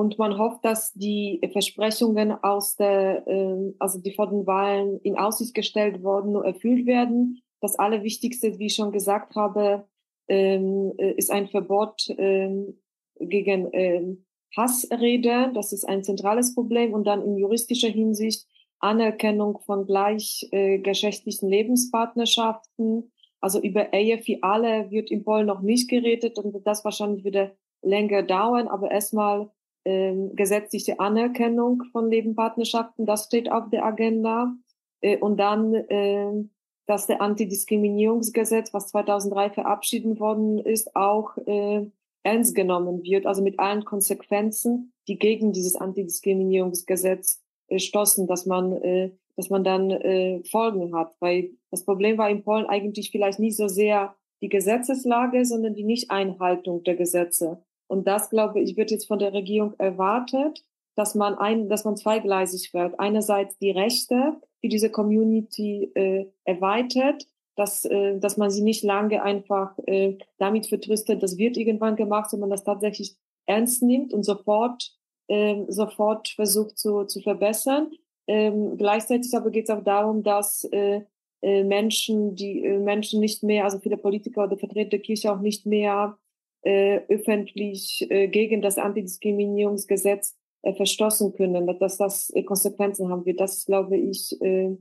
Und 0.00 0.18
man 0.18 0.38
hofft, 0.38 0.64
dass 0.64 0.94
die 0.94 1.42
Versprechungen 1.52 2.32
aus 2.42 2.74
der, 2.74 3.22
äh, 3.28 3.74
also 3.78 4.00
die 4.00 4.14
vor 4.14 4.30
den 4.30 4.46
Wahlen 4.46 4.98
in 5.02 5.18
Aussicht 5.18 5.52
gestellt 5.52 6.02
wurden, 6.02 6.32
nur 6.32 6.46
erfüllt 6.46 6.86
werden. 6.86 7.42
Das 7.60 7.78
Allerwichtigste, 7.78 8.58
wie 8.58 8.68
ich 8.68 8.74
schon 8.76 8.92
gesagt 8.92 9.36
habe, 9.36 9.86
ähm, 10.26 10.94
äh, 10.96 11.12
ist 11.18 11.30
ein 11.30 11.48
Verbot 11.48 12.08
ähm, 12.16 12.80
gegen 13.18 13.68
ähm, 13.74 14.24
Hassrede. 14.56 15.52
Das 15.52 15.70
ist 15.74 15.86
ein 15.86 16.02
zentrales 16.02 16.54
Problem. 16.54 16.94
Und 16.94 17.04
dann 17.04 17.22
in 17.22 17.36
juristischer 17.36 17.90
Hinsicht 17.90 18.46
Anerkennung 18.78 19.58
von 19.66 19.84
gleichgeschlechtlichen 19.84 21.52
äh, 21.52 21.56
Lebenspartnerschaften. 21.58 23.12
Also 23.42 23.60
über 23.60 23.92
Ehe 23.92 24.16
für 24.22 24.38
alle 24.40 24.90
wird 24.90 25.10
in 25.10 25.24
Polen 25.24 25.46
noch 25.46 25.60
nicht 25.60 25.90
geredet 25.90 26.38
und 26.38 26.66
das 26.66 26.86
wahrscheinlich 26.86 27.22
wieder 27.22 27.50
länger 27.82 28.22
dauern. 28.22 28.66
Aber 28.66 28.90
erstmal 28.90 29.50
ähm, 29.84 30.34
gesetzliche 30.36 31.00
Anerkennung 31.00 31.84
von 31.92 32.08
Nebenpartnerschaften, 32.08 33.06
das 33.06 33.24
steht 33.24 33.50
auf 33.50 33.70
der 33.70 33.84
Agenda. 33.84 34.54
Äh, 35.00 35.18
und 35.18 35.38
dann, 35.38 35.74
äh, 35.74 36.44
dass 36.86 37.06
der 37.06 37.22
Antidiskriminierungsgesetz, 37.22 38.74
was 38.74 38.88
2003 38.88 39.50
verabschiedet 39.50 40.20
worden 40.20 40.58
ist, 40.58 40.94
auch 40.96 41.36
äh, 41.46 41.86
ernst 42.22 42.54
genommen 42.54 43.02
wird, 43.02 43.26
also 43.26 43.42
mit 43.42 43.58
allen 43.58 43.84
Konsequenzen, 43.84 44.92
die 45.08 45.18
gegen 45.18 45.52
dieses 45.52 45.76
Antidiskriminierungsgesetz 45.76 47.42
äh, 47.68 47.78
stoßen, 47.78 48.26
dass 48.26 48.46
man, 48.46 48.72
äh, 48.72 49.12
dass 49.36 49.48
man 49.48 49.64
dann 49.64 49.90
äh, 49.90 50.42
Folgen 50.44 50.94
hat. 50.94 51.14
Weil 51.20 51.50
das 51.70 51.84
Problem 51.84 52.18
war 52.18 52.28
in 52.28 52.42
Polen 52.42 52.66
eigentlich 52.66 53.10
vielleicht 53.10 53.38
nicht 53.38 53.56
so 53.56 53.68
sehr 53.68 54.14
die 54.42 54.48
Gesetzeslage, 54.48 55.44
sondern 55.44 55.74
die 55.74 55.84
Nichteinhaltung 55.84 56.82
der 56.84 56.96
Gesetze. 56.96 57.62
Und 57.90 58.06
das, 58.06 58.30
glaube 58.30 58.60
ich, 58.60 58.76
wird 58.76 58.92
jetzt 58.92 59.08
von 59.08 59.18
der 59.18 59.32
Regierung 59.32 59.74
erwartet, 59.78 60.64
dass 60.94 61.16
man 61.16 61.34
ein, 61.36 61.68
dass 61.68 61.84
man 61.84 61.96
zweigleisig 61.96 62.72
wird. 62.72 63.00
Einerseits 63.00 63.58
die 63.58 63.72
Rechte, 63.72 64.34
die 64.62 64.68
diese 64.68 64.90
Community 64.90 65.90
äh, 65.94 66.26
erweitert, 66.44 67.26
dass, 67.56 67.84
äh, 67.84 68.16
dass 68.20 68.36
man 68.36 68.50
sie 68.50 68.62
nicht 68.62 68.84
lange 68.84 69.24
einfach 69.24 69.76
äh, 69.86 70.18
damit 70.38 70.68
vertröstet, 70.68 71.20
das 71.20 71.36
wird 71.36 71.56
irgendwann 71.56 71.96
gemacht, 71.96 72.30
sondern 72.30 72.50
das 72.50 72.62
tatsächlich 72.62 73.16
ernst 73.46 73.82
nimmt 73.82 74.14
und 74.14 74.22
sofort, 74.22 74.96
äh, 75.26 75.64
sofort 75.66 76.28
versucht 76.28 76.78
zu, 76.78 77.06
zu 77.06 77.20
verbessern. 77.20 77.90
Ähm, 78.28 78.76
gleichzeitig 78.76 79.36
aber 79.36 79.50
geht 79.50 79.68
es 79.68 79.74
auch 79.74 79.82
darum, 79.82 80.22
dass 80.22 80.62
äh, 80.70 81.00
äh, 81.42 81.64
Menschen, 81.64 82.36
die 82.36 82.64
äh, 82.64 82.78
Menschen 82.78 83.18
nicht 83.18 83.42
mehr, 83.42 83.64
also 83.64 83.80
viele 83.80 83.96
Politiker 83.96 84.44
oder 84.44 84.56
Vertreter 84.56 84.90
der 84.90 85.00
Kirche 85.00 85.32
auch 85.32 85.40
nicht 85.40 85.66
mehr 85.66 86.16
äh, 86.62 87.00
öffentlich 87.08 88.06
äh, 88.10 88.28
gegen 88.28 88.62
das 88.62 88.78
Antidiskriminierungsgesetz 88.78 90.36
äh, 90.62 90.74
verstoßen 90.74 91.32
können, 91.32 91.66
dass 91.78 91.96
das 91.96 92.30
äh, 92.30 92.42
Konsequenzen 92.42 93.08
haben 93.08 93.24
wird. 93.24 93.40
Das 93.40 93.64
glaube 93.64 93.96
ich, 93.96 94.40
äh, 94.40 94.76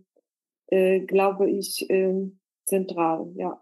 äh, 0.68 1.00
glaube 1.02 1.50
ich, 1.50 1.90
äh, 1.90 2.14
zentral, 2.66 3.32
ja. 3.36 3.62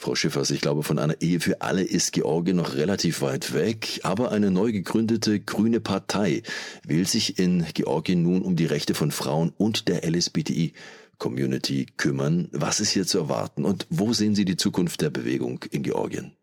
Frau 0.00 0.14
Schiffers, 0.14 0.52
ich 0.52 0.60
glaube, 0.60 0.84
von 0.84 1.00
einer 1.00 1.20
Ehe 1.20 1.40
für 1.40 1.60
alle 1.60 1.82
ist 1.82 2.12
Georgien 2.12 2.56
noch 2.56 2.76
relativ 2.76 3.20
weit 3.20 3.52
weg, 3.52 3.98
aber 4.04 4.30
eine 4.30 4.52
neu 4.52 4.70
gegründete 4.70 5.40
grüne 5.40 5.80
Partei 5.80 6.42
will 6.86 7.04
sich 7.04 7.40
in 7.40 7.66
Georgien 7.74 8.22
nun 8.22 8.42
um 8.42 8.54
die 8.54 8.66
Rechte 8.66 8.94
von 8.94 9.10
Frauen 9.10 9.52
und 9.58 9.88
der 9.88 10.08
LSBTI 10.08 10.72
Community 11.18 11.86
kümmern. 11.96 12.48
Was 12.52 12.78
ist 12.78 12.90
hier 12.90 13.08
zu 13.08 13.18
erwarten 13.18 13.64
und 13.64 13.88
wo 13.90 14.12
sehen 14.12 14.36
Sie 14.36 14.44
die 14.44 14.56
Zukunft 14.56 15.00
der 15.00 15.10
Bewegung 15.10 15.64
in 15.72 15.82
Georgien? 15.82 16.37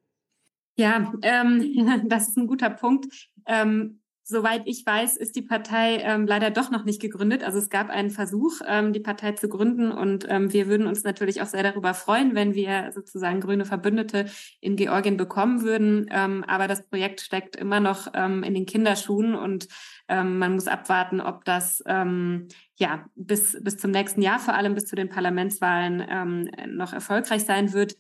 Ja, 0.76 1.14
ähm, 1.22 2.04
das 2.10 2.30
ist 2.30 2.38
ein 2.38 2.48
guter 2.48 2.70
Punkt. 2.70 3.08
Ähm, 3.46 4.00
Soweit 4.28 4.64
ich 4.66 4.84
weiß, 4.84 5.18
ist 5.18 5.36
die 5.36 5.44
Partei 5.44 5.98
ähm, 5.98 6.26
leider 6.26 6.50
doch 6.50 6.72
noch 6.72 6.84
nicht 6.84 7.00
gegründet. 7.00 7.44
Also 7.44 7.60
es 7.60 7.70
gab 7.70 7.92
einen 7.92 8.10
Versuch, 8.10 8.60
ähm, 8.68 8.92
die 8.92 9.00
Partei 9.00 9.34
zu 9.34 9.48
gründen 9.48 9.92
und 9.92 10.26
ähm, 10.28 10.52
wir 10.52 10.66
würden 10.66 10.88
uns 10.88 11.04
natürlich 11.04 11.44
auch 11.44 11.46
sehr 11.46 11.62
darüber 11.62 11.94
freuen, 11.94 12.34
wenn 12.34 12.56
wir 12.56 12.92
sozusagen 12.92 13.40
grüne 13.40 13.66
Verbündete 13.66 14.26
in 14.62 14.78
Georgien 14.78 15.16
bekommen 15.16 15.62
würden. 15.62 16.08
Ähm, 16.10 16.44
aber 16.48 16.68
das 16.68 16.88
Projekt 16.88 17.22
steckt 17.22 17.56
immer 17.56 17.80
noch 17.80 18.08
ähm, 18.16 18.42
in 18.42 18.56
den 18.56 18.66
Kinderschuhen 18.66 19.36
und 19.36 19.68
ähm, 20.08 20.40
man 20.40 20.56
muss 20.56 20.68
abwarten, 20.68 21.22
ob 21.22 21.46
das 21.46 21.84
ähm, 21.86 22.48
ja 22.78 23.06
bis 23.14 23.56
bis 23.62 23.78
zum 23.78 23.92
nächsten 23.92 24.24
Jahr, 24.24 24.40
vor 24.40 24.56
allem 24.56 24.74
bis 24.74 24.86
zu 24.86 24.96
den 24.96 25.10
Parlamentswahlen, 25.10 26.04
ähm, 26.10 26.50
noch 26.76 26.94
erfolgreich 26.94 27.46
sein 27.46 27.74
wird. 27.74 27.94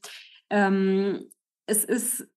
Ähm, 0.49 1.29
es 1.67 1.85
ist 1.85 2.27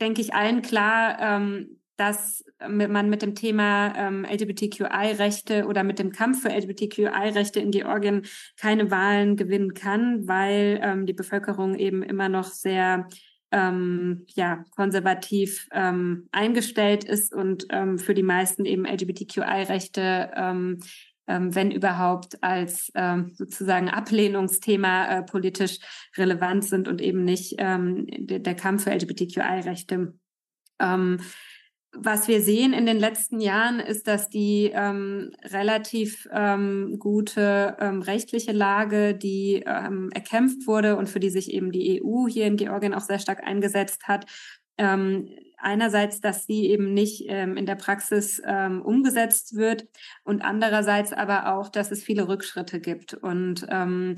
denke 0.00 0.20
ich, 0.20 0.34
allen 0.34 0.62
klar, 0.62 1.18
ähm, 1.20 1.80
dass 1.96 2.44
man 2.68 3.08
mit 3.08 3.22
dem 3.22 3.34
Thema 3.34 3.94
ähm, 3.96 4.24
LGBTQI-Rechte 4.24 5.66
oder 5.66 5.84
mit 5.84 5.98
dem 5.98 6.10
Kampf 6.10 6.42
für 6.42 6.48
LGBTQI-Rechte 6.48 7.60
in 7.60 7.70
Georgien 7.70 8.22
keine 8.56 8.90
Wahlen 8.90 9.36
gewinnen 9.36 9.74
kann, 9.74 10.26
weil 10.26 10.80
ähm, 10.82 11.06
die 11.06 11.12
Bevölkerung 11.12 11.76
eben 11.76 12.02
immer 12.02 12.28
noch 12.28 12.46
sehr 12.46 13.08
ähm, 13.52 14.26
ja, 14.34 14.64
konservativ 14.74 15.68
ähm, 15.72 16.28
eingestellt 16.32 17.04
ist 17.04 17.32
und 17.32 17.66
ähm, 17.70 17.98
für 17.98 18.14
die 18.14 18.24
meisten 18.24 18.64
eben 18.64 18.84
LGBTQI-Rechte 18.84 20.32
ähm, 20.34 20.80
ähm, 21.26 21.54
wenn 21.54 21.70
überhaupt, 21.70 22.42
als 22.42 22.90
ähm, 22.94 23.32
sozusagen 23.34 23.88
Ablehnungsthema 23.88 25.06
äh, 25.06 25.22
politisch 25.22 25.78
relevant 26.16 26.64
sind 26.64 26.88
und 26.88 27.00
eben 27.00 27.24
nicht 27.24 27.54
ähm, 27.58 28.06
der, 28.08 28.40
der 28.40 28.54
Kampf 28.54 28.84
für 28.84 28.90
LGBTQI-Rechte. 28.90 30.14
Ähm, 30.80 31.20
was 31.96 32.26
wir 32.26 32.42
sehen 32.42 32.72
in 32.72 32.86
den 32.86 32.98
letzten 32.98 33.40
Jahren 33.40 33.78
ist, 33.78 34.08
dass 34.08 34.28
die 34.28 34.70
ähm, 34.74 35.30
relativ 35.44 36.28
ähm, 36.32 36.96
gute 36.98 37.76
ähm, 37.78 38.02
rechtliche 38.02 38.52
Lage, 38.52 39.14
die 39.14 39.62
ähm, 39.64 40.10
erkämpft 40.12 40.66
wurde 40.66 40.96
und 40.96 41.08
für 41.08 41.20
die 41.20 41.30
sich 41.30 41.52
eben 41.52 41.70
die 41.70 42.02
EU 42.02 42.26
hier 42.26 42.46
in 42.46 42.56
Georgien 42.56 42.94
auch 42.94 43.00
sehr 43.00 43.20
stark 43.20 43.44
eingesetzt 43.44 44.08
hat, 44.08 44.26
ähm, 44.76 45.28
einerseits, 45.64 46.20
dass 46.20 46.46
sie 46.46 46.68
eben 46.68 46.94
nicht 46.94 47.24
ähm, 47.28 47.56
in 47.56 47.66
der 47.66 47.74
Praxis 47.74 48.40
ähm, 48.44 48.82
umgesetzt 48.82 49.56
wird 49.56 49.86
und 50.24 50.42
andererseits 50.42 51.12
aber 51.12 51.54
auch, 51.54 51.68
dass 51.68 51.90
es 51.90 52.02
viele 52.02 52.28
Rückschritte 52.28 52.80
gibt. 52.80 53.14
Und 53.14 53.66
ähm, 53.70 54.16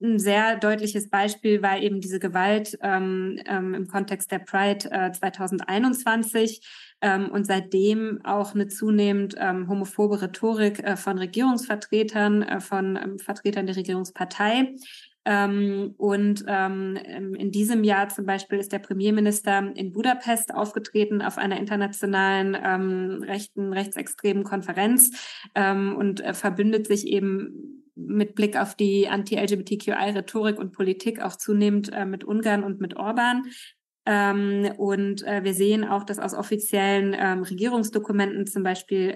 ein 0.00 0.20
sehr 0.20 0.56
deutliches 0.56 1.10
Beispiel 1.10 1.60
war 1.60 1.78
eben 1.78 2.00
diese 2.00 2.20
Gewalt 2.20 2.78
ähm, 2.82 3.40
ähm, 3.46 3.74
im 3.74 3.88
Kontext 3.88 4.30
der 4.30 4.38
Pride 4.38 4.88
äh, 4.92 5.10
2021 5.10 6.60
ähm, 7.00 7.28
und 7.30 7.46
seitdem 7.46 8.24
auch 8.24 8.54
eine 8.54 8.68
zunehmend 8.68 9.34
ähm, 9.38 9.68
homophobe 9.68 10.22
Rhetorik 10.22 10.78
äh, 10.84 10.96
von 10.96 11.18
Regierungsvertretern, 11.18 12.42
äh, 12.42 12.60
von 12.60 12.96
ähm, 12.96 13.18
Vertretern 13.18 13.66
der 13.66 13.76
Regierungspartei. 13.76 14.76
Ähm, 15.24 15.94
und 15.98 16.44
ähm, 16.46 16.96
in 17.36 17.50
diesem 17.50 17.84
Jahr 17.84 18.08
zum 18.08 18.24
Beispiel 18.24 18.58
ist 18.58 18.72
der 18.72 18.78
Premierminister 18.78 19.72
in 19.74 19.92
Budapest 19.92 20.54
aufgetreten 20.54 21.22
auf 21.22 21.38
einer 21.38 21.58
internationalen 21.58 22.56
ähm, 22.62 23.22
rechten, 23.22 23.72
rechtsextremen 23.72 24.44
Konferenz 24.44 25.10
ähm, 25.54 25.96
und 25.96 26.20
äh, 26.20 26.34
verbündet 26.34 26.86
sich 26.86 27.06
eben 27.06 27.84
mit 27.94 28.36
Blick 28.36 28.56
auf 28.56 28.74
die 28.74 29.08
Anti-LGBTQI-Rhetorik 29.08 30.58
und 30.58 30.72
Politik 30.72 31.20
auch 31.20 31.36
zunehmend 31.36 31.92
äh, 31.92 32.04
mit 32.04 32.24
Ungarn 32.24 32.62
und 32.62 32.80
mit 32.80 32.96
Orban. 32.96 33.44
Ähm, 34.06 34.70
und 34.78 35.26
äh, 35.26 35.44
wir 35.44 35.52
sehen 35.52 35.84
auch, 35.84 36.04
dass 36.04 36.18
aus 36.18 36.32
offiziellen 36.32 37.14
ähm, 37.18 37.42
Regierungsdokumenten 37.42 38.46
zum 38.46 38.62
Beispiel 38.62 39.14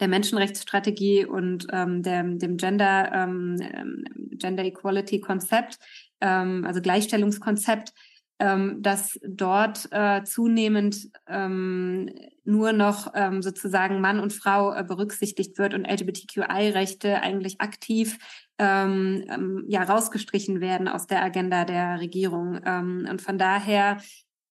der 0.00 0.08
Menschenrechtsstrategie 0.08 1.24
und 1.24 1.66
ähm, 1.72 2.02
dem, 2.02 2.38
dem 2.38 2.56
Gender, 2.56 3.12
ähm, 3.12 3.56
ähm, 3.60 4.04
Gender 4.32 4.64
Equality 4.64 5.20
Konzept, 5.20 5.78
ähm, 6.20 6.64
also 6.66 6.80
Gleichstellungskonzept, 6.80 7.92
ähm, 8.40 8.80
dass 8.80 9.18
dort 9.22 9.88
äh, 9.92 10.24
zunehmend 10.24 11.10
ähm, 11.28 12.10
nur 12.44 12.72
noch 12.72 13.12
ähm, 13.14 13.42
sozusagen 13.42 14.00
Mann 14.00 14.18
und 14.18 14.32
Frau 14.32 14.72
äh, 14.72 14.82
berücksichtigt 14.82 15.58
wird 15.58 15.74
und 15.74 15.86
LGBTQI-Rechte 15.86 17.22
eigentlich 17.22 17.60
aktiv 17.60 18.18
ähm, 18.58 19.24
ähm, 19.28 19.64
ja 19.68 19.82
rausgestrichen 19.82 20.60
werden 20.60 20.88
aus 20.88 21.06
der 21.06 21.22
Agenda 21.22 21.64
der 21.64 22.00
Regierung. 22.00 22.60
Ähm, 22.64 23.06
und 23.10 23.20
von 23.20 23.36
daher 23.36 23.98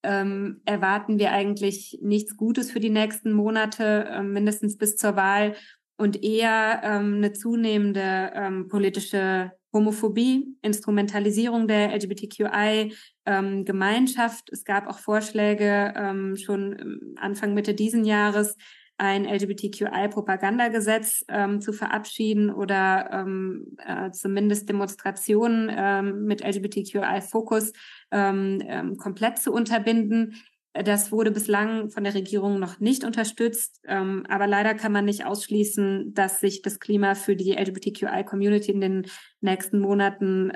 ähm, 0.02 0.62
erwarten 0.64 1.18
wir 1.18 1.32
eigentlich 1.32 1.98
nichts 2.02 2.36
Gutes 2.36 2.70
für 2.70 2.80
die 2.80 2.90
nächsten 2.90 3.32
Monate, 3.32 4.06
äh, 4.08 4.22
mindestens 4.22 4.78
bis 4.78 4.96
zur 4.96 5.16
Wahl 5.16 5.54
und 5.96 6.22
eher 6.24 6.80
ähm, 6.82 7.16
eine 7.16 7.32
zunehmende 7.32 8.32
ähm, 8.34 8.68
politische 8.68 9.52
Homophobie, 9.72 10.56
Instrumentalisierung 10.62 11.68
der 11.68 11.94
LGBTQI-Gemeinschaft. 11.94 14.48
Ähm, 14.48 14.52
es 14.52 14.64
gab 14.64 14.88
auch 14.88 14.98
Vorschläge 14.98 15.94
ähm, 15.96 16.34
schon 16.36 16.76
ähm, 16.78 17.14
Anfang 17.16 17.54
Mitte 17.54 17.72
diesen 17.74 18.04
Jahres, 18.04 18.56
ein 19.00 19.24
LGBTQI-Propagandagesetz 19.24 21.24
ähm, 21.28 21.62
zu 21.62 21.72
verabschieden 21.72 22.50
oder 22.50 23.08
ähm, 23.10 23.74
äh, 23.78 24.10
zumindest 24.10 24.68
Demonstrationen 24.68 25.72
ähm, 25.74 26.26
mit 26.26 26.44
LGBTQI-Fokus 26.44 27.72
ähm, 28.10 28.62
ähm, 28.66 28.98
komplett 28.98 29.38
zu 29.38 29.54
unterbinden. 29.54 30.34
Das 30.74 31.10
wurde 31.10 31.30
bislang 31.30 31.88
von 31.88 32.04
der 32.04 32.12
Regierung 32.14 32.60
noch 32.60 32.78
nicht 32.78 33.02
unterstützt, 33.02 33.80
ähm, 33.88 34.26
aber 34.28 34.46
leider 34.46 34.74
kann 34.74 34.92
man 34.92 35.06
nicht 35.06 35.24
ausschließen, 35.24 36.12
dass 36.12 36.40
sich 36.40 36.60
das 36.60 36.78
Klima 36.78 37.14
für 37.14 37.36
die 37.36 37.52
LGBTQI-Community 37.52 38.70
in 38.70 38.82
den 38.82 39.06
nächsten 39.40 39.80
Monaten 39.80 40.52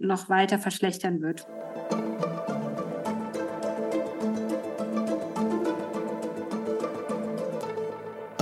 noch 0.00 0.30
weiter 0.30 0.58
verschlechtern 0.58 1.20
wird. 1.20 1.46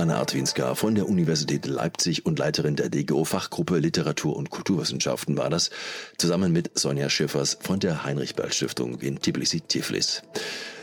Anna 0.05 0.19
Artwinska 0.19 0.75
von 0.75 0.93
der 0.93 1.09
Universität 1.09 1.65
Leipzig 1.65 2.27
und 2.27 2.37
Leiterin 2.37 2.75
der 2.75 2.89
DGO 2.89 3.25
Fachgruppe 3.25 3.79
Literatur 3.79 4.35
und 4.35 4.51
Kulturwissenschaften 4.51 5.35
war 5.35 5.49
das, 5.49 5.71
zusammen 6.19 6.51
mit 6.51 6.77
Sonja 6.77 7.09
Schiffers 7.09 7.57
von 7.59 7.79
der 7.79 8.03
Heinrich-Böll-Stiftung 8.03 8.99
in 8.99 9.19
Tbilisi-Tiflis. 9.19 10.21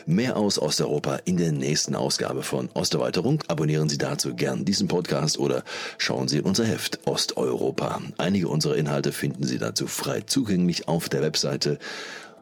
Mehr 0.07 0.37
aus 0.37 0.59
Osteuropa 0.59 1.21
in 1.25 1.37
der 1.37 1.53
nächsten 1.53 1.95
Ausgabe 1.95 2.43
von 2.43 2.69
Osterweiterung. 2.75 3.45
Abonnieren 3.47 3.89
Sie 3.89 3.97
dazu 3.97 4.35
gern 4.35 4.65
diesen 4.65 4.89
Podcast 4.89 5.39
oder 5.39 5.63
schauen 5.99 6.27
Sie 6.27 6.41
unser 6.41 6.65
Heft 6.65 7.07
Osteuropa. 7.07 8.03
Einige 8.19 8.49
unserer 8.49 8.75
Inhalte 8.75 9.13
finden 9.13 9.45
Sie 9.45 9.59
dazu 9.59 9.87
frei 9.87 10.23
zugänglich 10.23 10.89
auf 10.89 11.09
der 11.09 11.23
Webseite. 11.23 11.79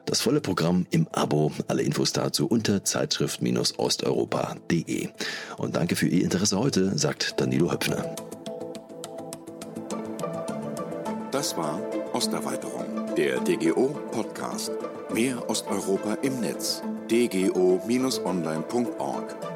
Das 0.07 0.21
volle 0.21 0.41
Programm 0.41 0.87
im 0.91 1.09
Abo. 1.13 1.53
Alle 1.69 1.83
Infos 1.83 2.13
dazu 2.13 2.47
unter 2.47 2.85
zeitschrift-osteuropa.de. 2.85 5.09
Und 5.57 5.77
danke 5.77 5.95
für 5.97 6.09
Ihr 6.09 6.25
Interesse 6.25 6.59
heute, 6.59 6.99
sagt 6.99 7.41
Danilo 7.41 7.73
Höpfner. 7.73 8.15
Das 11.31 11.57
war 11.57 11.81
Osterweiterung, 12.13 13.15
der 13.17 13.41
DGO 13.41 13.99
Podcast. 14.11 14.73
Mehr 15.13 15.49
Osteuropa 15.49 16.19
im 16.23 16.41
Netz 16.41 16.83
dgo-online.org 17.11 19.50